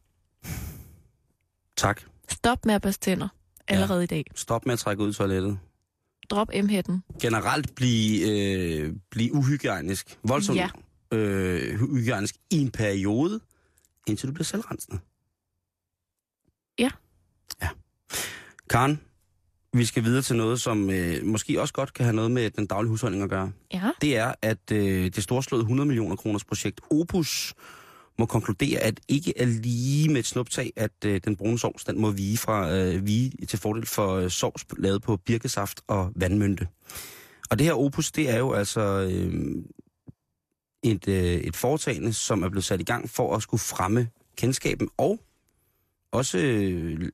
Tak. 1.78 2.02
Stop 2.30 2.66
med 2.66 2.74
at 2.74 2.82
børste 2.82 3.02
tænder 3.06 3.28
allerede 3.68 4.00
ja. 4.00 4.04
i 4.04 4.08
dag. 4.08 4.24
Stop 4.36 4.66
med 4.66 4.74
at 4.74 4.80
trække 4.80 5.04
ud 5.04 5.10
i 5.10 5.14
toilettet. 5.14 5.60
Drop 6.30 6.48
M-hætten. 6.64 7.04
Generelt 7.22 7.76
blive, 7.76 8.30
øh, 8.30 8.94
blive 9.10 9.34
uhygiejnisk. 9.34 10.20
Voldsomt 10.24 10.58
Ja. 10.58 10.70
øh, 11.12 11.84
uhygiejnisk 11.84 12.36
i 12.52 12.58
en 12.58 12.72
periode, 12.72 13.40
indtil 14.08 14.28
du 14.28 14.34
bliver 14.34 14.46
selvrensende. 14.46 15.00
Ja. 16.80 16.90
Ja. 17.62 17.70
Karen, 18.70 19.02
vi 19.74 19.86
skal 19.86 20.04
videre 20.04 20.22
til 20.22 20.36
noget, 20.36 20.62
som 20.62 20.90
øh, 20.90 21.26
måske 21.26 21.62
også 21.62 21.74
godt 21.74 21.94
kan 21.94 22.06
have 22.06 22.16
noget 22.16 22.32
med 22.32 22.50
den 22.50 22.66
daglige 22.66 22.90
husholdning 22.90 23.24
at 23.24 23.30
gøre. 23.30 23.52
Ja. 23.74 23.92
Det 24.02 24.18
er, 24.18 24.34
at 24.42 24.72
øh, 24.72 25.06
det 25.06 25.24
storslåede 25.24 25.62
100 25.62 25.88
millioner 25.88 26.16
kroners 26.16 26.46
projekt 26.46 26.82
Opus 26.92 27.54
må 28.20 28.26
konkludere, 28.26 28.80
at 28.80 29.00
ikke 29.08 29.34
er 29.38 29.46
lige 29.46 30.10
med 30.10 30.20
et 30.20 30.26
snuptag, 30.26 30.74
at 30.76 30.92
øh, 31.06 31.22
den 31.26 31.36
brune 31.36 31.60
sovs, 31.60 31.84
den 31.84 32.02
må 32.02 32.12
vige, 32.12 32.38
fra, 32.38 32.72
øh, 32.72 33.06
vige 33.06 33.46
til 33.46 33.60
fordel 33.60 33.86
for 33.86 34.16
øh, 34.16 34.30
sovs 34.30 34.66
lavet 34.78 35.02
på 35.02 35.18
birkesaft 35.18 35.82
og 35.88 36.12
vandmynte. 36.16 36.68
Og 37.50 37.60
det 37.60 37.66
her 37.66 37.74
Opus, 37.74 38.12
det 38.12 38.30
er 38.30 38.38
jo 38.38 38.54
altså 38.54 38.82
øh, 38.82 39.34
et, 40.84 41.08
øh, 41.08 41.16
et 41.24 41.56
foretagende, 41.56 42.14
som 42.14 42.44
er 42.44 42.50
blevet 42.50 42.66
sat 42.66 42.82
i 42.82 42.84
gang 42.84 43.10
for 43.10 43.36
at 43.36 43.44
skulle 43.44 43.62
fremme 43.62 44.10
kendskaben 44.38 44.90
og 44.98 45.20
også 46.12 46.38
øh, 46.38 47.10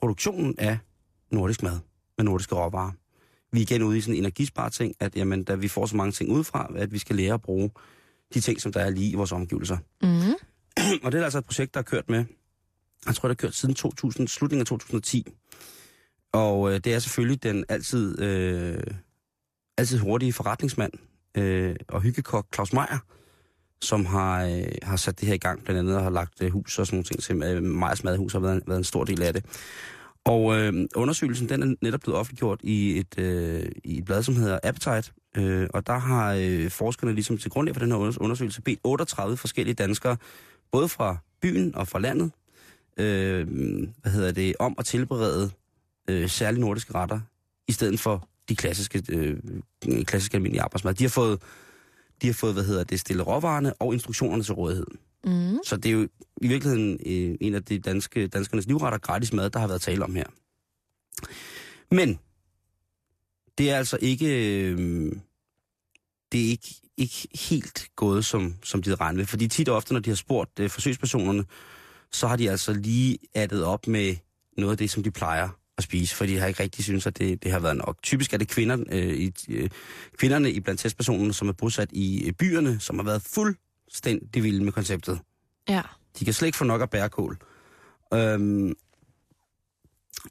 produktionen 0.00 0.54
af 0.58 0.78
nordisk 1.32 1.62
mad 1.62 1.78
med 2.18 2.24
nordiske 2.24 2.54
råvarer. 2.54 2.92
Vi 3.52 3.58
er 3.58 3.62
igen 3.62 3.82
ude 3.82 3.98
i 3.98 4.00
sådan 4.00 4.14
en 4.14 4.20
energispar 4.20 4.68
ting, 4.68 4.94
at 5.00 5.16
jamen, 5.16 5.44
da 5.44 5.54
vi 5.54 5.68
får 5.68 5.86
så 5.86 5.96
mange 5.96 6.12
ting 6.12 6.30
udefra, 6.30 6.72
at 6.76 6.92
vi 6.92 6.98
skal 6.98 7.16
lære 7.16 7.34
at 7.34 7.42
bruge 7.42 7.70
de 8.34 8.40
ting, 8.40 8.60
som 8.60 8.72
der 8.72 8.80
er 8.80 8.90
lige 8.90 9.10
i 9.10 9.14
vores 9.14 9.32
omgivelser. 9.32 9.78
Mm. 10.02 10.34
Og 11.04 11.12
det 11.12 11.20
er 11.20 11.24
altså 11.24 11.38
et 11.38 11.44
projekt, 11.44 11.74
der 11.74 11.80
har 11.80 11.84
kørt 11.84 12.10
med, 12.10 12.24
jeg 13.06 13.14
tror, 13.14 13.28
det 13.28 13.40
har 13.40 13.46
kørt 13.46 13.54
siden 13.54 13.74
2000, 13.74 14.28
slutningen 14.28 14.60
af 14.60 14.66
2010. 14.66 15.26
Og 16.32 16.72
øh, 16.72 16.80
det 16.84 16.94
er 16.94 16.98
selvfølgelig 16.98 17.42
den 17.42 17.64
altid, 17.68 18.22
øh, 18.22 18.82
altid 19.78 19.98
hurtige 19.98 20.32
forretningsmand 20.32 20.92
øh, 21.36 21.76
og 21.88 22.02
hyggekok 22.02 22.46
Claus 22.54 22.72
Meier, 22.72 22.98
som 23.82 24.06
har, 24.06 24.44
øh, 24.44 24.64
har 24.82 24.96
sat 24.96 25.20
det 25.20 25.28
her 25.28 25.34
i 25.34 25.38
gang, 25.38 25.64
blandt 25.64 25.78
andet 25.78 25.96
og 25.96 26.02
har 26.02 26.10
lagt 26.10 26.42
øh, 26.42 26.50
hus 26.50 26.78
og 26.78 26.86
sådan 26.86 26.96
nogle 26.96 27.04
ting 27.04 27.22
til. 27.22 27.42
Øh, 27.42 27.62
Meyers 27.62 28.04
Madhus 28.04 28.32
har 28.32 28.40
været, 28.40 28.62
været 28.66 28.78
en 28.78 28.84
stor 28.84 29.04
del 29.04 29.22
af 29.22 29.32
det. 29.32 29.44
Og 30.24 30.56
øh, 30.56 30.88
undersøgelsen, 30.96 31.48
den 31.48 31.62
er 31.62 31.74
netop 31.80 32.00
blevet 32.00 32.18
offentliggjort 32.18 32.60
i 32.62 32.98
et, 32.98 33.18
øh, 33.18 33.66
i 33.84 33.98
et 33.98 34.04
blad, 34.04 34.22
som 34.22 34.36
hedder 34.36 34.58
Appetite. 34.62 35.12
Øh, 35.36 35.68
og 35.74 35.86
der 35.86 35.98
har 35.98 36.34
øh, 36.40 36.70
forskerne 36.70 37.12
ligesom 37.12 37.38
til 37.38 37.50
grundlag 37.50 37.74
for 37.74 37.80
den 37.80 37.90
her 37.92 38.16
undersøgelse 38.20 38.62
bedt 38.62 38.80
38 38.84 39.36
forskellige 39.36 39.74
danskere, 39.74 40.16
både 40.72 40.88
fra 40.88 41.16
byen 41.42 41.74
og 41.74 41.88
fra 41.88 41.98
landet, 41.98 42.32
øh, 42.96 43.48
hvad 44.02 44.12
hedder 44.12 44.32
det, 44.32 44.54
om 44.58 44.74
at 44.78 44.84
tilberede 44.84 45.50
øh, 46.10 46.28
særlige 46.28 46.60
nordiske 46.60 46.94
retter, 46.94 47.20
i 47.68 47.72
stedet 47.72 48.00
for 48.00 48.28
de 48.48 48.56
klassiske, 48.56 49.02
øh, 49.08 49.36
klassiske 50.04 50.34
almindelige 50.34 50.62
arbejdsmad. 50.62 50.94
De 50.94 51.04
har 51.04 51.08
fået, 51.08 51.42
de 52.22 52.26
har 52.26 52.34
fået, 52.34 52.52
hvad 52.52 52.64
hedder 52.64 52.84
det, 52.84 53.00
stille 53.00 53.22
råvarerne 53.22 53.74
og 53.74 53.92
instruktionerne 53.92 54.42
til 54.42 54.54
rådighed. 54.54 54.86
Mm. 55.24 55.58
Så 55.66 55.76
det 55.76 55.86
er 55.86 55.92
jo 55.92 56.08
i 56.40 56.48
virkeligheden 56.48 56.92
øh, 57.06 57.36
en 57.40 57.54
af 57.54 57.64
de 57.64 57.78
danske, 57.78 58.26
danskernes 58.26 58.66
livretter 58.66 58.98
gratis 58.98 59.32
mad, 59.32 59.50
der 59.50 59.58
har 59.58 59.66
været 59.66 59.82
tale 59.82 60.04
om 60.04 60.14
her. 60.14 60.26
Men 61.90 62.18
det 63.58 63.70
er 63.70 63.76
altså 63.76 63.98
ikke, 64.00 64.60
øh, 64.60 65.12
det 66.32 66.40
er 66.46 66.50
ikke, 66.50 66.74
ikke 66.96 67.28
helt 67.50 67.88
gået, 67.96 68.24
som, 68.24 68.54
som 68.62 68.82
de 68.82 68.90
havde 68.90 69.00
regnet 69.00 69.16
med. 69.16 69.26
Fordi 69.26 69.48
tit 69.48 69.68
og 69.68 69.76
ofte, 69.76 69.92
når 69.92 70.00
de 70.00 70.10
har 70.10 70.14
spurgt 70.14 70.60
øh, 70.60 70.70
forsøgspersonerne, 70.70 71.44
så 72.12 72.26
har 72.26 72.36
de 72.36 72.50
altså 72.50 72.72
lige 72.72 73.18
addet 73.34 73.64
op 73.64 73.86
med 73.86 74.16
noget 74.56 74.72
af 74.72 74.78
det, 74.78 74.90
som 74.90 75.02
de 75.02 75.10
plejer 75.10 75.48
at 75.78 75.84
spise, 75.84 76.16
for 76.16 76.26
de 76.26 76.38
har 76.38 76.46
ikke 76.46 76.62
rigtig 76.62 76.84
synes, 76.84 77.06
at 77.06 77.18
det, 77.18 77.42
det 77.42 77.52
har 77.52 77.58
været 77.58 77.76
nok. 77.76 78.02
Typisk 78.02 78.32
er 78.32 78.38
det 78.38 78.48
kvinder, 78.48 78.84
øh, 78.92 79.14
i, 79.14 79.32
øh, 79.48 79.70
kvinderne 80.16 80.52
i 80.52 80.60
blandt 80.60 80.80
testpersonerne, 80.80 81.32
som 81.32 81.48
er 81.48 81.52
bosat 81.52 81.88
i 81.92 82.26
øh, 82.26 82.32
byerne, 82.32 82.80
som 82.80 82.98
har 82.98 83.04
været 83.04 83.22
fuld 83.22 83.56
fuldstændig 83.90 84.42
vilde 84.42 84.64
med 84.64 84.72
konceptet. 84.72 85.20
Ja. 85.68 85.82
De 86.18 86.24
kan 86.24 86.34
slet 86.34 86.46
ikke 86.46 86.58
få 86.58 86.64
nok 86.64 86.80
af 86.80 86.90
bærkål. 86.90 87.38
Øhm, 88.14 88.74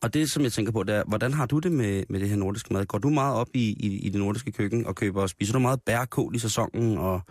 og 0.02 0.14
det, 0.14 0.32
som 0.32 0.44
jeg 0.44 0.52
tænker 0.54 0.72
på, 0.72 0.84
det 0.84 0.96
er, 0.96 1.04
hvordan 1.08 1.34
har 1.34 1.46
du 1.46 1.60
det 1.60 1.72
med, 1.72 2.04
med 2.10 2.20
det 2.20 2.30
her 2.30 2.36
nordiske 2.36 2.74
mad? 2.74 2.86
Går 2.86 2.98
du 2.98 3.10
meget 3.10 3.36
op 3.36 3.50
i, 3.54 3.70
i, 3.80 4.00
i 4.00 4.10
det 4.10 4.20
nordiske 4.20 4.52
køkken 4.52 4.86
og 4.86 4.96
køber 4.96 5.22
og 5.22 5.30
spiser 5.30 5.54
du 5.54 5.60
meget 5.60 5.82
bærkål 5.82 6.36
i 6.36 6.40
sæsonen 6.40 6.98
og 6.98 7.22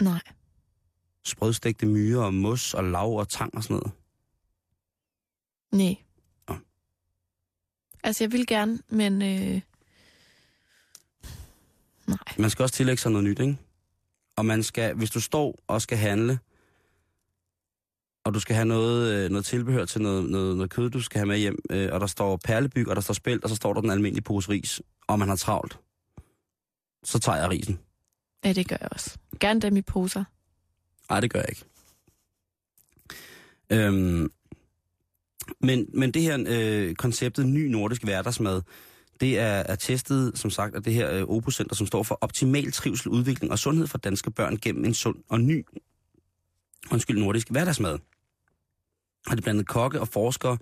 Nej. 0.00 0.20
sprødstegte 1.24 1.86
myrer 1.86 2.24
og 2.24 2.34
mos 2.34 2.74
og 2.74 2.84
lav 2.84 3.16
og 3.16 3.28
tang 3.28 3.54
og 3.54 3.62
sådan 3.62 3.76
noget? 3.76 3.92
Nej. 5.72 5.96
Nå. 6.48 6.54
Altså, 8.04 8.24
jeg 8.24 8.32
vil 8.32 8.46
gerne, 8.46 8.78
men... 8.88 9.22
Øh... 9.22 9.60
Nej. 12.06 12.18
Man 12.38 12.50
skal 12.50 12.62
også 12.62 12.74
tillægge 12.74 13.02
sig 13.02 13.12
noget 13.12 13.24
nyt, 13.24 13.38
ikke? 13.40 13.58
Og 14.36 14.46
man 14.46 14.62
skal, 14.62 14.94
hvis 14.94 15.10
du 15.10 15.20
står 15.20 15.58
og 15.66 15.82
skal 15.82 15.98
handle, 15.98 16.38
og 18.24 18.34
du 18.34 18.40
skal 18.40 18.54
have 18.54 18.66
noget, 18.66 19.14
øh, 19.14 19.30
noget 19.30 19.44
tilbehør 19.44 19.84
til 19.84 20.02
noget, 20.02 20.30
noget, 20.30 20.56
noget 20.56 20.70
kød, 20.70 20.90
du 20.90 21.00
skal 21.00 21.18
have 21.18 21.26
med 21.26 21.38
hjem, 21.38 21.58
øh, 21.70 21.88
og 21.92 22.00
der 22.00 22.06
står 22.06 22.36
perlebyg, 22.36 22.88
og 22.88 22.96
der 22.96 23.02
står 23.02 23.14
spælt, 23.14 23.44
og 23.44 23.50
så 23.50 23.56
står 23.56 23.74
der 23.74 23.80
den 23.80 23.90
almindelige 23.90 24.22
pose 24.22 24.50
ris, 24.50 24.82
og 25.06 25.18
man 25.18 25.28
har 25.28 25.36
travlt, 25.36 25.78
så 27.04 27.18
tager 27.18 27.38
jeg 27.38 27.50
risen. 27.50 27.78
Ja, 28.44 28.52
det 28.52 28.68
gør 28.68 28.76
jeg 28.80 28.88
også. 28.92 29.18
Gerne 29.40 29.60
dem 29.60 29.76
i 29.76 29.82
poser. 29.82 30.24
Nej, 31.10 31.20
det 31.20 31.30
gør 31.30 31.38
jeg 31.38 31.48
ikke. 31.48 31.64
Øhm, 33.70 34.32
men, 35.60 35.86
men 35.94 36.10
det 36.10 36.22
her 36.22 36.44
øh, 36.48 36.94
konceptet 36.94 37.46
ny 37.46 37.66
nordisk 37.66 38.04
hverdagsmad, 38.04 38.62
det 39.24 39.38
er, 39.38 39.44
er 39.44 39.74
testet, 39.74 40.38
som 40.38 40.50
sagt, 40.50 40.74
af 40.74 40.82
det 40.82 40.92
her 40.92 41.10
øh, 41.12 41.22
Opus 41.22 41.56
Center, 41.56 41.74
som 41.76 41.86
står 41.86 42.02
for 42.02 42.18
optimal 42.20 42.72
trivsel, 42.72 43.08
udvikling 43.08 43.52
og 43.52 43.58
sundhed 43.58 43.86
for 43.86 43.98
danske 43.98 44.30
børn 44.30 44.56
gennem 44.56 44.84
en 44.84 44.94
sund 44.94 45.16
og 45.28 45.40
ny 45.40 45.66
undskyld, 46.90 47.18
nordisk 47.18 47.50
hverdagsmad. 47.50 47.98
Har 49.26 49.34
det 49.34 49.44
blandet 49.44 49.66
kokke 49.66 50.00
og 50.00 50.08
forskere 50.08 50.58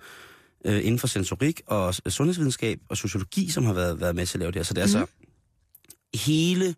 øh, 0.65 0.85
inden 0.85 0.99
for 0.99 1.07
sensorik 1.07 1.61
og 1.67 1.95
s- 1.95 2.01
sundhedsvidenskab 2.09 2.81
og 2.89 2.97
sociologi, 2.97 3.51
som 3.51 3.65
har 3.65 3.73
været, 3.73 4.01
været 4.01 4.15
med 4.17 4.27
til 4.27 4.39
at 4.39 4.41
lave 4.41 4.53
det 4.53 4.59
her. 4.59 4.63
Så 4.63 4.75
det 4.75 4.83
er 4.83 4.87
mm. 4.87 5.03
altså 5.03 5.13
hele 6.27 6.75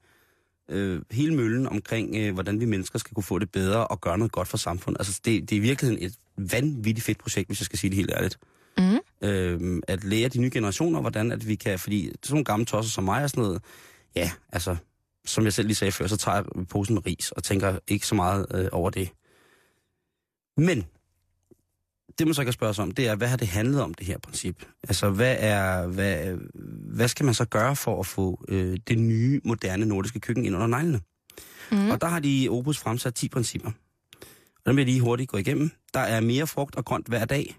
øh, 0.68 1.02
hele 1.10 1.34
møllen 1.34 1.66
omkring, 1.66 2.16
øh, 2.16 2.34
hvordan 2.34 2.60
vi 2.60 2.64
mennesker 2.64 2.98
skal 2.98 3.14
kunne 3.14 3.22
få 3.22 3.38
det 3.38 3.50
bedre 3.52 3.86
og 3.86 4.00
gøre 4.00 4.18
noget 4.18 4.32
godt 4.32 4.48
for 4.48 4.56
samfundet. 4.56 5.00
Altså, 5.00 5.20
det, 5.24 5.50
det 5.50 5.52
er 5.52 5.60
i 5.60 5.62
virkeligheden 5.62 6.02
et 6.06 6.14
vanvittigt 6.52 7.04
fedt 7.06 7.18
projekt, 7.18 7.48
hvis 7.48 7.60
jeg 7.60 7.64
skal 7.66 7.78
sige 7.78 7.90
det 7.90 7.96
helt 7.96 8.10
ærligt. 8.10 8.38
Mm. 8.78 8.98
Øh, 9.24 9.82
at 9.88 10.04
lære 10.04 10.28
de 10.28 10.40
nye 10.40 10.50
generationer, 10.50 11.00
hvordan 11.00 11.32
at 11.32 11.48
vi 11.48 11.54
kan, 11.54 11.78
fordi 11.78 12.04
sådan 12.22 12.34
nogle 12.34 12.44
gamle 12.44 12.66
tosser 12.66 12.92
som 12.92 13.04
mig 13.04 13.22
og 13.22 13.30
sådan 13.30 13.44
noget, 13.44 13.62
ja, 14.16 14.30
altså, 14.52 14.76
som 15.24 15.44
jeg 15.44 15.52
selv 15.52 15.66
lige 15.66 15.76
sagde 15.76 15.92
før, 15.92 16.06
så 16.06 16.16
tager 16.16 16.36
jeg 16.36 16.66
posen 16.66 16.94
med 16.94 17.06
ris 17.06 17.32
og 17.32 17.44
tænker 17.44 17.78
ikke 17.88 18.06
så 18.06 18.14
meget 18.14 18.46
øh, 18.54 18.68
over 18.72 18.90
det. 18.90 19.10
Men, 20.56 20.84
det 22.18 22.26
man 22.26 22.34
så 22.34 22.44
kan 22.44 22.52
spørge 22.52 22.74
sig 22.74 22.82
om, 22.82 22.90
det 22.90 23.08
er, 23.08 23.14
hvad 23.14 23.28
har 23.28 23.36
det 23.36 23.48
handlet 23.48 23.82
om, 23.82 23.94
det 23.94 24.06
her 24.06 24.18
princip? 24.18 24.64
Altså, 24.82 25.10
hvad, 25.10 25.36
er, 25.38 25.86
hvad, 25.86 26.36
hvad 26.94 27.08
skal 27.08 27.24
man 27.24 27.34
så 27.34 27.44
gøre 27.44 27.76
for 27.76 28.00
at 28.00 28.06
få 28.06 28.44
øh, 28.48 28.76
det 28.88 28.98
nye, 28.98 29.40
moderne 29.44 29.86
nordiske 29.86 30.20
køkken 30.20 30.44
ind 30.44 30.54
under 30.54 30.66
neglene? 30.66 31.00
Mm. 31.72 31.90
Og 31.90 32.00
der 32.00 32.06
har 32.06 32.20
de 32.20 32.42
i 32.42 32.48
Opus 32.48 32.78
fremsat 32.78 33.14
10 33.14 33.28
principper. 33.28 33.70
Og 34.56 34.66
dem 34.66 34.76
vil 34.76 34.82
jeg 34.82 34.86
lige 34.86 35.00
hurtigt 35.00 35.30
gå 35.30 35.36
igennem. 35.36 35.70
Der 35.94 36.00
er 36.00 36.20
mere 36.20 36.46
frugt 36.46 36.76
og 36.76 36.84
grønt 36.84 37.08
hver 37.08 37.24
dag. 37.24 37.56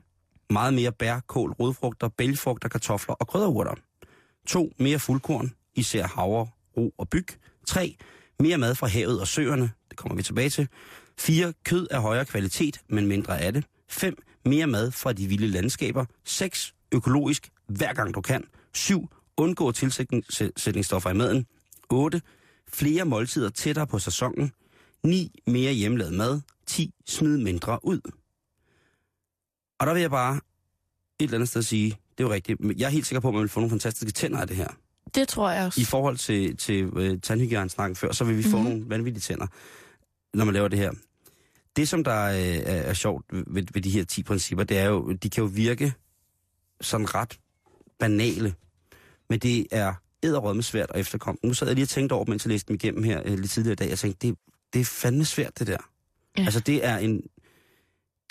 Meget 0.49 0.73
mere 0.73 0.91
bær, 0.91 1.19
kål, 1.19 1.51
rodfrugter, 1.51 2.07
bælgfrugter, 2.07 2.69
kartofler 2.69 3.15
og 3.15 3.27
krydderurter. 3.27 3.73
2. 4.47 4.71
Mere 4.79 4.99
fuldkorn, 4.99 5.51
især 5.75 6.07
havre, 6.07 6.47
ro 6.77 6.93
og 6.97 7.09
byg. 7.09 7.27
3. 7.67 7.95
Mere 8.39 8.57
mad 8.57 8.75
fra 8.75 8.87
havet 8.87 9.21
og 9.21 9.27
søerne. 9.27 9.71
Det 9.89 9.97
kommer 9.97 10.15
vi 10.15 10.23
tilbage 10.23 10.49
til. 10.49 10.67
4. 11.19 11.53
Kød 11.63 11.87
af 11.91 12.01
højere 12.01 12.25
kvalitet, 12.25 12.79
men 12.89 13.07
mindre 13.07 13.39
af 13.41 13.53
det. 13.53 13.65
5. 13.89 14.17
Mere 14.45 14.67
mad 14.67 14.91
fra 14.91 15.13
de 15.13 15.27
vilde 15.27 15.47
landskaber. 15.47 16.05
6. 16.25 16.73
Økologisk, 16.91 17.49
hver 17.67 17.93
gang 17.93 18.13
du 18.15 18.21
kan. 18.21 18.43
7. 18.73 19.09
Undgå 19.37 19.71
tilsætningsstoffer 19.71 21.09
i 21.09 21.13
maden. 21.13 21.45
8. 21.89 22.21
Flere 22.73 23.05
måltider 23.05 23.49
tættere 23.49 23.87
på 23.87 23.99
sæsonen. 23.99 24.51
9. 25.03 25.39
Mere 25.47 25.73
hjemmelavet 25.73 26.13
mad. 26.13 26.41
10. 26.67 26.93
Smid 27.05 27.37
mindre 27.37 27.79
ud. 27.85 27.99
Og 29.79 29.87
der 29.87 29.93
vil 29.93 30.01
jeg 30.01 30.11
bare 30.11 30.35
et 30.35 31.23
eller 31.23 31.35
andet 31.37 31.49
sted 31.49 31.61
sige, 31.61 31.89
det 31.89 32.23
er 32.23 32.27
jo 32.27 32.33
rigtigt, 32.33 32.59
men 32.59 32.79
jeg 32.79 32.85
er 32.85 32.89
helt 32.89 33.05
sikker 33.05 33.19
på, 33.19 33.27
at 33.27 33.33
man 33.33 33.41
vil 33.41 33.49
få 33.49 33.59
nogle 33.59 33.69
fantastiske 33.69 34.11
tænder 34.11 34.39
af 34.41 34.47
det 34.47 34.55
her. 34.57 34.67
Det 35.15 35.27
tror 35.27 35.49
jeg 35.51 35.65
også. 35.65 35.81
I 35.81 35.83
forhold 35.83 36.17
til, 36.17 36.57
til 36.57 36.85
uh, 36.85 37.19
tandhygiejne 37.23 37.69
før, 37.95 38.11
så 38.11 38.23
vil 38.23 38.37
vi 38.37 38.43
få 38.43 38.49
Mhm. 38.49 38.57
mm-hmm. 38.59 38.73
nogle 38.77 38.89
vanvittige 38.89 39.21
tænder, 39.21 39.47
når 40.33 40.45
man 40.45 40.53
laver 40.53 40.67
det 40.67 40.79
her. 40.79 40.91
Det, 41.75 41.89
som 41.89 42.03
der 42.03 42.29
uh, 42.29 42.35
er, 42.35 42.81
er 42.81 42.93
sjovt 42.93 43.25
ved, 43.31 43.63
ved 43.73 43.81
de 43.81 43.89
her 43.89 44.03
10 44.03 44.23
principper, 44.23 44.63
det 44.63 44.77
er 44.77 44.85
jo, 44.85 45.11
de 45.11 45.29
kan 45.29 45.43
jo 45.43 45.49
virke 45.53 45.93
sådan 46.81 47.15
ret 47.15 47.39
banale, 47.99 48.53
men 49.29 49.39
det 49.39 49.67
er 49.71 49.93
edderrødme 50.23 50.63
svært 50.63 50.91
at 50.93 50.99
efterkomme. 50.99 51.39
Nu 51.43 51.53
sad 51.53 51.67
jeg 51.67 51.75
lige 51.75 51.85
og 51.85 51.89
tænkte 51.89 52.13
over, 52.13 52.25
mens 52.27 52.45
jeg 52.45 52.49
læste 52.51 52.67
dem 52.67 52.75
igennem 52.75 53.03
her 53.03 53.21
uh, 53.21 53.33
lidt 53.39 53.51
tidligere 53.51 53.73
i 53.73 53.75
dag, 53.75 53.89
jeg 53.89 53.99
tænkte, 53.99 54.27
det, 54.27 54.37
det 54.73 54.81
er 54.81 54.85
fandme 54.85 55.25
svært, 55.25 55.59
det 55.59 55.67
der. 55.67 55.77
Ja. 56.37 56.43
Altså, 56.43 56.59
det 56.59 56.85
er 56.85 56.97
en... 56.97 57.21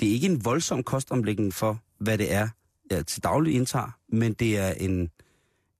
Det 0.00 0.09
er 0.09 0.12
ikke 0.12 0.26
en 0.26 0.44
voldsom 0.44 0.83
kostomlægning 0.83 1.55
for, 1.55 1.82
hvad 1.99 2.18
det 2.18 2.32
er, 2.32 2.49
jeg 2.90 3.07
til 3.07 3.22
daglig 3.22 3.55
indtager, 3.55 3.99
men 4.09 4.32
det 4.32 4.59
er 4.59 4.72
en, 4.72 5.11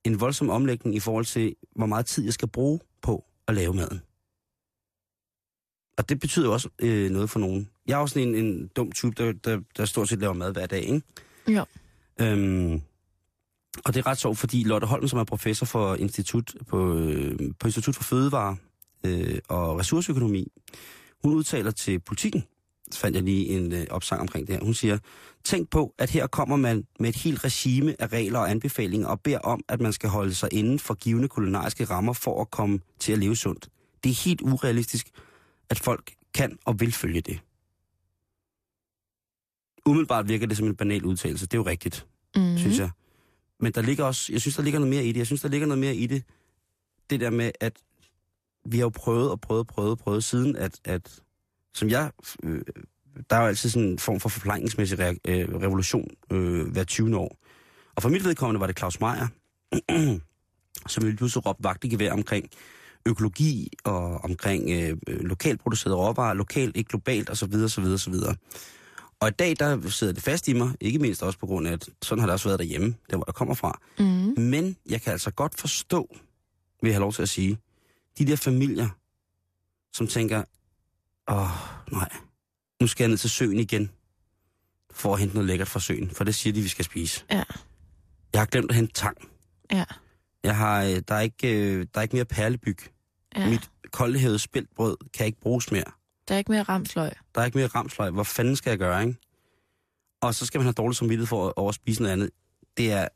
en 0.05 0.21
voldsom 0.21 0.51
omlægning 0.51 0.97
i 0.97 1.01
forhold 1.01 1.25
til, 1.25 1.57
hvor 1.77 1.87
meget 1.87 2.07
tid 2.07 2.25
jeg 2.25 2.33
skal 2.33 2.49
bruge 2.49 2.81
på 3.03 3.25
at 3.49 3.55
lave 3.55 3.75
maden. 3.75 4.01
Og 5.99 6.09
det 6.09 6.21
betyder 6.21 6.51
også 6.51 6.69
øh, 6.79 7.11
noget 7.11 7.31
for 7.31 7.39
nogen. 7.39 7.71
Jeg 7.87 7.95
er 7.95 7.99
også 7.99 8.19
en, 8.19 8.35
en 8.35 8.69
dum 8.77 8.93
type, 8.93 9.11
der, 9.11 9.33
der, 9.33 9.61
der 9.77 9.85
stort 9.85 10.09
set 10.09 10.19
laver 10.19 10.35
mad 10.35 10.53
hver 10.53 10.67
dag, 10.67 10.83
ikke? 10.83 11.03
Jo. 11.49 11.65
Øhm, 12.21 12.81
og 13.85 13.95
det 13.95 13.97
er 13.97 14.07
ret 14.07 14.19
sjovt, 14.19 14.39
fordi 14.39 14.63
Lotte 14.63 14.87
Holm, 14.87 15.09
som 15.09 15.19
er 15.19 15.25
professor 15.25 15.67
for 15.67 15.95
institut 15.95 16.55
på, 16.69 16.99
øh, 16.99 17.39
på 17.61 17.67
Institut 17.67 17.95
for 17.95 18.03
Fødevare 18.03 18.57
øh, 19.05 19.39
og 19.49 19.79
Ressourceøkonomi, 19.79 20.53
hun 21.23 21.35
udtaler 21.35 21.71
til 21.71 22.01
politikken, 22.01 22.45
så 22.91 22.99
fandt 23.01 23.17
jeg 23.17 23.25
lige 23.25 23.47
en 23.49 23.73
øh, 23.73 23.87
opsang 23.91 24.21
omkring 24.21 24.47
det 24.47 24.55
her. 24.57 24.65
Hun 24.65 24.75
siger, 24.75 24.99
tænk 25.45 25.71
på, 25.71 25.95
at 25.99 26.11
her 26.11 26.27
kommer 26.27 26.57
man 26.57 26.87
med 27.01 27.09
et 27.09 27.17
helt 27.17 27.45
regime 27.45 28.03
af 28.03 28.07
regler 28.13 28.39
og 28.39 28.51
anbefalinger 28.51 29.09
og 29.09 29.21
beder 29.21 29.39
om, 29.39 29.61
at 29.69 29.81
man 29.81 29.93
skal 29.93 30.09
holde 30.09 30.35
sig 30.35 30.49
inden 30.53 30.79
for 30.79 30.95
givende 30.95 31.29
kulinariske 31.29 31.85
rammer 31.85 32.13
for 32.13 32.41
at 32.41 32.51
komme 32.51 32.81
til 32.99 33.13
at 33.13 33.19
leve 33.19 33.37
sundt. 33.37 33.69
Det 34.05 34.11
er 34.11 34.23
helt 34.25 34.41
urealistisk, 34.43 35.09
at 35.71 35.79
folk 35.79 36.15
kan 36.35 36.59
og 36.65 36.81
vil 36.81 36.93
følge 36.93 37.21
det. 37.21 37.41
umiddelbart 39.87 40.29
virker 40.29 40.47
det 40.47 40.57
som 40.57 40.67
en 40.67 40.77
banal 40.77 41.05
udtalelse. 41.05 41.47
Det 41.47 41.55
er 41.55 41.59
jo 41.59 41.67
rigtigt, 41.67 42.07
Mm. 42.37 42.43
mm. 42.43 42.59
synes 42.59 42.79
jeg. 42.79 42.91
Men 43.61 43.73
der 43.73 43.83
ligger 43.83 44.05
også, 44.05 44.33
jeg 44.33 44.41
synes, 44.41 44.57
der 44.57 44.63
ligger 44.63 44.81
noget 44.81 44.95
mere 44.95 45.05
i 45.05 45.13
det. 45.13 45.17
Jeg 45.19 45.27
synes, 45.27 45.41
der 45.43 45.49
ligger 45.49 45.67
noget 45.67 45.79
mere 45.79 45.95
i 45.97 46.07
det, 46.07 46.23
det 47.11 47.21
der 47.21 47.31
med, 47.31 47.51
at 47.61 47.73
vi 48.67 48.77
har 48.77 48.85
jo 48.85 48.89
prøvet 48.89 49.31
og 49.31 49.41
prøvet 49.41 49.61
og 49.61 49.67
prøvet 49.67 49.91
og 49.91 49.99
prøvet 49.99 50.25
siden, 50.25 50.57
at, 50.57 50.81
at 50.85 51.21
som 51.75 51.89
jeg, 51.89 52.11
øh, 52.43 52.63
der 53.31 53.37
er 53.37 53.41
jo 53.41 53.47
altid 53.47 53.71
sådan 53.71 53.89
en 53.89 53.99
form 53.99 54.21
for 54.21 54.29
forplejningsmæssig 54.29 54.99
re- 54.99 55.17
øh, 55.25 55.49
revolution 55.49 56.09
øh, 56.31 56.67
hver 56.73 56.85
20. 56.85 57.17
år. 57.17 57.39
Og 57.95 58.03
for 58.03 58.09
mit 58.09 58.25
vedkommende 58.25 58.61
var 58.61 58.67
det 58.67 58.79
Claus 58.79 59.01
Meier, 59.01 59.29
som 60.93 61.05
ville 61.05 61.17
pludselig 61.17 61.47
råbe 61.47 61.65
vagt 61.65 61.85
i 61.85 61.89
gevær 61.89 62.13
omkring 62.13 62.51
økologi 63.07 63.69
og 63.85 64.25
omkring 64.25 64.71
øh, 64.71 64.97
øh, 65.09 65.21
lokalt 65.21 65.61
producerede 65.61 65.97
råvarer, 65.97 66.35
lokalt, 66.35 66.77
ikke 66.77 66.89
globalt 66.89 67.31
osv. 67.31 67.55
osv. 67.55 67.85
osv. 67.85 68.15
Og 69.21 69.29
i 69.29 69.33
dag, 69.33 69.57
der 69.59 69.89
sidder 69.89 70.13
det 70.13 70.23
fast 70.23 70.49
i 70.49 70.53
mig, 70.53 70.73
ikke 70.81 70.99
mindst 70.99 71.23
også 71.23 71.39
på 71.39 71.47
grund 71.47 71.69
af, 71.69 71.73
at 71.73 71.89
sådan 72.03 72.21
har 72.21 72.27
det 72.27 72.33
også 72.33 72.49
været 72.49 72.59
derhjemme, 72.59 72.95
der 73.11 73.17
hvor 73.17 73.25
jeg 73.29 73.35
kommer 73.35 73.55
fra. 73.55 73.81
Mm. 73.99 74.43
Men 74.43 74.77
jeg 74.91 75.03
kan 75.03 75.13
altså 75.13 75.31
godt 75.31 75.61
forstå, 75.61 76.17
vil 76.83 76.89
jeg 76.89 76.95
have 76.95 77.01
lov 77.01 77.13
til 77.13 77.23
at 77.23 77.29
sige, 77.29 77.59
de 78.19 78.27
der 78.27 78.37
familier, 78.37 78.89
som 79.93 80.07
tænker, 80.07 80.43
åh, 81.29 81.49
nej, 81.93 82.09
nu 82.81 82.87
skal 82.87 83.05
jeg 83.05 83.09
ned 83.09 83.19
til 83.19 83.31
søen 83.31 83.59
igen, 83.59 83.91
for 84.91 85.15
at 85.15 85.21
hente 85.21 85.35
noget 85.35 85.47
lækkert 85.47 85.69
fra 85.69 85.81
søen, 85.81 86.11
for 86.11 86.25
det 86.25 86.35
siger 86.35 86.53
de, 86.55 86.61
vi 86.63 86.69
skal 86.69 86.85
spise. 86.85 87.25
Ja. 87.31 87.43
Jeg 88.33 88.41
har 88.41 88.47
glemt 88.47 88.71
at 88.71 88.77
hente 88.77 88.93
tang. 88.93 89.17
Ja. 89.73 89.85
Jeg 90.45 90.57
har, 90.57 90.83
øh, 90.83 91.03
der, 91.09 91.15
er 91.15 91.21
ikke, 91.21 91.73
øh, 91.73 91.87
der 91.95 92.01
er 92.01 92.03
ikke 92.03 92.17
mere 92.17 92.25
perlebyg. 92.25 92.79
ja. 93.37 93.51
Mit 93.51 93.71
koldhævede 93.93 94.39
spæltbrød 94.39 94.97
kan 95.15 95.27
ikke 95.27 95.41
bruges 95.41 95.71
mere. 95.73 95.85
Der 96.29 96.35
er 96.35 96.39
ikke 96.39 96.53
mere 96.53 96.63
ramsløg. 96.63 97.11
Der 97.35 97.41
er 97.41 97.45
ikke 97.45 97.59
mere 97.59 97.67
ramsløg. 97.67 98.11
Hvor 98.11 98.23
fanden 98.23 98.57
skal 98.57 98.71
jeg 98.71 98.79
gøre, 98.79 99.01
ikke? 99.07 99.19
Og 100.23 100.35
så 100.35 100.47
skal 100.47 100.59
man 100.59 100.65
have 100.65 100.73
dårlig 100.73 100.97
samvittighed 100.97 101.27
for 101.27 101.47
at 101.47 101.53
over 101.57 101.69
at 101.69 101.75
spise 101.75 102.03
noget 102.03 102.13
andet. 102.13 102.31
Det 102.77 102.93
er 102.93 103.09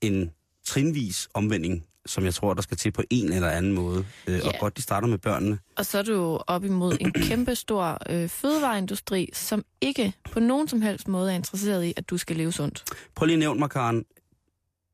en 0.00 0.30
trinvis 0.66 1.28
omvending, 1.34 1.84
som 2.06 2.24
jeg 2.24 2.34
tror, 2.34 2.54
der 2.54 2.62
skal 2.62 2.76
til 2.76 2.92
på 2.92 3.02
en 3.10 3.32
eller 3.32 3.48
anden 3.50 3.72
måde. 3.72 4.06
Øh, 4.26 4.34
Ja. 4.38 4.46
Og 4.48 4.54
godt, 4.60 4.76
de 4.76 4.82
starter 4.82 5.08
med 5.08 5.18
børnene. 5.18 5.58
Og 5.76 5.86
så 5.86 5.98
er 5.98 6.02
du 6.02 6.12
jo 6.12 6.40
op 6.46 6.64
imod 6.64 6.96
en 7.00 7.12
kæmpe 7.28 7.54
stor 7.54 7.98
øh, 8.10 8.28
fødevareindustri, 8.28 9.28
som 9.32 9.64
ikke 9.80 10.12
på 10.32 10.40
nogen 10.40 10.68
som 10.68 10.82
helst 10.82 11.08
måde 11.08 11.30
er 11.32 11.34
interesseret 11.36 11.84
i, 11.84 11.92
at 11.96 12.10
du 12.10 12.18
skal 12.18 12.36
leve 12.36 12.52
sundt. 12.52 12.84
Prøv 13.14 13.26
lige 13.26 13.34
at 13.34 13.38
nævne 13.38 13.58
mig, 13.58 13.70
Karen, 13.70 14.04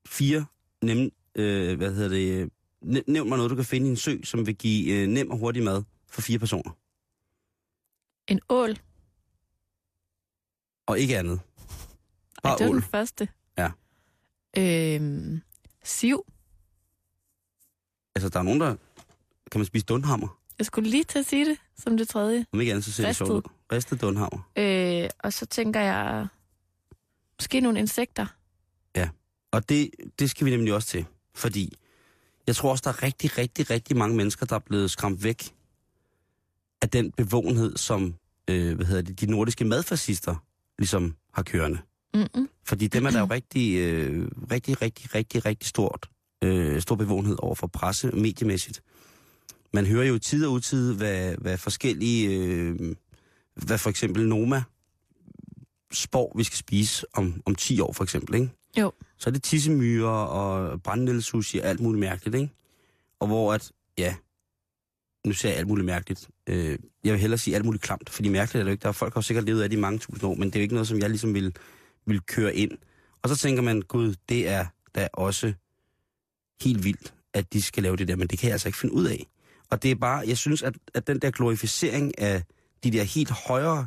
fire 0.06 0.46
nem, 0.82 1.10
øh, 1.34 1.76
hvad 1.76 1.94
hedder 1.94 2.08
det, 2.08 2.32
øh, 2.42 2.48
næ- 2.82 3.00
nævn 3.06 3.28
mig 3.28 3.36
noget, 3.38 3.50
du 3.50 3.56
kan 3.56 3.64
finde 3.64 3.86
i 3.86 3.90
en 3.90 3.96
sø, 3.96 4.16
som 4.24 4.46
vil 4.46 4.56
give 4.56 4.94
øh, 4.94 5.06
nem 5.08 5.30
og 5.30 5.38
hurtig 5.38 5.62
mad 5.62 5.82
for 6.10 6.20
fire 6.20 6.38
personer. 6.38 6.70
En 8.28 8.40
ål, 8.48 8.76
Og 10.86 10.98
ikke 10.98 11.18
andet. 11.18 11.40
Ej, 11.40 11.70
Bare 12.42 12.58
det 12.58 12.64
var 12.64 12.70
ål. 12.70 12.74
den 12.76 12.82
første. 12.82 13.28
Ja. 13.58 13.70
Øhm, 14.58 15.40
siv. 15.84 16.26
Altså, 18.16 18.28
der 18.28 18.38
er 18.38 18.42
nogen, 18.42 18.60
der... 18.60 18.76
Kan 19.50 19.58
man 19.58 19.66
spise 19.66 19.86
dundhammer? 19.86 20.40
Jeg 20.58 20.66
skulle 20.66 20.90
lige 20.90 21.04
til 21.04 21.18
at 21.18 21.26
sige 21.26 21.44
det 21.44 21.58
som 21.78 21.96
det 21.96 22.08
tredje. 22.08 22.46
Om 22.52 22.60
ikke 22.60 22.72
andet, 22.72 22.84
så 22.84 22.92
ser 22.92 23.02
det 23.02 23.08
Ristet. 23.08 23.26
sjovt 23.26 23.46
ud. 23.46 23.50
Ristet 23.72 24.00
dundhammer. 24.00 24.50
Øh, 24.56 25.08
og 25.18 25.32
så 25.32 25.46
tænker 25.46 25.80
jeg, 25.80 26.26
måske 27.38 27.60
nogle 27.60 27.78
insekter. 27.78 28.26
Og 29.56 29.68
det, 29.68 29.90
det 30.18 30.30
skal 30.30 30.44
vi 30.44 30.50
nemlig 30.50 30.74
også 30.74 30.88
til. 30.88 31.04
Fordi 31.34 31.76
jeg 32.46 32.56
tror 32.56 32.70
også, 32.70 32.82
der 32.84 32.90
er 32.90 33.02
rigtig, 33.02 33.38
rigtig, 33.38 33.70
rigtig 33.70 33.96
mange 33.96 34.16
mennesker, 34.16 34.46
der 34.46 34.54
er 34.54 34.58
blevet 34.60 34.90
skræmt 34.90 35.24
væk 35.24 35.54
af 36.82 36.90
den 36.90 37.12
bevågenhed, 37.12 37.76
som 37.76 38.14
øh, 38.50 38.76
hvad 38.76 38.86
hedder 38.86 39.02
det, 39.02 39.20
de 39.20 39.26
nordiske 39.26 39.64
madfascister 39.64 40.36
ligesom 40.78 41.16
har 41.32 41.42
kørende. 41.42 41.78
Mm-mm. 42.14 42.48
Fordi 42.64 42.86
dem 42.86 43.06
er 43.06 43.10
der 43.10 43.18
jo 43.18 43.26
rigtig, 43.36 43.76
øh, 43.78 44.28
rigtig, 44.50 44.82
rigtig, 44.82 45.14
rigtig, 45.14 45.44
rigtig 45.46 45.68
stort, 45.68 46.08
øh, 46.44 46.80
stor 46.80 46.96
bevågenhed 46.96 47.36
over 47.38 47.54
for 47.54 47.66
presse 47.66 48.10
mediemæssigt. 48.10 48.82
Man 49.72 49.86
hører 49.86 50.06
jo 50.06 50.18
tid 50.18 50.46
og 50.46 50.52
utid, 50.52 50.94
hvad, 50.94 51.36
hvad 51.38 51.58
forskellige, 51.58 52.36
øh, 52.36 52.94
hvad 53.54 53.78
for 53.78 53.90
eksempel 53.90 54.28
Noma 54.28 54.62
spår, 55.92 56.32
vi 56.36 56.44
skal 56.44 56.56
spise 56.56 57.06
om, 57.14 57.42
om 57.46 57.54
10 57.54 57.80
år 57.80 57.92
for 57.92 58.04
eksempel, 58.04 58.34
ikke? 58.34 58.50
Jo. 58.78 58.92
Så 59.18 59.30
er 59.30 59.32
det 59.32 59.42
tissemyrer 59.42 60.08
og 60.08 60.82
brændnældesushi 60.82 61.58
og 61.58 61.66
alt 61.66 61.80
muligt 61.80 62.00
mærkeligt, 62.00 62.36
ikke? 62.36 62.52
Og 63.20 63.26
hvor 63.26 63.54
at, 63.54 63.72
ja, 63.98 64.14
nu 65.26 65.32
ser 65.32 65.48
jeg 65.48 65.58
alt 65.58 65.68
muligt 65.68 65.86
mærkeligt. 65.86 66.28
Øh, 66.46 66.78
jeg 67.04 67.12
vil 67.12 67.20
hellere 67.20 67.38
sige 67.38 67.56
alt 67.56 67.64
muligt 67.64 67.82
klamt, 67.82 68.10
fordi 68.10 68.28
mærkeligt 68.28 68.60
er 68.60 68.64
det 68.64 68.70
jo 68.70 68.72
ikke. 68.72 68.82
Der 68.82 68.88
er 68.88 68.92
folk, 68.92 69.14
der 69.14 69.18
har 69.18 69.22
sikkert 69.22 69.44
levet 69.44 69.62
af 69.62 69.70
det 69.70 69.76
i 69.76 69.80
mange 69.80 69.98
tusind 69.98 70.24
år, 70.24 70.34
men 70.34 70.48
det 70.48 70.56
er 70.56 70.60
jo 70.60 70.62
ikke 70.62 70.74
noget, 70.74 70.88
som 70.88 70.98
jeg 70.98 71.10
ligesom 71.10 71.34
vil, 71.34 71.56
vil 72.06 72.20
køre 72.20 72.54
ind. 72.54 72.70
Og 73.22 73.28
så 73.28 73.36
tænker 73.36 73.62
man, 73.62 73.82
gud, 73.82 74.14
det 74.28 74.48
er 74.48 74.66
da 74.94 75.08
også 75.12 75.52
helt 76.62 76.84
vildt, 76.84 77.14
at 77.34 77.52
de 77.52 77.62
skal 77.62 77.82
lave 77.82 77.96
det 77.96 78.08
der, 78.08 78.16
men 78.16 78.28
det 78.28 78.38
kan 78.38 78.46
jeg 78.46 78.52
altså 78.52 78.68
ikke 78.68 78.78
finde 78.78 78.94
ud 78.94 79.06
af. 79.06 79.26
Og 79.70 79.82
det 79.82 79.90
er 79.90 79.94
bare, 79.94 80.24
jeg 80.28 80.38
synes, 80.38 80.62
at, 80.62 80.74
at 80.94 81.06
den 81.06 81.18
der 81.18 81.30
glorificering 81.30 82.18
af 82.18 82.42
de 82.84 82.90
der 82.90 83.02
helt 83.02 83.30
højere, 83.30 83.86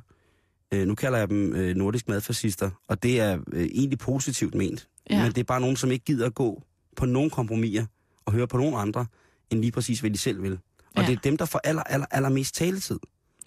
øh, 0.73 0.87
nu 0.87 0.95
kalder 0.95 1.17
jeg 1.19 1.29
dem 1.29 1.55
øh, 1.55 1.75
nordisk 1.75 2.07
madfascister, 2.07 2.69
og 2.87 3.03
det 3.03 3.19
er 3.19 3.39
øh, 3.53 3.65
egentlig 3.65 3.99
positivt 3.99 4.55
ment. 4.55 4.87
Ja. 5.09 5.21
Men 5.23 5.31
det 5.31 5.37
er 5.37 5.43
bare 5.43 5.61
nogen, 5.61 5.75
som 5.75 5.91
ikke 5.91 6.05
gider 6.05 6.25
at 6.25 6.33
gå 6.35 6.63
på 6.97 7.05
nogen 7.05 7.29
kompromiser 7.29 7.85
og 8.25 8.33
høre 8.33 8.47
på 8.47 8.57
nogen 8.57 8.75
andre, 8.77 9.05
end 9.49 9.59
lige 9.59 9.71
præcis, 9.71 9.99
hvad 9.99 10.11
de 10.11 10.17
selv 10.17 10.43
vil. 10.43 10.51
Og 10.53 10.59
Ja. 10.95 11.01
ja. 11.01 11.07
det 11.07 11.15
er 11.17 11.21
dem, 11.21 11.37
der 11.37 11.45
får 11.45 11.61
aller, 11.63 11.83
aller, 11.83 12.07
allermest 12.11 12.55
taletid 12.55 12.99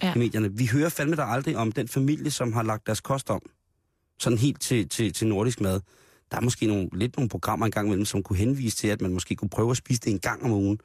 Ja. 0.03 0.15
i 0.15 0.19
medierne. 0.19 0.53
Vi 0.57 0.67
hører 0.67 0.89
fandme 0.89 1.17
der 1.17 1.25
aldrig 1.25 1.57
om 1.57 1.73
den 1.73 1.89
familie, 1.89 2.31
som 2.31 2.53
har 2.53 2.63
lagt 2.63 2.87
deres 2.87 3.01
kost 3.01 3.31
om. 3.31 3.41
Sådan 4.21 4.39
helt 4.39 4.61
til, 4.61 4.89
til, 4.89 5.13
til 5.13 5.27
nordisk 5.27 5.61
mad. 5.61 5.81
Der 6.33 6.39
er 6.39 6.43
måske 6.43 6.67
nogle, 6.67 6.89
lidt 6.93 7.17
nogle 7.17 7.29
programmer 7.29 7.67
engang 7.67 7.87
imellem, 7.87 8.05
som 8.05 8.23
kunne 8.23 8.37
henvise 8.37 8.77
til, 8.77 8.89
at 8.89 9.01
man 9.01 9.13
måske 9.13 9.37
kunne 9.37 9.49
prøve 9.49 9.71
at 9.71 9.77
spise 9.77 10.01
det 10.01 10.11
en 10.11 10.19
gang 10.19 10.43
om 10.43 10.51
ugen. 10.53 10.81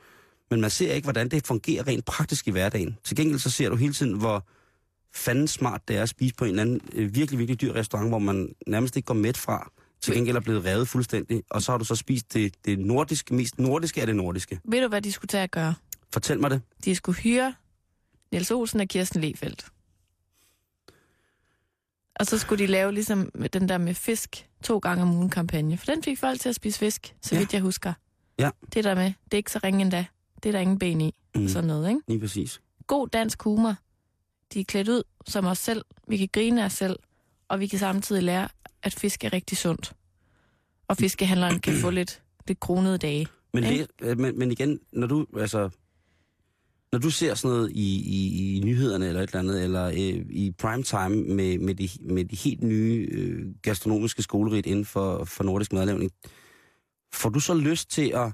Men 0.50 0.62
man 0.62 0.70
ser 0.70 0.94
ikke, 0.94 1.06
hvordan 1.06 1.30
det 1.30 1.48
fungerer 1.48 1.88
rent 1.88 2.06
praktisk 2.06 2.48
i 2.48 2.52
hverdagen. 2.52 2.98
Til 3.04 3.18
gengæld 3.18 3.40
så 3.40 3.50
ser 3.50 3.70
du 3.70 3.76
hele 3.76 3.94
tiden, 3.94 4.14
hvor 4.14 4.46
fanden 5.14 5.48
smart 5.48 5.82
det 5.88 5.98
er 5.98 6.02
at 6.04 6.10
spise 6.10 6.36
på 6.36 6.46
en 6.46 6.50
eller 6.50 6.62
anden 6.62 6.82
øh, 6.94 7.16
virkelig, 7.16 7.40
virkelig 7.40 7.62
dyr 7.62 7.74
restaurant, 7.74 8.10
hvor 8.10 8.20
man 8.20 8.56
nærmest 8.68 8.96
ikke 8.96 9.06
går 9.06 9.14
mæt 9.14 9.38
fra. 9.38 9.72
Til 10.02 10.14
gengæld 10.14 10.36
er 10.36 10.42
blevet 10.42 10.66
revet 10.66 10.88
fuldstændig. 10.88 11.44
Og 11.50 11.62
så 11.62 11.72
har 11.72 11.78
du 11.78 11.86
så 11.86 11.96
spist 11.96 12.34
det, 12.34 12.54
det 12.66 12.80
nordiske, 12.80 13.34
mest 13.36 13.60
nordiske 13.60 14.02
af 14.02 14.08
det 14.08 14.16
nordiske. 14.16 14.60
Ved 14.66 14.82
du, 14.82 14.88
hvad 14.88 15.02
de 15.02 15.12
skulle 15.12 15.30
tage 15.30 15.44
at 15.44 15.52
gøre? 15.52 15.74
Fortæl 16.14 16.40
mig 16.40 16.50
det. 16.50 16.62
De 16.86 16.96
skulle 16.96 17.20
hyre 17.20 17.54
Niels 18.32 18.52
Olsen 18.52 18.80
og 18.80 18.88
Kirsten 18.88 19.22
Lefeldt. 19.22 19.66
Og 22.20 22.26
så 22.26 22.38
skulle 22.38 22.64
de 22.66 22.72
lave 22.72 22.92
ligesom 22.94 23.30
den 23.54 23.70
der 23.70 23.78
med 23.78 23.94
fisk 23.94 24.48
to 24.64 24.78
gange 24.78 25.04
om 25.04 25.16
ugen 25.16 25.30
kampagne. 25.30 25.78
For 25.78 25.86
den 25.86 26.04
fik 26.04 26.18
folk 26.20 26.40
til 26.40 26.50
at 26.50 26.56
spise 26.56 26.80
fisk, 26.80 27.16
så 27.22 27.36
Ja. 27.36 27.40
vidt 27.40 27.54
jeg 27.54 27.62
husker. 27.62 27.94
Ja. 28.40 28.50
Det 28.74 28.84
der 28.84 28.96
med, 28.96 29.04
det 29.04 29.34
er 29.34 29.38
ikke 29.38 29.52
så 29.52 29.60
ringe 29.64 29.82
endda. 29.82 30.06
Det 30.44 30.50
er 30.50 30.54
der 30.54 30.60
ingen 30.60 30.80
ben 30.80 31.02
i. 31.02 31.14
Mm. 31.36 31.48
Sådan 31.48 31.68
noget, 31.68 31.90
ikke? 31.90 32.02
Lige 32.08 32.20
præcis. 32.20 32.62
God 32.88 33.08
dansk 33.08 33.42
humor. 33.44 33.76
De 34.54 34.60
er 34.60 34.64
klædt 34.64 34.90
ud 34.90 35.04
som 35.28 35.46
os 35.46 35.58
selv. 35.58 35.82
Vi 36.08 36.18
kan 36.18 36.30
grine 36.32 36.62
af 36.62 36.66
os 36.66 36.74
selv. 36.74 36.96
Og 37.48 37.60
vi 37.60 37.68
kan 37.68 37.80
samtidig 37.80 38.24
lære, 38.24 38.48
at 38.84 38.94
fisk 38.96 39.24
er 39.24 39.34
rigtig 39.34 39.58
sundt. 39.58 39.94
Og 40.88 40.98
fiskehandleren 40.98 41.60
kan 41.60 41.74
få 41.82 41.90
lidt, 41.90 42.22
lidt 42.48 42.60
kronede 42.60 42.98
dage. 42.98 43.28
Men, 43.54 43.64
det, 43.64 43.88
øh, 44.02 44.20
men, 44.20 44.40
men 44.40 44.52
igen, 44.52 44.80
når 44.94 45.08
du, 45.08 45.26
altså, 45.40 45.70
når 46.92 47.00
du 47.00 47.10
ser 47.10 47.34
sådan 47.34 47.56
noget 47.56 47.72
i, 47.72 48.02
i, 48.06 48.58
i 48.58 48.62
nyhederne 48.64 49.08
eller 49.08 49.22
et 49.22 49.30
eller 49.30 49.40
andet, 49.40 49.64
eller 49.64 49.86
øh, 49.86 50.26
i 50.30 50.56
prime 50.58 50.84
time 50.84 51.36
med, 51.36 51.58
med, 51.58 51.76
de, 51.76 51.90
med 52.02 52.26
de 52.26 52.36
helt 52.36 52.64
nye 52.64 53.08
øh, 53.12 53.46
gastronomiske 53.62 54.22
skolerit 54.22 54.66
inden 54.66 54.86
for, 54.86 55.26
for 55.26 55.44
nordisk 55.44 55.74
madlavning, 55.74 56.12
får 57.14 57.30
du 57.30 57.40
så 57.40 57.54
lyst 57.54 57.92
til 57.92 58.12
at, 58.16 58.32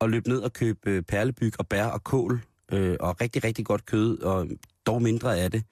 at 0.00 0.10
løbe 0.10 0.28
ned 0.28 0.38
og 0.38 0.52
købe 0.52 0.90
øh, 0.90 1.02
perlebyg 1.02 1.52
og 1.58 1.66
bær 1.66 1.86
og 1.86 2.04
kål 2.04 2.40
øh, 2.72 2.96
og 3.00 3.20
rigtig, 3.20 3.44
rigtig 3.44 3.66
godt 3.66 3.86
kød, 3.86 4.18
og 4.18 4.48
dog 4.86 5.02
mindre 5.02 5.38
af 5.38 5.50
det? 5.50 5.64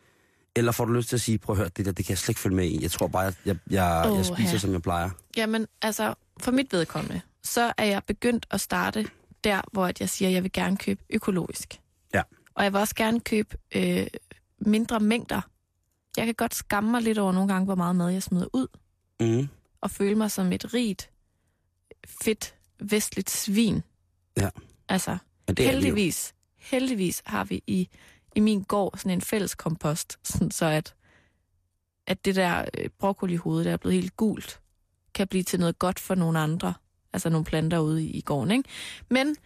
Eller 0.57 0.73
får 0.73 0.85
du 0.85 0.93
lyst 0.93 1.09
til 1.09 1.17
at 1.17 1.21
sige, 1.21 1.39
prøv 1.39 1.55
at 1.55 1.59
høre, 1.59 1.71
det 1.77 1.87
der, 1.87 1.93
det 1.93 2.05
kan 2.05 2.11
jeg 2.11 2.19
slet 2.19 2.29
ikke 2.29 2.41
følge 2.41 2.57
med 2.57 2.67
i. 2.67 2.83
Jeg 2.83 2.91
tror 2.91 3.07
bare, 3.07 3.23
jeg, 3.23 3.35
jeg, 3.47 3.57
jeg, 3.71 4.11
Åh, 4.11 4.17
jeg 4.17 4.27
spiser, 4.27 4.53
ja. 4.53 4.59
som 4.59 4.73
jeg 4.73 4.83
plejer. 4.83 5.11
Jamen, 5.37 5.67
altså, 5.83 6.15
for 6.41 6.51
mit 6.51 6.73
vedkommende, 6.73 7.21
så 7.43 7.73
er 7.79 7.85
jeg 7.85 8.03
begyndt 8.07 8.47
at 8.51 8.61
starte 8.61 9.07
der, 9.45 9.61
hvor 9.73 9.91
jeg 10.01 10.09
siger, 10.09 10.29
at 10.29 10.35
jeg 10.35 10.43
vil 10.43 10.53
gerne 10.53 10.77
købe 10.77 11.01
økologisk. 11.11 11.81
Og 12.55 12.65
jeg 12.65 12.73
vil 12.73 12.81
også 12.81 12.95
gerne 12.95 13.21
købe 13.21 13.57
øh, 13.75 14.07
mindre 14.59 15.01
mængder. 15.01 15.41
Jeg 16.17 16.27
kan 16.27 16.35
godt 16.35 16.55
skamme 16.55 16.91
mig 16.91 17.03
lidt 17.03 17.19
over 17.19 17.33
nogle 17.33 17.53
gange, 17.53 17.65
hvor 17.65 17.75
meget 17.75 17.97
mad 17.97 18.09
jeg 18.11 18.23
smider 18.23 18.47
ud, 18.53 18.67
Mm. 19.21 19.49
og 19.81 19.91
føle 19.91 20.15
mig 20.15 20.31
som 20.31 20.53
et 20.53 20.75
rigt, 20.75 21.11
fedt, 22.07 22.55
vestligt 22.81 23.31
svin. 23.31 23.83
Ja. 24.37 24.49
Altså, 24.89 25.19
Men 25.47 25.57
det 25.57 25.65
heldigvis, 25.65 26.35
heldigvis 26.57 27.23
har 27.27 27.45
vi 27.45 27.63
i, 27.67 27.89
i 28.37 28.41
min 28.41 28.63
gård 28.63 28.99
sådan 28.99 29.13
en 29.13 29.21
fælles 29.21 29.55
kompost, 29.55 30.19
sådan 30.25 30.51
så 30.51 30.67
at, 30.67 30.95
at 32.07 32.25
det 32.25 32.35
der 32.35 32.65
øh, 32.79 32.89
broccolihoved, 32.99 33.65
der 33.65 33.73
er 33.73 33.77
blevet 33.77 33.95
helt 33.95 34.17
gult, 34.17 34.61
kan 35.15 35.29
blive 35.29 35.43
til 35.43 35.61
noget 35.61 35.79
godt 35.79 36.01
for 36.01 36.15
nogle 36.15 36.39
andre. 36.39 36.75
Altså 37.13 37.29
nogle 37.29 37.45
planter 37.45 37.79
ude 37.79 38.05
i, 38.05 38.11
i 38.11 38.21
gården, 38.21 38.51
ikke? 38.51 38.69
Men 39.11 39.37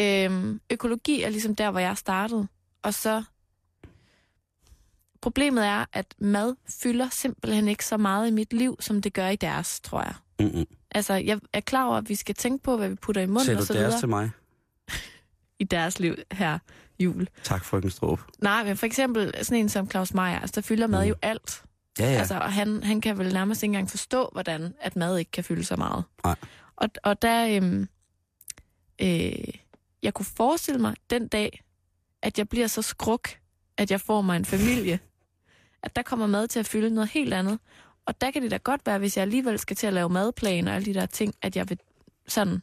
øhm, 0.00 0.60
økologi 0.70 1.22
er 1.22 1.28
ligesom 1.30 1.54
der, 1.56 1.70
hvor 1.70 1.80
jeg 1.80 1.96
startede. 1.96 2.48
Og 2.82 2.94
så 2.94 3.22
Problemet 5.20 5.66
er, 5.66 5.84
at 5.92 6.14
mad 6.18 6.54
fylder 6.82 7.08
simpelthen 7.12 7.68
ikke 7.68 7.84
så 7.84 7.96
meget 7.96 8.28
i 8.28 8.30
mit 8.30 8.52
liv, 8.52 8.76
som 8.80 9.02
det 9.02 9.12
gør 9.12 9.28
i 9.28 9.36
deres, 9.36 9.80
tror 9.80 10.02
jeg. 10.02 10.14
Mm-mm. 10.40 10.66
Altså, 10.90 11.14
jeg 11.14 11.40
er 11.52 11.60
klar 11.60 11.84
over, 11.86 11.96
at 11.96 12.08
vi 12.08 12.14
skal 12.14 12.34
tænke 12.34 12.62
på, 12.64 12.76
hvad 12.76 12.88
vi 12.88 12.94
putter 12.94 13.22
i 13.22 13.26
munden 13.26 13.44
Sætter 13.44 13.60
og 13.60 13.66
så 13.66 13.72
du 13.72 13.78
deres 13.78 13.88
videre 13.88 14.00
til 14.00 14.08
mig? 14.08 14.30
i 15.62 15.64
deres 15.64 15.98
liv 16.00 16.14
her 16.32 16.58
jul. 17.00 17.28
Tak, 17.42 17.64
frøken 17.64 17.90
Strup. 17.90 18.20
Nej, 18.38 18.64
men 18.64 18.76
for 18.76 18.86
eksempel 18.86 19.32
sådan 19.42 19.58
en 19.58 19.68
som 19.68 19.90
Claus 19.90 20.14
Meier, 20.14 20.38
altså 20.38 20.54
der 20.54 20.60
fylder 20.60 20.86
mad 20.86 21.02
Mm. 21.04 21.08
jo 21.08 21.14
alt. 21.22 21.62
Ja. 21.98 22.12
Ja. 22.12 22.18
Altså, 22.18 22.34
og 22.34 22.52
han, 22.52 22.82
han 22.82 23.00
kan 23.00 23.18
vel 23.18 23.32
nærmest 23.32 23.62
ikke 23.62 23.70
engang 23.70 23.90
forstå, 23.90 24.28
hvordan 24.32 24.74
at 24.80 24.96
mad 24.96 25.18
ikke 25.18 25.30
kan 25.30 25.44
fylde 25.44 25.64
så 25.64 25.76
meget. 25.76 26.04
Nej. 26.24 26.34
Og, 26.76 26.88
og 27.02 27.22
der, 27.22 27.56
øhm, 27.56 27.88
øh, 29.02 29.54
jeg 30.02 30.14
kunne 30.14 30.26
forestille 30.26 30.80
mig 30.80 30.94
den 31.10 31.28
dag, 31.28 31.64
at 32.22 32.38
jeg 32.38 32.48
bliver 32.48 32.66
så 32.66 32.82
skruk, 32.82 33.28
at 33.76 33.90
jeg 33.90 34.00
får 34.00 34.22
mig 34.22 34.36
en 34.36 34.44
familie, 34.44 34.98
at 35.82 35.96
der 35.96 36.02
kommer 36.02 36.26
mad 36.26 36.48
til 36.48 36.58
at 36.58 36.66
fylde 36.66 36.90
noget 36.90 37.10
helt 37.10 37.34
andet. 37.34 37.58
Og 38.06 38.20
der 38.20 38.30
kan 38.30 38.42
det 38.42 38.50
da 38.50 38.56
godt 38.56 38.80
være, 38.86 38.98
hvis 38.98 39.16
jeg 39.16 39.22
alligevel 39.22 39.58
skal 39.58 39.76
til 39.76 39.86
at 39.86 39.92
lave 39.92 40.08
madplaner 40.08 40.70
og 40.70 40.76
alle 40.76 40.86
de 40.86 40.94
der 40.94 41.06
ting, 41.06 41.34
at 41.42 41.56
jeg 41.56 41.70
vil 41.70 41.78
sådan 42.28 42.62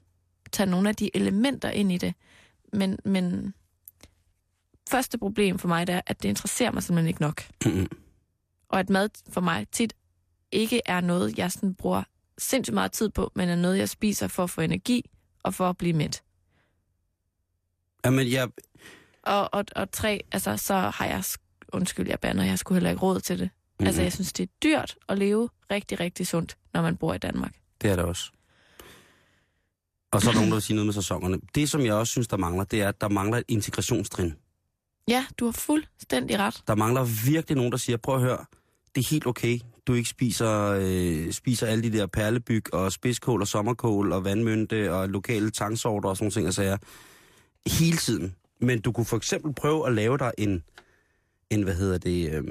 tage 0.51 0.69
nogle 0.69 0.89
af 0.89 0.95
de 0.95 1.15
elementer 1.15 1.69
ind 1.69 1.91
i 1.91 1.97
det. 1.97 2.13
Men, 2.73 2.99
men 3.05 3.53
første 4.89 5.17
problem 5.17 5.59
for 5.59 5.67
mig, 5.67 5.87
det 5.87 5.95
er, 5.95 6.01
at 6.07 6.23
det 6.23 6.29
interesserer 6.29 6.71
mig 6.71 6.83
simpelthen 6.83 7.07
ikke 7.07 7.21
nok. 7.21 7.43
Og 8.69 8.79
at 8.79 8.89
mad 8.89 9.09
for 9.29 9.41
mig 9.41 9.67
tit 9.71 9.93
ikke 10.51 10.81
er 10.85 11.01
noget, 11.01 11.37
jeg 11.37 11.51
sådan 11.51 11.75
bruger 11.75 12.03
sindssygt 12.37 12.73
meget 12.73 12.91
tid 12.91 13.09
på, 13.09 13.31
men 13.35 13.49
er 13.49 13.55
noget, 13.55 13.77
jeg 13.77 13.89
spiser 13.89 14.27
for 14.27 14.43
at 14.43 14.49
få 14.49 14.61
energi 14.61 15.09
og 15.43 15.53
for 15.53 15.69
at 15.69 15.77
blive 15.77 15.93
mæt. 15.93 16.23
Jamen, 18.05 18.31
jeg, 18.31 18.49
Og, 19.23 19.53
og, 19.53 19.65
og 19.75 19.91
tre, 19.91 20.21
altså, 20.31 20.57
så 20.57 20.73
har 20.75 21.05
jeg, 21.05 21.19
sk- 21.19 21.59
undskyld, 21.73 22.07
jeg 22.07 22.19
bander, 22.19 22.43
jeg 22.43 22.59
skulle 22.59 22.75
heller 22.75 22.89
ikke 22.89 23.01
råd 23.01 23.19
til 23.19 23.39
det. 23.39 23.49
Mm. 23.79 23.85
Altså, 23.85 24.01
jeg 24.01 24.13
synes, 24.13 24.33
det 24.33 24.43
er 24.43 24.51
dyrt 24.63 24.95
at 25.09 25.17
leve 25.17 25.49
rigtig, 25.71 25.99
rigtig 25.99 26.27
sundt, 26.27 26.57
når 26.73 26.81
man 26.81 26.97
bor 26.97 27.13
i 27.13 27.17
Danmark. 27.17 27.53
Det 27.81 27.91
er 27.91 27.95
det 27.95 28.05
også. 28.05 28.31
Og 30.11 30.21
så 30.21 30.29
er 30.29 30.31
der 30.33 30.39
nogen, 30.39 30.49
der 30.51 30.55
vil 30.55 30.61
sige 30.61 30.75
noget 30.75 30.85
med 30.85 30.93
sæsonerne. 30.93 31.39
Det, 31.55 31.69
som 31.69 31.81
jeg 31.81 31.93
også 31.93 32.11
synes, 32.11 32.27
der 32.27 32.37
mangler, 32.37 32.63
det 32.63 32.81
er, 32.81 32.87
at 32.89 33.01
der 33.01 33.09
mangler 33.09 33.37
et 33.37 33.43
integrationstrin. 33.47 34.33
Ja, 35.07 35.25
du 35.39 35.45
har 35.45 35.51
fuldstændig 35.51 36.39
ret. 36.39 36.61
Der 36.67 36.75
mangler 36.75 37.03
virkelig 37.25 37.55
nogen, 37.55 37.71
der 37.71 37.77
siger, 37.77 37.97
prøv 37.97 38.15
at 38.15 38.21
høre, 38.21 38.45
det 38.95 39.05
er 39.05 39.09
helt 39.09 39.27
okay, 39.27 39.59
du 39.87 39.93
ikke 39.93 40.09
spiser, 40.09 40.77
øh, 40.81 41.31
spiser 41.31 41.67
alle 41.67 41.83
de 41.91 41.97
der 41.97 42.05
perlebyg 42.07 42.73
og 42.73 42.91
spidskål 42.91 43.41
og 43.41 43.47
sommerkål 43.47 44.11
og 44.11 44.23
vandmynte 44.23 44.93
og 44.93 45.09
lokale 45.09 45.51
tangsorter 45.51 46.09
og 46.09 46.17
sådan 46.17 46.23
nogle 46.25 46.31
ting, 46.33 46.47
og 46.47 46.53
sager, 46.53 46.77
hele 47.67 47.97
tiden. 47.97 48.35
Men 48.59 48.81
du 48.81 48.91
kunne 48.91 49.05
for 49.05 49.17
eksempel 49.17 49.53
prøve 49.53 49.87
at 49.87 49.93
lave 49.93 50.17
dig 50.17 50.31
en, 50.37 50.63
en 51.49 51.63
hvad 51.63 51.75
hedder 51.75 51.97
det, 51.97 52.33
øh, 52.33 52.43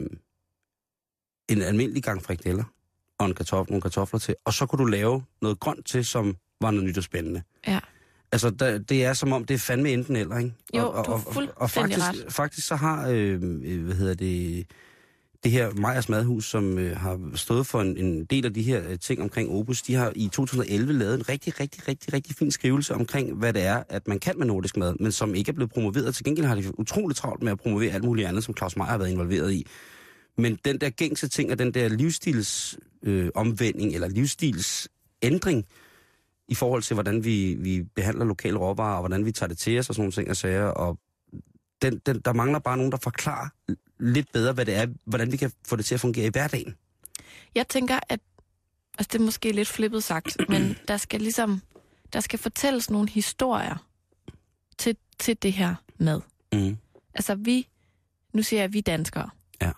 en 1.48 1.62
almindelig 1.62 2.02
gang 2.02 2.22
frikadeller 2.22 2.64
og 3.18 3.26
en 3.26 3.34
kartoffel, 3.34 3.72
nogle 3.72 3.82
kartofler 3.82 4.20
til, 4.20 4.34
og 4.44 4.52
så 4.52 4.66
kunne 4.66 4.78
du 4.78 4.84
lave 4.84 5.24
noget 5.42 5.60
grønt 5.60 5.86
til, 5.86 6.04
som 6.04 6.36
var 6.60 6.70
noget 6.70 6.88
nyt 6.88 6.98
og 6.98 7.04
spændende. 7.04 7.42
Ja. 7.66 7.80
Altså, 8.32 8.50
der, 8.50 8.78
det 8.78 9.04
er 9.04 9.12
som 9.12 9.32
om, 9.32 9.44
det 9.44 9.54
er 9.54 9.58
fandme 9.58 9.90
enten 9.90 10.16
eller, 10.16 10.38
ikke? 10.38 10.54
Jo, 10.74 10.82
og, 10.82 10.92
og, 10.92 11.06
du 11.06 11.10
har 11.10 11.18
og, 11.18 11.52
og 11.56 11.70
fuldstændig 11.70 12.02
faktisk, 12.02 12.36
faktisk 12.36 12.66
så 12.66 12.76
har, 12.76 13.08
øh, 13.08 13.40
øh, 13.64 13.84
hvad 13.84 13.94
hedder 13.94 14.14
det, 14.14 14.66
det 15.44 15.52
her 15.52 15.70
Majers 15.74 16.08
Madhus, 16.08 16.44
som 16.44 16.78
øh, 16.78 16.96
har 16.96 17.20
stået 17.34 17.66
for 17.66 17.80
en, 17.80 17.96
en 17.96 18.24
del 18.24 18.46
af 18.46 18.54
de 18.54 18.62
her 18.62 18.88
øh, 18.88 18.98
ting 18.98 19.22
omkring 19.22 19.50
Opus, 19.50 19.82
de 19.82 19.94
har 19.94 20.12
i 20.16 20.28
2011 20.28 20.92
lavet 20.92 21.14
en 21.14 21.28
rigtig, 21.28 21.60
rigtig, 21.60 21.88
rigtig, 21.88 22.12
rigtig 22.12 22.36
fin 22.36 22.50
skrivelse 22.50 22.94
omkring, 22.94 23.34
hvad 23.34 23.52
det 23.52 23.62
er, 23.62 23.82
at 23.88 24.08
man 24.08 24.18
kan 24.18 24.38
med 24.38 24.46
nordisk 24.46 24.76
mad, 24.76 24.94
men 25.00 25.12
som 25.12 25.34
ikke 25.34 25.48
er 25.48 25.52
blevet 25.52 25.70
promoveret. 25.70 26.14
Til 26.14 26.24
gengæld 26.24 26.46
har 26.46 26.54
de 26.54 26.78
utroligt 26.78 27.18
travlt 27.18 27.42
med 27.42 27.52
at 27.52 27.58
promovere 27.58 27.92
alt 27.92 28.04
muligt 28.04 28.28
andet, 28.28 28.44
som 28.44 28.56
Claus 28.56 28.76
Meier 28.76 28.90
har 28.90 28.98
været 28.98 29.10
involveret 29.10 29.52
i. 29.52 29.66
Men 30.38 30.58
den 30.64 30.80
der 30.80 30.90
gængse 30.90 31.28
ting 31.28 31.52
og 31.52 31.58
den 31.58 31.74
der 31.74 31.88
livsstils 31.88 32.78
øh, 33.02 33.28
omvending 33.34 33.94
eller 33.94 34.08
livsstilsændring 34.08 35.64
i 36.48 36.54
forhold 36.54 36.82
til, 36.82 36.94
hvordan 36.94 37.24
vi, 37.24 37.56
vi 37.58 37.82
behandler 37.94 38.24
lokale 38.24 38.58
råvarer, 38.58 38.94
og 38.94 39.00
hvordan 39.00 39.24
vi 39.24 39.32
tager 39.32 39.48
det 39.48 39.58
til 39.58 39.78
os 39.78 39.88
og 39.88 39.94
sådan 39.94 40.02
nogle 40.02 40.12
ting 40.12 40.30
og 40.30 40.36
sager, 40.36 40.64
og 40.64 40.98
den, 41.82 42.00
den, 42.06 42.20
der 42.24 42.32
mangler 42.32 42.58
bare 42.58 42.76
nogen, 42.76 42.92
der 42.92 42.98
forklarer 42.98 43.48
lidt 44.02 44.32
bedre, 44.32 44.52
hvad 44.52 44.66
det 44.66 44.74
er, 44.74 44.86
hvordan 45.04 45.32
vi 45.32 45.36
kan 45.36 45.52
få 45.66 45.76
det 45.76 45.84
til 45.84 45.94
at 45.94 46.00
fungere 46.00 46.26
i 46.26 46.30
hverdagen. 46.30 46.76
Jeg 47.54 47.68
tænker, 47.68 47.98
at 48.08 48.20
altså 48.98 49.08
det 49.12 49.20
er 49.20 49.24
måske 49.24 49.52
lidt 49.52 49.68
flippet 49.68 50.04
sagt, 50.04 50.36
men 50.48 50.76
der 50.88 50.96
skal 50.96 51.20
ligesom 51.20 51.62
der 52.12 52.20
skal 52.20 52.38
fortælles 52.38 52.90
nogle 52.90 53.08
historier 53.08 53.86
til, 54.78 54.96
til 55.18 55.42
det 55.42 55.52
her 55.52 55.74
mad. 55.98 56.20
Mm. 56.52 56.78
Altså 57.14 57.34
vi, 57.34 57.68
nu 58.32 58.42
siger 58.42 58.60
jeg, 58.60 58.64
at 58.64 58.72
vi 58.72 58.78
er 58.78 58.82
danskere. 58.82 59.30
Ja. 59.62 59.72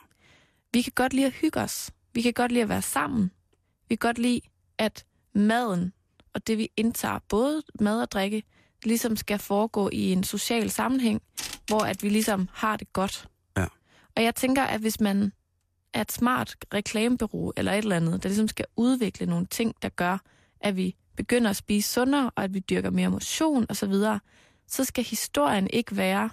Vi 0.72 0.82
kan 0.82 0.92
godt 0.94 1.12
lide 1.12 1.26
at 1.26 1.32
hygge 1.32 1.60
os. 1.60 1.90
Vi 2.12 2.22
kan 2.22 2.32
godt 2.32 2.52
lide 2.52 2.62
at 2.62 2.68
være 2.68 2.82
sammen. 2.82 3.30
Vi 3.88 3.94
kan 3.94 4.08
godt 4.08 4.18
lide, 4.18 4.40
at 4.78 5.04
maden 5.34 5.92
og 6.34 6.46
det, 6.46 6.58
vi 6.58 6.70
indtager, 6.76 7.18
både 7.28 7.62
mad 7.80 8.00
og 8.00 8.12
drikke, 8.12 8.42
ligesom 8.84 9.16
skal 9.16 9.38
foregå 9.38 9.90
i 9.92 10.12
en 10.12 10.24
social 10.24 10.70
sammenhæng, 10.70 11.22
hvor 11.66 11.80
at 11.80 12.02
vi 12.02 12.08
ligesom 12.08 12.48
har 12.52 12.76
det 12.76 12.92
godt. 12.92 13.28
Ja. 14.16 14.20
Og 14.20 14.24
jeg 14.24 14.34
tænker, 14.34 14.62
at 14.62 14.80
hvis 14.80 15.00
man 15.00 15.32
er 15.94 16.00
et 16.00 16.12
smart 16.12 16.56
reklamebureau 16.74 17.52
eller 17.56 17.72
et 17.72 17.78
eller 17.78 17.96
andet, 17.96 18.22
der 18.22 18.28
ligesom 18.28 18.48
skal 18.48 18.66
udvikle 18.76 19.26
nogle 19.26 19.46
ting, 19.46 19.74
der 19.82 19.88
gør, 19.88 20.18
at 20.60 20.76
vi 20.76 20.96
begynder 21.16 21.50
at 21.50 21.56
spise 21.56 21.92
sundere, 21.92 22.30
og 22.36 22.44
at 22.44 22.54
vi 22.54 22.58
dyrker 22.58 22.90
mere 22.90 23.10
motion 23.10 23.66
osv., 23.68 23.92
så 24.68 24.84
skal 24.84 25.04
historien 25.04 25.68
ikke 25.72 25.96
være 25.96 26.30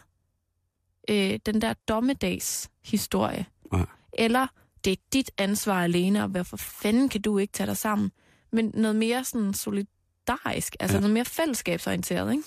øh, 1.10 1.40
den 1.46 1.62
der 1.62 1.74
dommedags 1.74 2.70
historie. 2.86 3.46
Nej. 3.72 3.86
Eller 4.14 4.48
det 4.86 4.92
er 4.92 4.98
dit 5.14 5.32
ansvar 5.38 5.84
alene, 5.84 6.24
og 6.24 6.30
hvorfor 6.30 6.58
fanden 6.58 7.10
kan 7.10 7.22
du 7.22 7.38
ikke 7.38 7.54
tage 7.54 7.68
dig 7.68 7.78
sammen? 7.78 8.12
Men 8.52 8.72
noget 8.74 8.96
mere 8.96 9.24
sådan 9.24 9.54
solidarisk, 9.54 10.76
altså 10.80 10.94
Ja. 10.94 10.98
ja. 10.98 11.00
noget 11.00 11.14
mere 11.14 11.26
fællesskabsorienteret, 11.26 12.32
ikke? 12.32 12.44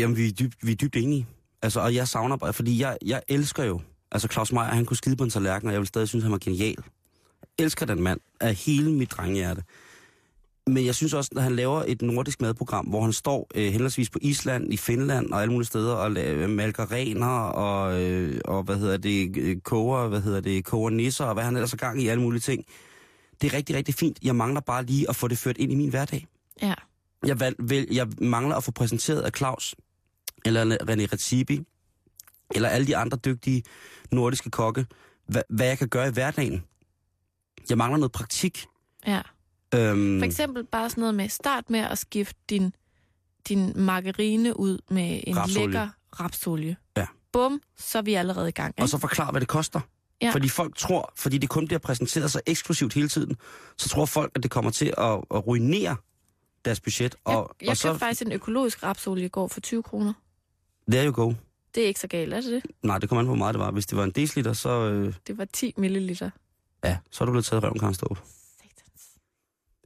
Jamen, 0.00 0.16
vi 0.16 0.26
er 0.28 0.32
dybt, 0.32 0.56
vi 0.66 0.72
er 0.72 0.76
dybt 0.76 0.96
enige. 0.96 1.26
Altså, 1.62 1.80
og 1.80 1.94
jeg 1.94 2.08
savner 2.08 2.36
bare, 2.36 2.52
fordi 2.52 2.80
jeg, 2.80 2.96
jeg 3.06 3.22
elsker 3.28 3.64
jo, 3.64 3.80
altså 4.12 4.28
Claus 4.32 4.52
Meier, 4.52 4.64
han 4.64 4.84
kunne 4.86 4.96
skide 4.96 5.16
på 5.16 5.24
en 5.24 5.30
tallerken, 5.30 5.68
og 5.68 5.72
jeg 5.72 5.80
vil 5.80 5.86
stadig 5.88 6.08
synes, 6.08 6.22
han 6.22 6.32
var 6.32 6.38
genial. 6.38 6.76
Jeg 7.58 7.64
elsker 7.64 7.86
den 7.86 8.02
mand 8.02 8.20
af 8.40 8.54
hele 8.54 8.92
mit 8.92 9.10
drengehjerte. 9.10 9.62
Men 10.66 10.86
jeg 10.86 10.94
synes 10.94 11.14
også, 11.14 11.30
at 11.36 11.42
han 11.42 11.56
laver 11.56 11.84
et 11.86 12.02
nordisk 12.02 12.40
madprogram, 12.40 12.86
hvor 12.86 13.02
han 13.02 13.12
står 13.12 13.50
øh, 13.54 13.72
henholdsvis 13.72 14.10
på 14.10 14.18
Island, 14.22 14.72
i 14.72 14.76
Finland 14.76 15.32
og 15.32 15.42
alle 15.42 15.52
mulige 15.52 15.66
steder 15.66 15.94
og 15.94 16.06
la- 16.06 16.46
malker 16.46 16.92
rener 16.92 17.26
og, 17.40 18.02
øh, 18.02 18.40
og 18.44 18.62
hvad 18.62 18.76
hedder 18.76 18.96
det, 18.96 19.36
øh, 19.36 19.56
koger, 19.60 20.08
hvad 20.08 20.20
hedder 20.20 20.40
det, 20.40 20.64
koger 20.64 20.90
nisser 20.90 21.24
og 21.24 21.34
hvad 21.34 21.44
han 21.44 21.56
ellers 21.56 21.70
har 21.70 21.76
gang 21.76 22.02
i, 22.02 22.08
alle 22.08 22.22
mulige 22.22 22.40
ting. 22.40 22.64
Det 23.40 23.52
er 23.52 23.56
rigtig, 23.56 23.76
rigtig 23.76 23.94
fint. 23.94 24.18
Jeg 24.22 24.36
mangler 24.36 24.60
bare 24.60 24.84
lige 24.84 25.08
at 25.08 25.16
få 25.16 25.28
det 25.28 25.38
ført 25.38 25.58
ind 25.58 25.72
i 25.72 25.74
min 25.74 25.90
hverdag. 25.90 26.26
Ja. 26.62 26.74
Jeg, 27.26 27.40
valg, 27.40 27.56
vel, 27.58 27.86
jeg 27.90 28.06
mangler 28.18 28.56
at 28.56 28.64
få 28.64 28.70
præsenteret 28.70 29.20
af 29.20 29.30
Claus, 29.36 29.74
eller 30.44 30.76
René 30.76 31.12
Redzepi, 31.12 31.60
eller 32.54 32.68
alle 32.68 32.86
de 32.86 32.96
andre 32.96 33.18
dygtige 33.24 33.62
nordiske 34.12 34.50
kokke, 34.50 34.86
hvad, 35.26 35.42
hvad 35.48 35.66
jeg 35.66 35.78
kan 35.78 35.88
gøre 35.88 36.08
i 36.08 36.12
hverdagen. 36.12 36.64
Jeg 37.68 37.78
mangler 37.78 37.98
noget 37.98 38.12
praktik. 38.12 38.66
ja. 39.06 39.22
Øhm, 39.74 40.20
For 40.20 40.26
eksempel 40.26 40.64
bare 40.64 40.90
sådan 40.90 41.00
noget 41.00 41.14
med, 41.14 41.28
start 41.28 41.70
med 41.70 41.80
at 41.80 41.98
skifte 41.98 42.40
din, 42.50 42.72
din 43.48 43.72
margarine 43.76 44.58
ud 44.58 44.78
med 44.90 45.20
en 45.26 45.36
Rapsolie. 45.36 45.66
lækker 45.66 45.88
rapsolie. 46.20 46.76
Ja. 46.96 47.06
Bum, 47.32 47.60
så 47.78 47.98
er 47.98 48.02
vi 48.02 48.14
allerede 48.14 48.48
i 48.48 48.52
gang. 48.52 48.68
Ikke? 48.68 48.82
og 48.82 48.88
så 48.88 48.98
forklare, 48.98 49.30
hvad 49.30 49.40
det 49.40 49.48
koster. 49.48 49.80
Ja. 50.22 50.30
Fordi 50.30 50.48
folk 50.48 50.76
tror, 50.76 51.12
fordi 51.16 51.38
det 51.38 51.48
kun 51.48 51.66
bliver 51.66 51.78
præsenteret 51.78 52.30
så 52.30 52.40
eksklusivt 52.46 52.94
hele 52.94 53.08
tiden, 53.08 53.36
så 53.76 53.88
tror 53.88 54.06
folk, 54.06 54.32
at 54.34 54.42
det 54.42 54.50
kommer 54.50 54.70
til 54.70 54.94
at, 54.98 55.10
at 55.34 55.46
ruinere 55.46 55.96
deres 56.64 56.80
budget. 56.80 57.16
jeg, 57.26 57.36
Og, 57.36 57.56
jeg 57.60 57.68
og 57.70 57.76
så, 57.76 57.88
købte 57.88 57.98
faktisk 57.98 58.22
en 58.22 58.32
økologisk 58.32 58.82
rapsolie 58.82 59.24
i 59.24 59.28
går 59.28 59.48
for 59.48 59.60
20 59.60 59.82
kroner. 59.82 60.12
There 60.90 61.06
you 61.06 61.12
go. 61.12 61.32
Det 61.74 61.82
er 61.82 61.86
ikke 61.86 62.00
så 62.00 62.06
galt, 62.08 62.32
er 62.34 62.40
det 62.40 62.52
det? 62.52 62.62
Nej, 62.82 62.98
det 62.98 63.08
kommer 63.08 63.20
an 63.20 63.26
på, 63.26 63.30
hvor 63.30 63.36
meget 63.38 63.54
det 63.54 63.60
var. 63.60 63.70
Hvis 63.70 63.86
det 63.86 63.98
var 63.98 64.04
en 64.04 64.10
deciliter, 64.10 64.52
så, 64.52 64.70
øh, 64.90 65.14
Det 65.26 65.38
var 65.38 65.44
10 65.44 65.74
milliliter. 65.76 66.30
ja, 66.84 66.98
så 67.10 67.24
er 67.24 67.26
du 67.26 67.32
blevet 67.32 67.44
taget 67.44 67.62
røven, 67.62 67.78
Karen. 67.78 67.94
Satans. 67.94 68.18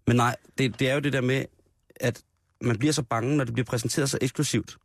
Men 0.07 0.17
nej, 0.17 0.37
det, 0.59 0.79
det 0.81 0.91
er 0.91 0.95
jo 0.95 1.01
det 1.01 1.13
der 1.13 1.21
med, 1.21 1.45
at 1.97 2.23
man 2.61 2.79
bliver 2.79 2.93
så 2.93 3.03
bange, 3.03 3.37
når 3.37 3.45
det 3.45 3.53
bliver 3.55 3.65
præsenteret 3.67 4.11
så 4.11 4.19
eksklusivt. 4.21 4.77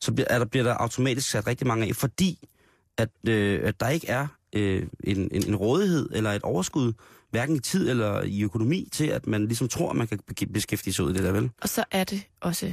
Så 0.00 0.12
bliver, 0.12 0.26
er 0.30 0.38
der, 0.38 0.44
bliver 0.46 0.64
der 0.64 0.74
automatisk 0.74 1.30
sat 1.30 1.46
rigtig 1.46 1.66
mange 1.66 1.86
af, 1.88 1.96
fordi 1.96 2.48
at, 2.96 3.08
øh, 3.28 3.60
at 3.64 3.80
der 3.80 3.88
ikke 3.88 4.08
er 4.08 4.26
øh, 4.52 4.86
en, 5.04 5.18
en, 5.32 5.46
en 5.46 5.56
rådighed 5.56 6.08
eller 6.12 6.32
et 6.32 6.42
overskud, 6.42 6.92
hverken 7.30 7.56
i 7.56 7.58
tid 7.58 7.90
eller 7.90 8.22
i 8.22 8.42
økonomi, 8.42 8.88
til 8.92 9.06
at 9.06 9.26
man 9.26 9.46
ligesom 9.46 9.68
tror, 9.68 9.90
at 9.90 9.96
man 9.96 10.06
kan 10.06 10.18
be- 10.26 10.46
beskæftige 10.52 10.94
sig 10.94 11.04
ud 11.04 11.10
i 11.10 11.14
det 11.14 11.22
der, 11.22 11.32
vel? 11.32 11.50
Og 11.62 11.68
så 11.68 11.84
er 11.90 12.04
det 12.04 12.22
også, 12.40 12.72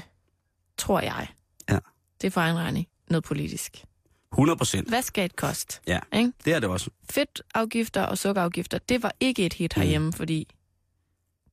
tror 0.78 1.00
jeg. 1.00 1.28
Det 2.22 2.28
er 2.28 2.32
for 2.32 2.42
egen 2.42 2.58
regning, 2.58 2.88
noget 3.10 3.24
politisk. 3.24 3.84
100 4.34 4.58
procent. 4.58 4.88
Hvad 4.90 5.02
skal 5.02 5.26
et 5.26 5.36
kost? 5.36 5.82
Ja, 5.88 6.00
Ikke? 6.14 6.32
det 6.46 6.54
er 6.54 6.60
det 6.60 6.70
også. 6.70 6.90
Fedtafgifter 7.10 8.04
og 8.04 8.18
sukkerafgifter, 8.18 8.78
det 8.78 9.04
var 9.04 9.12
ikke 9.20 9.46
et 9.46 9.54
hit 9.54 9.74
herhjemme, 9.74 10.14
fordi 10.14 10.48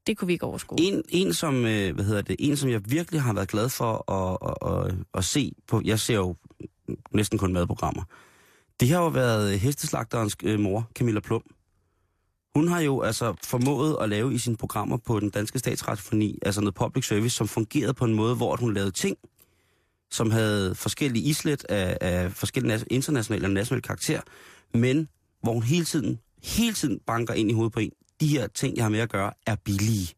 det 0.06 0.18
kunne 0.18 0.26
vi 0.26 0.32
ikke 0.32 0.46
overskue. 0.46 0.80
En, 0.80 1.02
en, 1.08 1.34
som, 1.34 1.64
øh, 1.64 1.94
hvad 1.94 2.04
hedder 2.04 2.22
det, 2.22 2.36
en, 2.38 2.56
som 2.56 2.70
jeg 2.70 2.80
virkelig 2.90 3.20
har 3.20 3.32
været 3.32 3.48
glad 3.48 3.68
for 3.68 4.10
at, 4.12 4.38
at, 4.66 4.88
at, 4.90 4.94
at 5.14 5.24
se 5.24 5.52
på, 5.66 5.82
jeg 5.84 6.00
ser 6.00 6.14
jo 6.14 6.36
næsten 7.10 7.38
kun 7.38 7.52
madprogrammer, 7.52 8.02
Det 8.80 8.88
har 8.88 8.98
jo 9.02 9.08
været 9.08 9.60
hesteslagterens 9.60 10.36
øh, 10.42 10.60
mor, 10.60 10.90
Camilla 10.94 11.20
Plum. 11.20 11.42
Hun 12.54 12.68
har 12.68 12.80
jo 12.80 13.00
altså 13.00 13.34
formået 13.44 13.96
at 14.00 14.08
lave 14.08 14.34
i 14.34 14.38
sine 14.38 14.56
programmer 14.56 14.96
på 14.96 15.20
den 15.20 15.30
danske 15.30 15.58
statsradiofoni, 15.58 16.38
altså 16.42 16.60
noget 16.60 16.74
public 16.74 17.06
service, 17.06 17.36
som 17.36 17.48
fungerede 17.48 17.94
på 17.94 18.04
en 18.04 18.14
måde, 18.14 18.36
hvor 18.36 18.56
hun 18.56 18.74
lavede 18.74 18.90
ting, 18.90 19.16
som 20.14 20.30
havde 20.30 20.74
forskellige 20.74 21.24
islet 21.24 21.64
af, 21.64 21.98
af 22.00 22.32
forskellige 22.32 22.84
internationale 22.90 23.46
og 23.46 23.50
nationale 23.50 23.82
karakter, 23.82 24.20
men 24.74 25.08
hvor 25.42 25.52
hun 25.52 25.62
hele 25.62 25.84
tiden, 25.84 26.20
hele 26.42 26.74
tiden 26.74 27.00
banker 27.06 27.34
ind 27.34 27.50
i 27.50 27.52
hovedet 27.54 27.72
på 27.72 27.80
en. 27.80 27.90
De 28.20 28.28
her 28.28 28.46
ting, 28.46 28.76
jeg 28.76 28.84
har 28.84 28.90
med 28.90 29.00
at 29.00 29.08
gøre, 29.08 29.32
er 29.46 29.56
billige. 29.64 30.14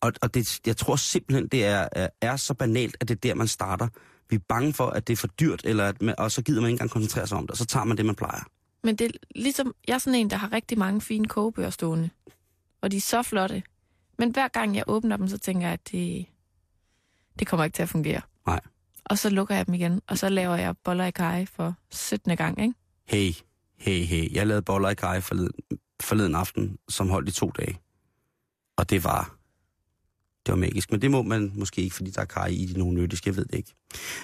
Og, 0.00 0.12
og 0.22 0.34
det, 0.34 0.60
jeg 0.66 0.76
tror 0.76 0.96
simpelthen, 0.96 1.48
det 1.48 1.64
er, 1.64 1.88
er, 1.92 2.08
er 2.20 2.36
så 2.36 2.54
banalt, 2.54 2.96
at 3.00 3.08
det 3.08 3.14
er 3.14 3.20
der, 3.20 3.34
man 3.34 3.48
starter. 3.48 3.88
Vi 4.30 4.36
er 4.36 4.40
bange 4.48 4.72
for, 4.72 4.86
at 4.86 5.06
det 5.06 5.12
er 5.12 5.16
for 5.16 5.26
dyrt, 5.26 5.60
eller 5.64 5.88
at 5.88 6.02
man, 6.02 6.14
og 6.18 6.32
så 6.32 6.42
gider 6.42 6.60
man 6.60 6.68
ikke 6.68 6.74
engang 6.74 6.90
koncentrere 6.90 7.26
sig 7.26 7.38
om 7.38 7.44
det, 7.44 7.50
og 7.50 7.56
så 7.56 7.64
tager 7.66 7.84
man 7.84 7.96
det, 7.96 8.06
man 8.06 8.14
plejer. 8.14 8.42
Men 8.84 8.96
det 8.96 9.06
er 9.06 9.10
ligesom, 9.34 9.74
jeg 9.88 9.94
er 9.94 9.98
sådan 9.98 10.20
en, 10.20 10.30
der 10.30 10.36
har 10.36 10.52
rigtig 10.52 10.78
mange 10.78 11.00
fine 11.00 11.28
kogebøger 11.28 11.70
stående. 11.70 12.10
Og 12.82 12.90
de 12.90 12.96
er 12.96 13.00
så 13.00 13.22
flotte. 13.22 13.62
Men 14.18 14.30
hver 14.30 14.48
gang 14.48 14.76
jeg 14.76 14.84
åbner 14.86 15.16
dem, 15.16 15.28
så 15.28 15.38
tænker 15.38 15.66
jeg, 15.66 15.72
at 15.72 15.92
det, 15.92 16.26
det 17.38 17.46
kommer 17.46 17.64
ikke 17.64 17.74
til 17.74 17.82
at 17.82 17.88
fungere. 17.88 18.20
Nej. 18.46 18.60
Og 19.10 19.18
så 19.18 19.30
lukker 19.30 19.54
jeg 19.54 19.66
dem 19.66 19.74
igen, 19.74 20.00
og 20.06 20.18
så 20.18 20.28
laver 20.28 20.56
jeg 20.56 20.74
boller 20.84 21.04
i 21.04 21.10
kaj 21.10 21.46
for 21.46 21.74
17. 21.90 22.36
gang, 22.36 22.62
ikke? 22.62 22.74
Hey, 23.06 23.32
hey, 23.78 24.04
hey. 24.04 24.34
Jeg 24.34 24.46
lavede 24.46 24.62
boller 24.62 24.88
i 24.88 24.94
kaj 24.94 25.20
forleden, 25.20 25.52
forleden 26.02 26.34
aften, 26.34 26.78
som 26.88 27.08
holdt 27.08 27.28
i 27.28 27.32
to 27.32 27.50
dage. 27.50 27.80
Og 28.76 28.90
det 28.90 29.04
var, 29.04 29.36
det 30.46 30.52
var 30.52 30.56
magisk. 30.56 30.90
Men 30.90 31.02
det 31.02 31.10
må 31.10 31.22
man 31.22 31.52
måske 31.54 31.82
ikke, 31.82 31.94
fordi 31.94 32.10
der 32.10 32.20
er 32.20 32.24
kaj 32.24 32.46
i 32.46 32.66
de 32.66 32.78
nogle 32.78 32.94
nyttiske, 32.94 33.28
jeg 33.28 33.36
ved 33.36 33.44
det 33.44 33.54
ikke. 33.54 33.74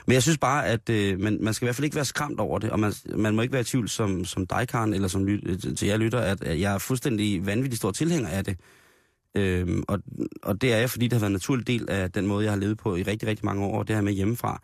Men 0.07 0.15
jeg 0.15 0.23
synes 0.23 0.39
bare, 0.39 0.67
at 0.67 0.91
øh, 0.91 1.21
man, 1.21 1.39
man 1.41 1.55
skal 1.55 1.65
i 1.65 1.67
hvert 1.67 1.77
fald 1.77 1.85
ikke 1.85 1.97
være 1.97 2.05
skræmt 2.05 2.41
over 2.41 2.59
det, 2.59 2.71
og 2.71 2.81
man, 2.81 2.93
man 3.15 3.35
må 3.35 3.43
ikke 3.43 3.53
være 3.53 3.61
i 3.61 3.65
tvivl 3.65 3.89
som, 3.89 4.25
som 4.25 4.47
dig, 4.47 4.69
Karen, 4.69 4.95
eller 4.95 5.09
som 5.09 5.25
lyt, 5.25 5.77
til 5.77 5.89
jer 5.89 5.97
lytter, 5.97 6.21
at, 6.21 6.43
at 6.43 6.61
jeg 6.61 6.75
er 6.75 6.79
fuldstændig 6.79 7.47
vanvittig 7.47 7.79
stor 7.79 7.91
tilhænger 7.91 8.29
af 8.29 8.45
det. 8.45 8.57
Øhm, 9.37 9.83
og, 9.89 9.99
og 10.43 10.61
det 10.61 10.73
er 10.73 10.77
jeg, 10.77 10.91
fordi 10.91 11.05
det 11.05 11.13
har 11.13 11.21
været 11.21 11.31
en 11.31 11.33
naturlig 11.33 11.67
del 11.67 11.91
af 11.91 12.13
den 12.13 12.27
måde, 12.27 12.45
jeg 12.45 12.53
har 12.53 12.59
levet 12.59 12.79
på 12.79 12.97
i 12.97 13.03
rigtig, 13.03 13.29
rigtig 13.29 13.45
mange 13.45 13.65
år, 13.65 13.83
det 13.83 13.97
her 13.97 14.03
med 14.03 14.13
hjemmefra. 14.13 14.63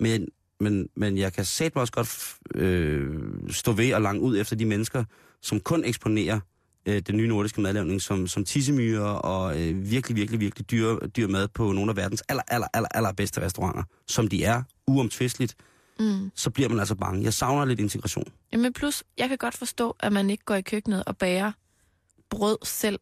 Men, 0.00 0.28
men, 0.60 0.88
men 0.96 1.18
jeg 1.18 1.32
kan 1.32 1.46
mig 1.60 1.70
også 1.76 1.92
godt 1.92 2.36
øh, 2.54 3.20
stå 3.50 3.72
ved 3.72 3.94
og 3.94 4.02
lange 4.02 4.20
ud 4.20 4.38
efter 4.38 4.56
de 4.56 4.64
mennesker, 4.64 5.04
som 5.42 5.60
kun 5.60 5.84
eksponerer 5.84 6.40
øh, 6.86 6.98
den 6.98 7.16
nye 7.16 7.28
nordiske 7.28 7.60
madlavning 7.60 8.02
som, 8.02 8.26
som 8.26 8.44
tissemyrer 8.44 9.08
og 9.08 9.60
øh, 9.60 9.90
virkelig, 9.90 10.16
virkelig, 10.16 10.40
virkelig 10.40 10.70
dyr, 10.70 11.06
dyr 11.06 11.26
mad 11.26 11.48
på 11.48 11.72
nogle 11.72 11.90
af 11.90 11.96
verdens 11.96 12.22
aller, 12.28 12.42
aller, 12.48 12.66
aller, 12.74 12.88
aller 12.94 13.12
bedste 13.12 13.40
restauranter, 13.40 13.82
som 14.06 14.28
de 14.28 14.44
er, 14.44 14.62
uomtvisteligt, 14.86 15.56
Mm. 16.00 16.30
så 16.34 16.50
bliver 16.50 16.68
man 16.68 16.78
altså 16.78 16.94
bange. 16.94 17.24
Jeg 17.24 17.34
savner 17.34 17.64
lidt 17.64 17.80
integration. 17.80 18.24
Jamen 18.52 18.72
plus, 18.72 19.04
jeg 19.18 19.28
kan 19.28 19.38
godt 19.38 19.54
forstå, 19.56 19.96
at 20.00 20.12
man 20.12 20.30
ikke 20.30 20.44
går 20.44 20.54
i 20.54 20.62
køkkenet 20.62 21.04
og 21.04 21.16
bager 21.16 21.52
brød 22.30 22.56
selv 22.64 22.98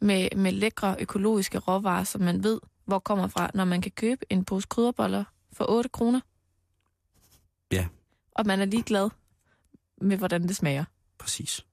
med, 0.00 0.28
med 0.36 0.52
lækre 0.52 0.96
økologiske 1.00 1.58
råvarer, 1.58 2.04
som 2.04 2.20
man 2.20 2.42
ved, 2.42 2.60
hvor 2.84 2.98
kommer 2.98 3.28
fra, 3.28 3.50
når 3.54 3.64
man 3.64 3.80
kan 3.80 3.92
købe 3.92 4.32
en 4.32 4.44
pose 4.44 4.68
krydderboller 4.68 5.24
for 5.52 5.70
8 5.70 5.88
kroner. 5.88 6.20
Ja. 7.72 7.86
Og 8.34 8.46
man 8.46 8.60
er 8.60 8.64
lige 8.64 8.82
glad 8.82 9.10
med, 10.00 10.16
hvordan 10.16 10.42
det 10.42 10.56
smager. 10.56 10.84
Præcis. 11.18 11.64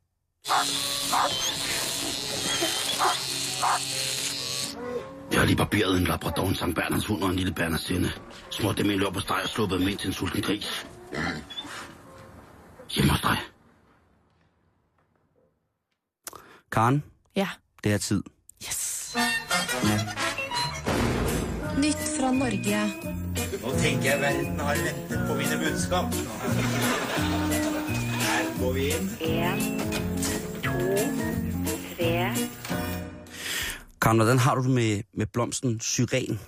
Jeg 5.32 5.40
har 5.40 5.46
lige 5.46 5.58
barberet 5.58 5.98
en 5.98 6.04
labrador, 6.04 6.48
en 6.48 6.56
Sankt 6.56 6.76
Bernards 6.76 7.06
hund 7.06 7.24
og 7.24 7.30
en 7.30 7.36
lille 7.36 7.54
Bernardsinde. 7.54 8.12
Smurt 8.52 8.78
dem 8.78 8.90
i 8.90 8.98
løb 8.98 9.14
på 9.14 9.20
steg 9.20 9.40
og 9.44 9.50
sluppet 9.50 9.80
dem 9.80 9.88
ind 9.88 9.98
til 9.98 10.08
en 10.08 10.14
sulten 10.14 10.42
gris. 10.42 10.88
Hjemme 12.90 13.12
hos 13.12 13.22
dig. 13.22 13.38
Karen, 16.72 17.04
Ja. 17.36 17.50
Det 17.86 17.94
er 17.94 17.98
tid. 17.98 18.24
Yes. 18.64 19.16
Nytt 21.78 22.02
fra 22.18 22.32
Norge. 22.32 22.80
Nå 23.62 23.74
tenker 23.80 24.10
jeg 24.10 24.22
verden 24.22 24.60
har 24.60 24.76
ventet 24.76 25.28
på 25.28 25.36
mine 25.38 25.58
budskap. 25.62 26.14
Her 28.26 28.60
går 28.60 28.74
vi 28.74 28.88
inn. 28.90 29.10
Karen, 34.02 34.18
hvordan 34.18 34.40
har 34.40 34.56
du 34.56 34.64
det 34.64 34.72
med, 34.72 35.04
med 35.14 35.26
blomsten 35.26 35.80
syren? 35.80 36.40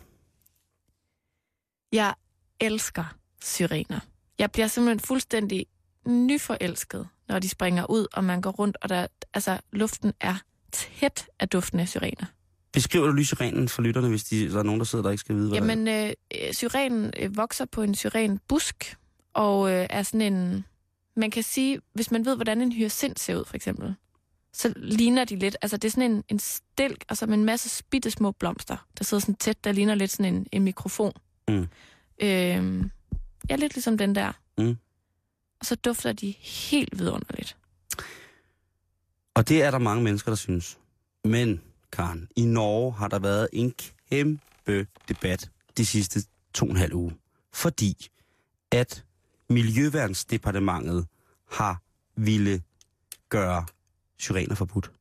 Jeg 1.91 2.13
elsker 2.59 3.15
syrener. 3.43 3.99
Jeg 4.39 4.51
bliver 4.51 4.67
simpelthen 4.67 4.99
fuldstændig 4.99 5.65
nyforelsket, 6.05 7.07
når 7.27 7.39
de 7.39 7.49
springer 7.49 7.85
ud, 7.89 8.07
og 8.13 8.23
man 8.23 8.41
går 8.41 8.51
rundt, 8.51 8.77
og 8.81 8.89
der, 8.89 9.07
altså, 9.33 9.59
luften 9.71 10.13
er 10.19 10.35
tæt 10.71 11.27
af 11.39 11.49
duften 11.49 11.79
af 11.79 11.87
syrener. 11.87 12.25
Beskriver 12.73 13.07
du 13.07 13.13
lige 13.13 13.25
syrenen 13.25 13.69
for 13.69 13.81
lytterne, 13.81 14.09
hvis 14.09 14.23
de, 14.23 14.51
der 14.51 14.59
er 14.59 14.63
nogen, 14.63 14.79
der 14.79 14.85
sidder 14.85 15.03
der 15.03 15.11
ikke 15.11 15.21
skal 15.21 15.35
vide, 15.35 15.49
hvad 15.49 15.59
Jamen, 15.59 15.87
øh, 15.87 16.13
øh, 16.35 16.53
syrenen 16.53 17.13
øh, 17.19 17.37
vokser 17.37 17.65
på 17.65 17.81
en 17.81 17.95
syrenbusk, 17.95 18.97
og 19.33 19.71
øh, 19.71 19.87
er 19.89 20.03
sådan 20.03 20.33
en... 20.33 20.65
Man 21.15 21.31
kan 21.31 21.43
sige, 21.43 21.79
hvis 21.93 22.11
man 22.11 22.25
ved, 22.25 22.35
hvordan 22.35 22.61
en 22.61 22.71
hyacint 22.71 23.19
ser 23.19 23.35
ud, 23.35 23.45
for 23.45 23.55
eksempel, 23.55 23.95
så 24.53 24.73
ligner 24.75 25.25
de 25.25 25.35
lidt... 25.35 25.57
Altså, 25.61 25.77
det 25.77 25.87
er 25.87 25.91
sådan 25.91 26.11
en, 26.11 26.23
en 26.29 26.39
stilk, 26.39 27.05
altså 27.09 27.25
med 27.25 27.37
en 27.37 27.45
masse 27.45 27.83
bitte 27.89 28.11
små 28.11 28.31
blomster, 28.31 28.87
der 28.97 29.03
sidder 29.03 29.21
sådan 29.21 29.35
tæt, 29.35 29.63
der 29.63 29.71
ligner 29.71 29.95
lidt 29.95 30.11
sådan 30.11 30.33
en, 30.33 30.47
en 30.51 30.63
mikrofon. 30.63 31.13
Mm. 31.47 31.67
Øh, 32.21 32.85
ja, 33.49 33.55
lidt 33.55 33.75
ligesom 33.75 33.97
den 33.97 34.15
der. 34.15 34.31
Mm. 34.57 34.77
Og 35.59 35.65
så 35.65 35.75
dufter 35.75 36.13
de 36.13 36.33
helt 36.41 36.99
vidunderligt. 36.99 37.57
Og 39.37 39.49
det 39.49 39.63
er 39.63 39.71
der 39.71 39.77
mange 39.77 40.03
mennesker, 40.03 40.31
der 40.31 40.35
synes. 40.35 40.79
Men, 41.23 41.61
Karen, 41.91 42.29
i 42.35 42.45
Norge 42.45 42.93
har 42.93 43.07
der 43.07 43.19
været 43.19 43.49
en 43.53 43.73
kæmpe 44.09 44.87
debat 45.09 45.49
de 45.77 45.85
sidste 45.85 46.21
to 46.53 46.65
og 46.65 46.71
en 46.71 46.77
halv 46.77 46.93
uge. 46.93 47.17
Fordi 47.53 48.07
at 48.71 49.05
Miljøværnsdepartementet 49.49 51.07
har 51.51 51.81
ville 52.15 52.61
gøre 53.29 53.65
syrener 54.17 54.55
forbudt. 54.55 54.91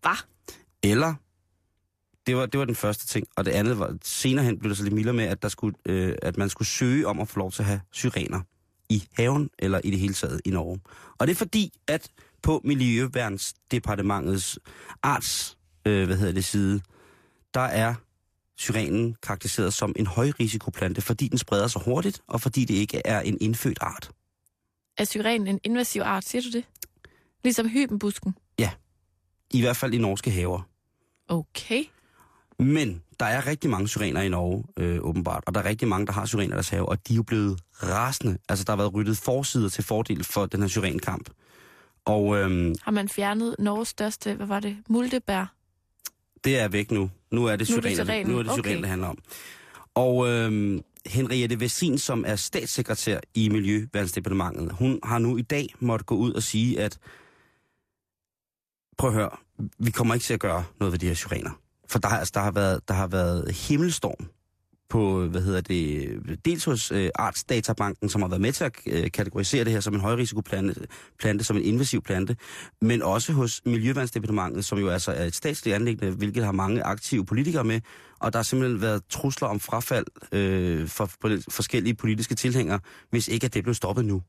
Hvad? 0.00 0.16
Eller, 0.82 1.14
det 2.26 2.36
var, 2.36 2.46
det 2.46 2.58
var 2.58 2.64
den 2.64 2.74
første 2.74 3.06
ting, 3.06 3.26
og 3.36 3.44
det 3.44 3.50
andet 3.50 3.78
var, 3.78 3.96
senere 4.02 4.44
hen 4.44 4.58
blev 4.58 4.68
der 4.68 4.76
så 4.76 4.82
lidt 4.82 4.94
mildere 4.94 5.14
med, 5.14 5.24
at, 5.24 5.42
der 5.42 5.48
skulle, 5.48 5.76
øh, 5.86 6.14
at 6.22 6.36
man 6.36 6.48
skulle 6.48 6.68
søge 6.68 7.06
om 7.06 7.20
at 7.20 7.28
få 7.28 7.38
lov 7.38 7.52
til 7.52 7.62
at 7.62 7.66
have 7.66 7.80
syrener 7.90 8.40
i 8.88 9.08
haven, 9.12 9.50
eller 9.58 9.80
i 9.84 9.90
det 9.90 9.98
hele 9.98 10.14
taget 10.14 10.40
i 10.44 10.50
Norge. 10.50 10.80
Og 11.18 11.26
det 11.26 11.32
er 11.32 11.36
fordi, 11.36 11.72
at 11.86 12.10
på 12.42 12.60
Miljøværnsdepartementets 12.64 14.58
arts, 15.02 15.58
øh, 15.86 16.06
hvad 16.06 16.16
hedder 16.16 16.32
det, 16.32 16.44
side, 16.44 16.80
der 17.54 17.60
er 17.60 17.94
syrenen 18.56 19.16
karakteriseret 19.22 19.74
som 19.74 19.92
en 19.96 20.06
højrisikoplante, 20.06 21.00
fordi 21.00 21.28
den 21.28 21.38
spreder 21.38 21.68
sig 21.68 21.82
hurtigt, 21.84 22.22
og 22.26 22.40
fordi 22.40 22.64
det 22.64 22.74
ikke 22.74 23.02
er 23.04 23.20
en 23.20 23.38
indfødt 23.40 23.78
art. 23.80 24.10
Er 24.98 25.04
syren 25.04 25.46
en 25.46 25.60
invasiv 25.64 26.02
art, 26.02 26.24
siger 26.24 26.42
du 26.42 26.50
det? 26.50 26.64
Ligesom 27.44 27.68
hybenbusken. 27.68 28.34
I 29.50 29.60
hvert 29.60 29.76
fald 29.76 29.94
i 29.94 29.98
norske 29.98 30.30
haver. 30.30 30.68
Okay. 31.28 31.84
Men 32.58 33.02
der 33.20 33.26
er 33.26 33.46
rigtig 33.46 33.70
mange 33.70 33.88
syrener 33.88 34.20
i 34.20 34.28
Norge, 34.28 34.64
øh, 34.76 34.98
åbenbart, 35.00 35.44
og 35.46 35.54
der 35.54 35.60
er 35.60 35.64
rigtig 35.64 35.88
mange, 35.88 36.06
der 36.06 36.12
har 36.12 36.26
syrener 36.26 36.54
i 36.54 36.54
deres 36.54 36.68
have, 36.68 36.88
og 36.88 37.08
de 37.08 37.12
er 37.12 37.16
jo 37.16 37.22
blevet 37.22 37.60
rasende. 37.82 38.38
Altså, 38.48 38.64
der 38.64 38.72
har 38.72 38.76
været 38.76 38.94
ryddet 38.94 39.18
forsider 39.18 39.68
til 39.68 39.84
fordel 39.84 40.24
for 40.24 40.46
den 40.46 40.60
her 40.60 40.68
syrenkamp. 40.68 41.30
Og 42.04 42.36
øhm, 42.36 42.74
Har 42.82 42.90
man 42.90 43.08
fjernet 43.08 43.56
Norges 43.58 43.88
største, 43.88 44.34
hvad 44.34 44.46
var 44.46 44.60
det, 44.60 44.76
muldebær? 44.88 45.54
det 46.44 46.58
er 46.58 46.68
væk 46.68 46.90
nu. 46.90 47.10
Nu 47.30 47.46
er 47.46 47.56
det 47.56 47.70
er 47.70 47.80
syrener, 47.80 48.26
nu 48.26 48.38
er 48.38 48.42
det, 48.42 48.52
syrener, 48.52 48.58
Okay. 48.58 48.76
det 48.78 48.88
handler 48.88 49.08
om. 49.08 49.18
Og 49.94 50.28
øhm, 50.28 50.80
Henriette 51.06 51.60
Vessin, 51.60 51.98
som 51.98 52.24
er 52.26 52.36
statssekretær 52.36 53.20
i 53.34 53.48
Miljøværnsdepartementet, 53.48 54.72
hun 54.72 55.00
har 55.04 55.18
nu 55.18 55.36
i 55.36 55.42
dag 55.42 55.68
måtte 55.80 56.04
gå 56.04 56.14
ud 56.16 56.32
og 56.32 56.42
sige, 56.42 56.80
at 56.80 56.98
prøv 58.98 59.10
at 59.10 59.14
høre, 59.16 59.30
vi 59.78 59.90
kommer 59.90 60.14
ikke 60.14 60.24
til 60.24 60.34
at 60.34 60.40
gøre 60.40 60.64
noget 60.80 60.92
ved 60.92 60.98
de 60.98 61.06
her 61.06 61.14
syrener. 61.14 61.50
For 61.88 61.98
der, 61.98 62.08
har- 62.08 62.18
altså, 62.18 62.32
der, 62.34 62.40
har, 62.40 62.50
været, 62.52 62.88
der 62.88 62.94
har 62.94 63.06
været 63.06 63.52
himmelstorm 63.54 64.26
på, 64.90 65.26
hvad 65.26 65.40
hedder 65.40 65.60
det, 65.60 66.38
dels 66.44 66.64
hos 66.64 66.92
øh, 66.92 67.10
Artsdatabanken, 67.14 68.08
som 68.08 68.22
har 68.22 68.28
været 68.28 68.40
med 68.40 68.52
til 68.52 68.64
at 68.64 68.72
øh, 68.86 69.10
kategorisere 69.10 69.64
det 69.64 69.72
her 69.72 69.80
som 69.80 69.94
en 69.94 70.00
højrisikoplante, 70.00 70.74
plante, 71.18 71.44
som 71.44 71.56
en 71.56 71.62
invasiv 71.62 72.02
plante, 72.02 72.36
men 72.80 73.02
også 73.02 73.32
hos 73.32 73.60
Miljøvandsdepartementet, 73.64 74.64
som 74.64 74.78
jo 74.78 74.88
altså 74.88 75.12
er 75.12 75.24
et 75.24 75.34
statsligt 75.34 75.74
anlæggende, 75.74 76.16
hvilket 76.16 76.44
har 76.44 76.52
mange 76.52 76.82
aktive 76.82 77.26
politikere 77.26 77.64
med, 77.64 77.80
og 78.20 78.32
der 78.32 78.38
har 78.38 78.44
simpelthen 78.44 78.82
været 78.82 79.02
trusler 79.10 79.48
om 79.48 79.60
frafald 79.60 80.06
øh, 80.32 80.88
for, 80.88 81.10
for 81.20 81.38
forskellige 81.50 81.94
politiske 81.94 82.34
tilhængere, 82.34 82.80
hvis 83.10 83.28
ikke 83.28 83.44
at 83.44 83.54
det 83.54 83.62
blev 83.62 83.74
stoppet 83.74 84.04
nu. 84.04 84.22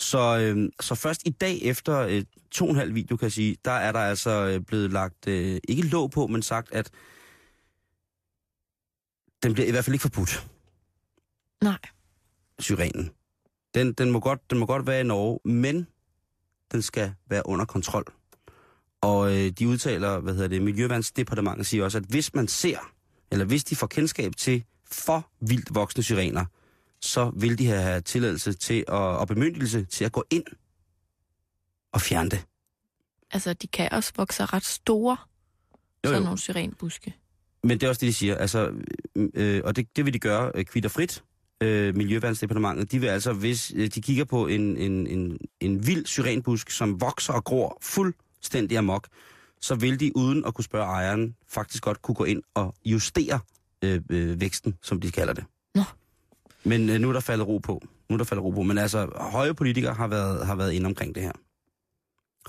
Så, 0.00 0.38
øh, 0.38 0.68
så 0.80 0.94
først 0.94 1.22
i 1.24 1.30
dag 1.30 1.58
efter 1.62 1.98
øh, 1.98 2.22
to 2.50 2.64
og 2.64 2.70
en 2.70 2.76
halv 2.76 2.94
video, 2.94 3.16
kan 3.16 3.24
jeg 3.24 3.32
sige, 3.32 3.56
der 3.64 3.70
er 3.70 3.92
der 3.92 4.00
altså 4.00 4.30
øh, 4.30 4.60
blevet 4.60 4.92
lagt, 4.92 5.28
øh, 5.28 5.60
ikke 5.68 5.82
låg 5.82 6.10
på, 6.10 6.26
men 6.26 6.42
sagt, 6.42 6.72
at 6.72 6.90
den 9.42 9.52
bliver 9.54 9.68
i 9.68 9.70
hvert 9.70 9.84
fald 9.84 9.94
ikke 9.94 10.02
forbudt, 10.02 10.46
Nej. 11.62 11.78
syrenen. 12.58 13.10
Den, 13.74 13.92
den, 13.92 14.10
må 14.10 14.20
godt, 14.20 14.50
den 14.50 14.58
må 14.58 14.66
godt 14.66 14.86
være 14.86 15.00
i 15.00 15.04
Norge, 15.04 15.38
men 15.44 15.86
den 16.72 16.82
skal 16.82 17.14
være 17.28 17.42
under 17.46 17.64
kontrol. 17.64 18.04
Og 19.00 19.36
øh, 19.36 19.50
de 19.50 19.68
udtaler, 19.68 20.18
hvad 20.20 20.34
hedder 20.34 20.48
det, 20.48 20.62
Miljøvandsdepartementet 20.62 21.66
siger 21.66 21.84
også, 21.84 21.98
at 21.98 22.04
hvis 22.04 22.34
man 22.34 22.48
ser, 22.48 22.78
eller 23.30 23.44
hvis 23.44 23.64
de 23.64 23.76
får 23.76 23.86
kendskab 23.86 24.36
til 24.36 24.64
for 24.84 25.30
vildt 25.40 25.74
voksne 25.74 26.02
syrener, 26.02 26.44
så 27.00 27.30
vil 27.36 27.58
de 27.58 27.66
have 27.66 28.00
tilladelse 28.00 28.52
til 28.52 28.78
at, 28.88 28.94
og 28.94 29.28
bemyndigelse 29.28 29.84
til 29.84 30.04
at 30.04 30.12
gå 30.12 30.24
ind 30.30 30.44
og 31.92 32.00
fjerne 32.00 32.30
det. 32.30 32.44
Altså, 33.30 33.52
de 33.52 33.66
kan 33.66 33.92
også 33.92 34.12
vokse 34.16 34.44
ret 34.44 34.64
store, 34.64 35.16
Jo, 36.04 36.08
sådan 36.08 36.18
jo. 36.18 36.24
nogle 36.24 36.38
syrenbuske. 36.38 37.14
Men 37.64 37.70
det 37.70 37.82
er 37.82 37.88
også 37.88 38.00
det, 38.00 38.06
de 38.06 38.12
siger. 38.12 38.36
Altså, 38.36 38.72
øh, 39.34 39.60
og 39.64 39.76
det, 39.76 39.96
det 39.96 40.04
vil 40.04 40.14
de 40.14 40.18
gøre 40.18 40.52
øh, 40.54 40.64
kvitterfrit. 40.64 41.24
Øh, 41.62 41.96
Miljøvandsdepartementet, 41.96 42.92
de 42.92 42.98
vil 42.98 43.06
altså, 43.06 43.32
hvis 43.32 43.72
øh, 43.76 43.88
de 43.88 44.02
kigger 44.02 44.24
på 44.24 44.46
en, 44.46 44.76
en, 44.76 45.06
en, 45.06 45.38
en 45.60 45.86
vild 45.86 46.06
syrenbusk, 46.06 46.70
som 46.70 47.00
vokser 47.00 47.32
og 47.32 47.44
gror 47.44 47.78
fuldstændig 47.82 48.78
amok, 48.78 49.08
så 49.60 49.74
vil 49.74 50.00
de 50.00 50.16
uden 50.16 50.44
at 50.44 50.54
kunne 50.54 50.64
spørge 50.64 50.86
ejeren, 50.86 51.36
faktisk 51.48 51.82
godt 51.82 52.02
kunne 52.02 52.14
gå 52.14 52.24
ind 52.24 52.42
og 52.54 52.74
justere 52.84 53.40
øh, 53.84 54.00
øh, 54.10 54.40
væksten, 54.40 54.74
som 54.82 55.00
de 55.00 55.10
kalder 55.10 55.32
det. 55.32 55.44
Nå. 55.74 55.82
Men 56.64 56.90
øh, 56.90 57.00
nu 57.00 57.08
er 57.08 57.12
der 57.12 57.20
faldet 57.20 57.46
ro 57.46 57.58
på. 57.58 57.82
Nu 58.08 58.14
er 58.14 58.16
der 58.16 58.24
faldet 58.24 58.44
ro 58.44 58.50
på. 58.50 58.62
Men 58.62 58.78
altså, 58.78 59.08
høje 59.16 59.54
politikere 59.54 59.94
har 59.94 60.06
været, 60.08 60.46
har 60.46 60.54
været 60.54 60.72
inde 60.72 60.86
omkring 60.86 61.14
det 61.14 61.22
her. 61.22 61.32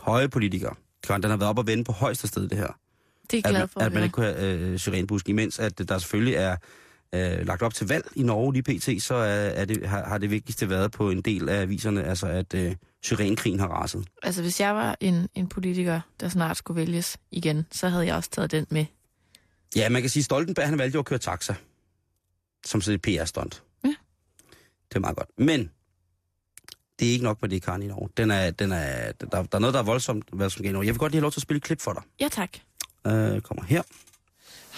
Høje 0.01 0.30
politikere. 0.30 0.76
Den 1.07 1.24
har 1.24 1.38
været 1.38 1.49
op 1.49 1.57
og 1.57 1.68
vende 1.68 1.84
på 1.84 1.91
højeste 1.91 2.28
sted, 2.28 2.47
det 2.47 2.57
her 2.57 2.78
Det 3.32 3.45
er 3.45 3.49
at 3.49 3.55
glad 3.55 3.67
for 3.67 3.79
at 3.79 3.86
at 3.86 3.93
man 3.93 4.03
ikke 4.03 4.13
kunne 4.13 4.25
have 4.25 4.59
øh, 4.59 4.79
syrenbusk, 4.79 5.29
imens 5.29 5.59
at 5.59 5.89
der 5.89 5.97
selvfølgelig 5.97 6.36
er 6.36 6.57
øh, 7.15 7.45
lagt 7.47 7.61
op 7.61 7.73
til 7.73 7.88
valg 7.88 8.05
i 8.15 8.23
Norge 8.23 8.53
lige 8.53 8.63
pt., 8.63 9.03
så 9.03 9.15
er, 9.15 9.23
er 9.25 9.65
det, 9.65 9.88
har, 9.88 10.03
har 10.03 10.17
det 10.17 10.32
vigtigste 10.32 10.69
været 10.69 10.91
på 10.91 11.09
en 11.09 11.21
del 11.21 11.49
af 11.49 11.61
aviserne, 11.61 12.03
altså 12.03 12.27
at 12.27 12.53
øh, 12.53 12.75
syrenkrigen 13.01 13.59
har 13.59 13.67
raset. 13.67 14.07
Altså, 14.23 14.41
hvis 14.41 14.59
jeg 14.59 14.75
var 14.75 14.97
en, 14.99 15.29
en 15.36 15.47
politiker, 15.47 16.01
der 16.19 16.29
snart 16.29 16.57
skulle 16.57 16.82
vælges 16.82 17.17
igen, 17.32 17.65
så 17.71 17.89
havde 17.89 18.05
jeg 18.05 18.15
også 18.15 18.29
taget 18.29 18.51
den 18.51 18.65
med. 18.69 18.86
Ja, 19.75 19.89
man 19.89 20.01
kan 20.01 20.09
sige, 20.09 20.21
at 20.21 20.25
Stoltenberg 20.25 20.67
han 20.67 20.77
valgte 20.77 20.95
jo 20.95 20.99
at 20.99 21.05
køre 21.05 21.19
taxa, 21.19 21.55
som 22.65 22.82
sådan 22.82 22.95
et 22.95 23.01
PR-stunt. 23.01 23.63
Ja. 23.84 23.95
Det 24.89 24.95
er 24.95 24.99
meget 24.99 25.17
godt. 25.17 25.29
Men 25.38 25.71
det 26.99 27.07
er 27.07 27.11
ikke 27.11 27.23
nok 27.23 27.41
med 27.41 27.49
det, 27.49 27.63
Karen, 27.63 27.84
i 27.84 27.88
Norge. 27.88 28.09
Den 28.17 28.32
er, 28.32 28.51
den 28.51 28.71
er, 28.71 29.11
der, 29.11 29.27
der 29.27 29.55
er 29.55 29.59
noget, 29.59 29.73
der 29.73 29.79
er 29.79 29.84
voldsomt, 29.84 30.25
hvad 30.34 30.49
som 30.49 30.59
sker 30.59 30.69
i 30.69 30.71
Norge. 30.71 30.86
Jeg 30.86 30.93
vil 30.93 30.99
godt 30.99 31.11
lige 31.11 31.17
have 31.17 31.21
lov 31.23 31.32
til 31.32 31.39
at 31.39 31.41
spille 31.41 31.57
et 31.57 31.63
klip 31.63 31.82
for 31.82 31.93
dig. 31.93 32.03
Ja, 32.19 32.27
tak. 32.32 32.57
Øh, 33.08 33.41
kommer 33.41 33.64
her. 33.66 33.82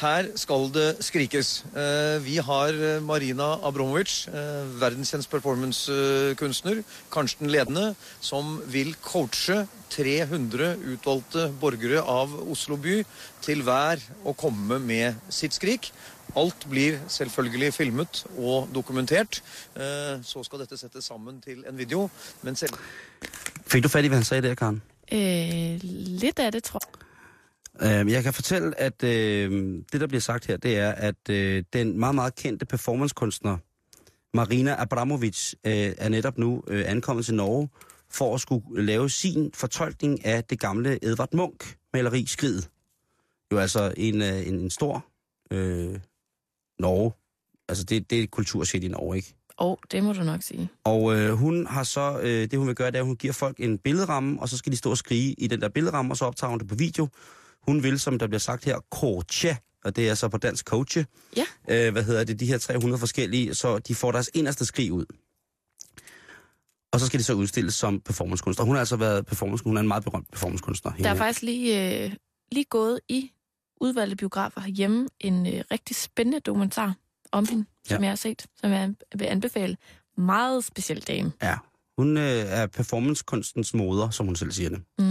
Her 0.01 0.25
skal 0.35 0.69
det 0.73 0.97
skrikes. 1.05 1.65
Eh, 1.77 2.25
Vi 2.25 2.35
har 2.41 2.67
eh, 2.73 3.03
Marina 3.03 3.53
Abramovic, 3.67 4.27
eh, 4.27 4.81
verdenskjent 4.81 5.29
performancekunstner, 5.29 6.81
kanskje 7.13 7.39
den 7.39 7.51
ledende, 7.53 7.95
som 8.21 8.61
vil 8.73 8.95
coache 9.05 9.67
300 9.93 10.71
utvalgte 10.93 11.45
borgere 11.61 12.01
av 12.01 12.33
Oslo 12.51 12.75
by 12.81 13.03
til 13.45 13.61
hver 13.61 14.01
å 14.25 14.33
komme 14.33 14.79
med 14.79 15.13
sitt 15.29 15.53
skrik. 15.53 15.91
Alt 16.35 16.65
blir 16.71 16.97
selvfølgelig 17.07 17.73
filmet 17.73 18.23
og 18.37 18.69
dokumentert. 18.73 19.41
Eh, 19.75 20.23
Så 20.23 20.43
skal 20.43 20.59
dette 20.63 20.77
settes 20.77 21.05
sammen 21.05 21.41
til 21.41 21.63
en 21.69 21.77
video. 21.77 22.09
Men 22.41 22.55
selv 22.55 22.73
Fik 23.67 23.83
du 23.83 23.89
fat 23.89 24.03
i, 24.05 24.07
hvad 24.07 24.17
han 24.17 24.25
sagde 24.25 24.47
der, 24.47 24.55
Karen? 24.55 24.81
Øh, 25.11 25.79
lidt 26.19 26.39
af 26.39 26.51
det, 26.51 26.63
tror 26.63 26.79
jeg. 26.81 26.99
Øh, 27.81 28.11
jeg 28.11 28.23
kan 28.23 28.33
fortælle, 28.33 28.79
at 28.79 29.03
øh, 29.03 29.51
det, 29.91 30.01
der 30.01 30.07
bliver 30.07 30.21
sagt 30.21 30.45
her, 30.45 30.57
det 30.57 30.77
er, 30.77 30.91
at 30.91 31.29
øh, 31.29 31.63
den 31.73 31.99
meget, 31.99 32.15
meget 32.15 32.35
kendte 32.35 32.65
performancekunstner 32.65 33.57
Marina 34.33 34.81
Abramovic 34.81 35.53
øh, 35.53 35.93
er 35.97 36.09
netop 36.09 36.37
nu 36.37 36.63
øh, 36.67 36.83
ankommet 36.87 37.25
til 37.25 37.35
Norge 37.35 37.69
for 38.09 38.35
at 38.35 38.41
skulle 38.41 38.85
lave 38.85 39.09
sin 39.09 39.51
fortolkning 39.53 40.25
af 40.25 40.43
det 40.43 40.59
gamle 40.59 40.99
Edvard 41.05 41.33
Munch-maleri 41.33 42.25
Skridet. 42.27 42.69
Jo 43.51 43.57
altså 43.57 43.93
en, 43.97 44.21
øh, 44.21 44.47
en, 44.47 44.59
en 44.59 44.69
stor 44.69 45.05
øh, 45.51 45.99
Norge. 46.79 47.11
Altså 47.69 47.83
det, 47.83 48.09
det 48.09 48.19
er 48.19 48.23
et 48.23 48.31
kulturshit 48.31 48.83
i 48.83 48.87
Norge, 48.87 49.15
ikke? 49.15 49.35
Åh, 49.59 49.71
oh, 49.71 49.77
det 49.91 50.03
må 50.03 50.13
du 50.13 50.23
nok 50.23 50.41
sige. 50.41 50.69
Og 50.83 51.15
øh, 51.15 51.31
hun 51.31 51.67
har 51.67 51.83
så, 51.83 52.19
øh, 52.19 52.51
det 52.51 52.59
hun 52.59 52.67
vil 52.67 52.75
gøre, 52.75 52.91
det 52.91 52.95
er, 52.95 53.01
at 53.01 53.05
hun 53.05 53.15
giver 53.15 53.33
folk 53.33 53.59
en 53.59 53.77
billedramme, 53.77 54.41
og 54.41 54.49
så 54.49 54.57
skal 54.57 54.71
de 54.71 54.77
stå 54.77 54.89
og 54.89 54.97
skrige 54.97 55.33
i 55.33 55.47
den 55.47 55.61
der 55.61 55.69
billedramme, 55.69 56.13
og 56.13 56.17
så 56.17 56.25
optager 56.25 56.49
hun 56.49 56.59
det 56.59 56.67
på 56.67 56.75
video. 56.75 57.07
Hun 57.63 57.83
vil, 57.83 57.99
som 57.99 58.19
der 58.19 58.27
bliver 58.27 58.39
sagt 58.39 58.65
her, 58.65 58.79
coache, 58.91 59.57
og 59.83 59.95
det 59.95 60.09
er 60.09 60.13
så 60.15 60.27
på 60.27 60.37
dansk 60.37 60.65
coache. 60.65 61.05
Ja. 61.37 61.45
Øh, 61.69 61.91
hvad 61.91 62.03
hedder 62.03 62.23
det, 62.23 62.39
de 62.39 62.45
her 62.45 62.57
300 62.57 62.99
forskellige, 62.99 63.55
så 63.55 63.79
de 63.79 63.95
får 63.95 64.11
deres 64.11 64.29
inderste 64.33 64.65
skrig 64.65 64.91
ud. 64.91 65.05
Og 66.93 66.99
så 66.99 67.05
skal 67.05 67.19
de 67.19 67.23
så 67.23 67.33
udstilles 67.33 67.75
som 67.75 67.99
performancekunstner. 67.99 68.65
Hun 68.65 68.75
har 68.75 68.79
altså 68.79 68.95
været 68.95 69.25
performancekunstner, 69.25 69.69
hun 69.69 69.77
er 69.77 69.81
en 69.81 69.87
meget 69.87 70.03
berømt 70.03 70.31
performancekunstner. 70.31 70.91
Der 70.91 71.09
er 71.09 71.15
faktisk 71.15 71.41
lige, 71.41 72.03
øh, 72.05 72.11
lige 72.51 72.65
gået 72.65 72.99
i 73.09 73.31
udvalgte 73.81 74.15
biografer 74.15 74.61
herhjemme 74.61 75.07
en 75.19 75.47
øh, 75.47 75.63
rigtig 75.71 75.95
spændende 75.95 76.39
dokumentar 76.39 76.95
om 77.31 77.47
hende, 77.47 77.65
som 77.87 77.95
Ja. 77.97 78.01
jeg 78.01 78.11
har 78.11 78.15
set, 78.15 78.45
som 78.61 78.71
jeg 78.71 78.93
vil 79.15 79.25
anbefale. 79.25 79.77
Meget 80.17 80.65
speciel 80.65 81.01
dame. 81.01 81.31
Ja, 81.43 81.57
hun 81.97 82.17
øh, 82.17 82.23
er 82.23 82.67
performancekunstens 82.67 83.73
moder, 83.73 84.09
som 84.09 84.25
hun 84.25 84.35
selv 84.35 84.51
siger 84.51 84.69
det. 84.69 84.81
Mm. 84.99 85.05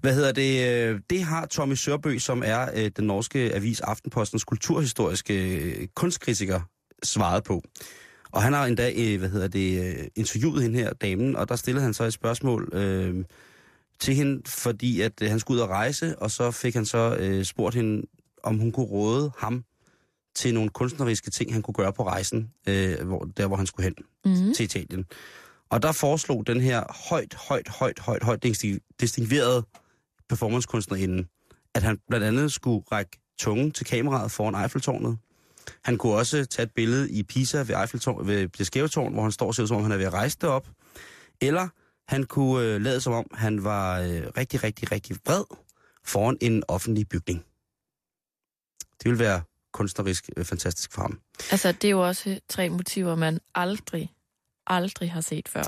Hvad 0.00 0.14
hedder 0.14 0.32
det? 0.32 0.68
øh, 0.68 1.00
Det 1.10 1.22
har 1.22 1.46
Tommy 1.46 1.74
Sørbø, 1.74 2.18
som 2.18 2.42
er 2.46 2.68
øh, 2.74 2.90
den 2.96 3.06
norske 3.06 3.54
avis 3.54 3.80
Aftenpostens 3.80 4.44
kulturhistoriske 4.44 5.58
øh, 5.60 5.86
kunstkritiker, 5.94 6.60
svaret 7.04 7.44
på. 7.44 7.62
Og 8.30 8.42
han 8.42 8.52
har 8.52 8.66
endda, 8.66 8.92
øh, 8.96 9.18
hvad 9.18 9.28
hedder 9.28 9.48
det, 9.48 10.08
interviewet 10.16 10.62
hende 10.62 10.78
her, 10.78 10.92
damen, 10.92 11.36
og 11.36 11.48
der 11.48 11.56
stillede 11.56 11.84
han 11.84 11.94
så 11.94 12.04
et 12.04 12.12
spørgsmål 12.12 12.68
øh, 12.72 13.24
til 14.00 14.14
hende, 14.14 14.42
fordi 14.46 15.00
at 15.00 15.12
han 15.22 15.38
skulle 15.40 15.56
ud 15.58 15.62
og 15.62 15.68
rejse, 15.70 16.18
og 16.18 16.30
så 16.30 16.50
fik 16.50 16.74
han 16.74 16.86
så 16.86 17.16
øh, 17.20 17.44
spurgt 17.44 17.74
hende, 17.74 18.06
om 18.42 18.58
hun 18.58 18.72
kunne 18.72 18.86
råde 18.86 19.30
ham 19.38 19.64
til 20.34 20.54
nogle 20.54 20.70
kunstneriske 20.70 21.30
ting, 21.30 21.52
han 21.52 21.62
kunne 21.62 21.74
gøre 21.74 21.92
på 21.92 22.06
rejsen, 22.06 22.50
øh, 22.68 23.00
hvor, 23.06 23.28
der 23.36 23.46
hvor 23.46 23.56
han 23.56 23.66
skulle 23.66 23.84
hen 23.84 23.94
Mm. 24.24 24.54
til 24.54 24.64
Italien. 24.64 25.04
Og 25.70 25.82
der 25.82 25.92
foreslog 25.92 26.46
den 26.46 26.60
her 26.60 27.06
højt, 27.08 27.34
højt, 27.34 27.68
højt, 27.68 27.98
højt, 27.98 28.22
højt 28.22 28.44
disting- 28.44 28.78
distinguerede 29.00 29.62
performancekunstnerinde, 30.28 31.26
at 31.74 31.82
han 31.82 31.98
blandt 32.08 32.26
andet 32.26 32.52
skulle 32.52 32.84
række 32.92 33.18
tungen 33.38 33.72
til 33.72 33.86
kameraet 33.86 34.30
foran 34.30 34.62
Eiffeltårnet. 34.62 35.18
Han 35.84 35.98
kunne 35.98 36.14
også 36.14 36.44
tage 36.44 36.64
et 36.64 36.72
billede 36.74 37.10
i 37.10 37.22
Pisa 37.22 37.58
ved, 37.58 37.80
Eiffeltårn, 37.80 38.26
ved 38.26 38.48
det 38.48 38.66
skæve 38.66 38.88
tårn, 38.88 39.12
hvor 39.12 39.22
han 39.22 39.32
står 39.32 39.46
og 39.46 39.54
ser 39.54 39.62
ud 39.62 39.68
som 39.68 39.76
om, 39.76 39.82
han 39.82 39.92
er 39.92 39.96
ved 39.96 40.04
at 40.04 40.12
rejse 40.12 40.38
det 40.40 40.48
op. 40.48 40.68
Eller 41.40 41.68
han 42.08 42.24
kunne 42.24 42.64
øh, 42.64 42.80
lade 42.80 43.00
som 43.00 43.12
om, 43.12 43.26
han 43.32 43.64
var 43.64 44.00
øh, 44.00 44.22
rigtig, 44.36 44.64
rigtig, 44.64 44.92
rigtig 44.92 45.16
vred 45.26 45.44
foran 46.04 46.38
en 46.40 46.62
offentlig 46.68 47.08
bygning. 47.08 47.44
Det 48.80 49.04
ville 49.04 49.18
være 49.18 49.42
kunstnerisk 49.72 50.30
øh, 50.36 50.44
fantastisk 50.44 50.92
for 50.92 51.02
ham. 51.02 51.20
Altså, 51.50 51.72
det 51.72 51.84
er 51.84 51.90
jo 51.90 52.06
også 52.06 52.40
tre 52.48 52.68
motiver, 52.68 53.14
man 53.14 53.40
aldrig, 53.54 54.12
aldrig 54.66 55.12
har 55.12 55.20
set 55.20 55.48
før. 55.48 55.62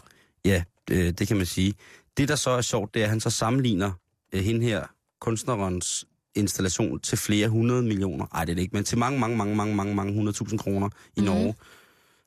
Ja, 0.45 0.65
øh, 0.91 1.13
det 1.13 1.29
kan 1.29 1.37
man 1.37 1.47
sige. 1.47 1.75
Det, 2.17 2.29
der 2.29 2.37
så 2.37 2.51
er 2.51 2.61
sjovt, 2.61 2.95
det 2.95 3.01
er, 3.01 3.05
at 3.05 3.11
han 3.11 3.21
så 3.21 3.31
sammenligner 3.31 3.93
hende 4.35 4.67
her, 4.67 4.87
kunstnerens 5.21 6.05
installation, 6.35 7.01
til 7.01 7.19
flere 7.19 7.49
hundrede 7.49 7.83
millioner. 7.83 8.27
Ej, 8.35 8.45
det 8.45 8.51
er 8.53 8.55
det 8.55 8.63
ikke, 8.63 8.77
men 8.77 8.85
til 8.85 8.99
mange, 8.99 9.19
mange, 9.21 9.37
mange, 9.37 9.57
mange, 9.57 9.75
mange, 9.75 9.95
mange 9.95 10.13
hundredtusind 10.15 10.61
kroner 10.61 10.89
i 11.17 11.21
Mhm. 11.21 11.25
Norge. 11.27 11.55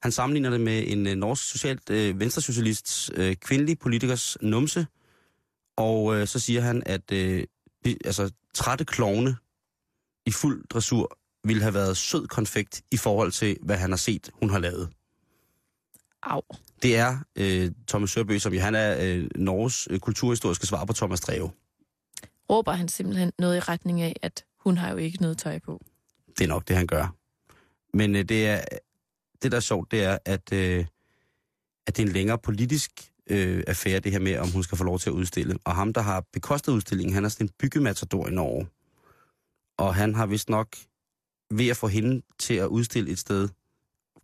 Han 0.01 0.11
sammenligner 0.11 0.49
det 0.49 0.61
med 0.61 0.83
en 0.87 1.07
øh, 1.07 1.15
norsk 1.15 1.43
socialt 1.51 1.89
øh, 1.89 2.19
venstresocialists 2.19 3.11
øh, 3.13 3.35
kvindelig 3.35 3.79
politikers 3.79 4.37
numse, 4.41 4.87
og 5.77 6.15
øh, 6.15 6.27
så 6.27 6.39
siger 6.39 6.61
han, 6.61 6.83
at 6.85 7.11
øh, 7.11 7.43
vi- 7.83 7.97
altså, 8.05 8.31
trætte 8.53 8.85
klovne 8.85 9.35
i 10.25 10.31
fuld 10.31 10.67
dressur 10.69 11.17
ville 11.43 11.61
have 11.61 11.73
været 11.73 11.97
sød 11.97 12.27
konfekt 12.27 12.81
i 12.91 12.97
forhold 12.97 13.31
til, 13.31 13.57
hvad 13.61 13.77
han 13.77 13.89
har 13.89 13.97
set, 13.97 14.29
hun 14.39 14.49
har 14.49 14.59
lavet. 14.59 14.89
Au. 16.23 16.41
Det 16.83 16.97
er 16.97 17.17
øh, 17.35 17.71
Thomas 17.87 18.09
Sørbø, 18.09 18.39
som 18.39 18.53
jo 18.53 18.59
han 18.59 18.75
er 18.75 18.97
øh, 19.05 19.29
Norges 19.35 19.87
øh, 19.91 19.99
kulturhistoriske 19.99 20.67
svar 20.67 20.85
på 20.85 20.93
Thomas 20.93 21.21
Dreve. 21.21 21.51
Råber 22.51 22.71
han 22.71 22.87
simpelthen 22.87 23.31
noget 23.39 23.57
i 23.57 23.59
retning 23.59 24.01
af, 24.01 24.15
at 24.21 24.45
hun 24.57 24.77
har 24.77 24.91
jo 24.91 24.97
ikke 24.97 25.21
noget 25.21 25.37
tøj 25.37 25.59
på. 25.59 25.81
Det 26.37 26.43
er 26.43 26.47
nok 26.47 26.67
det, 26.67 26.75
han 26.75 26.87
gør. 26.87 27.15
Men 27.93 28.15
øh, 28.15 28.23
det, 28.23 28.47
er, 28.47 28.61
det, 29.41 29.51
der 29.51 29.57
er 29.57 29.61
sjovt, 29.61 29.91
det 29.91 30.03
er, 30.03 30.17
at, 30.25 30.53
øh, 30.53 30.85
at 31.87 31.97
det 31.97 32.03
er 32.03 32.07
en 32.07 32.13
længere 32.13 32.37
politisk 32.37 33.11
øh, 33.27 33.63
affære, 33.67 33.99
det 33.99 34.11
her 34.11 34.19
med, 34.19 34.37
om 34.37 34.51
hun 34.51 34.63
skal 34.63 34.77
få 34.77 34.83
lov 34.83 34.99
til 34.99 35.09
at 35.09 35.13
udstille. 35.13 35.57
Og 35.63 35.75
ham, 35.75 35.93
der 35.93 36.01
har 36.01 36.23
bekostet 36.33 36.71
udstillingen, 36.71 37.13
han 37.13 37.25
er 37.25 37.29
sådan 37.29 37.47
en 37.47 37.51
byggematador 37.59 38.27
i 38.27 38.31
Norge. 38.31 38.67
Og 39.77 39.95
han 39.95 40.15
har 40.15 40.25
vist 40.25 40.49
nok 40.49 40.75
ved 41.51 41.67
at 41.67 41.77
få 41.77 41.87
hende 41.87 42.21
til 42.39 42.53
at 42.53 42.67
udstille 42.67 43.11
et 43.11 43.19
sted, 43.19 43.49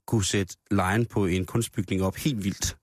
kunne 0.06 0.26
sætte 0.26 0.56
lejen 0.72 1.06
på 1.06 1.26
en 1.26 1.46
kunstbygning 1.46 2.04
op 2.04 2.16
helt 2.16 2.44
vildt. 2.44 2.78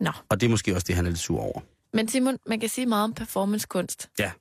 Nå. 0.00 0.10
Og 0.28 0.40
det 0.40 0.46
er 0.46 0.50
måske 0.50 0.74
også 0.74 0.84
det, 0.84 0.96
han 0.96 1.06
er 1.06 1.10
lidt 1.10 1.20
sur 1.20 1.40
over. 1.40 1.60
Men 1.92 2.08
Simon, 2.08 2.38
man 2.46 2.60
kan 2.60 2.68
sige 2.68 2.86
meget 2.86 3.04
om 3.04 3.14
performancekunst. 3.14 4.08
Ja. 4.18 4.32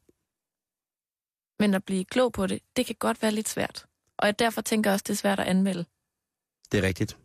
Men 1.59 1.73
at 1.73 1.83
blive 1.83 2.05
klog 2.05 2.33
på 2.33 2.47
det, 2.47 2.59
det 2.75 2.85
kan 2.85 2.95
godt 2.99 3.21
være 3.21 3.31
lidt 3.31 3.49
svært. 3.49 3.85
Og 4.17 4.25
jeg 4.27 4.39
derfor 4.39 4.61
tænker 4.61 4.91
også, 4.91 5.03
det 5.07 5.13
er 5.13 5.17
svært 5.17 5.39
at 5.39 5.47
anmelde. 5.47 5.85
Det 6.71 6.77
er 6.77 6.83
rigtigt. 6.83 7.17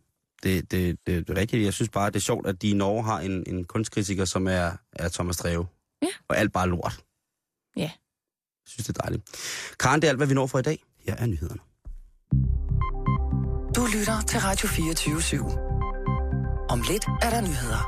Det, 0.42 0.70
det, 0.70 0.98
det, 1.06 1.28
det 1.28 1.36
er 1.36 1.40
rigtigt. 1.40 1.64
Jeg 1.64 1.74
synes 1.74 1.88
bare, 1.88 2.10
det 2.10 2.16
er 2.16 2.20
sjovt, 2.20 2.46
at 2.46 2.62
de 2.62 2.70
i 2.70 2.72
Norge 2.72 3.04
har 3.04 3.20
en, 3.20 3.44
en 3.46 3.64
kunstkritiker, 3.64 4.24
som 4.24 4.46
er, 4.46 4.72
er 4.92 5.08
Thomas 5.08 5.36
Dreve. 5.36 5.66
Ja. 6.02 6.08
Og 6.28 6.36
alt 6.36 6.52
bare 6.52 6.68
lort. 6.68 7.04
Ja. 7.76 7.82
Jeg 7.82 7.90
synes, 8.66 8.86
det 8.86 8.98
er 8.98 9.02
dejligt. 9.02 9.22
Karen, 9.80 10.00
det 10.00 10.06
er 10.06 10.10
alt, 10.10 10.18
hvad 10.18 10.26
vi 10.26 10.34
når 10.34 10.46
for 10.46 10.58
i 10.58 10.62
dag. 10.62 10.84
Her 11.06 11.16
er 11.16 11.26
nyhederne. 11.26 11.60
Du 13.76 13.86
lytter 13.98 14.20
til 14.28 14.40
Radio 14.40 14.68
24 14.68 15.16
/7. 15.16 15.36
Om 16.68 16.80
lidt 16.90 17.04
er 17.22 17.30
der 17.30 17.40
nyheder. 17.40 17.82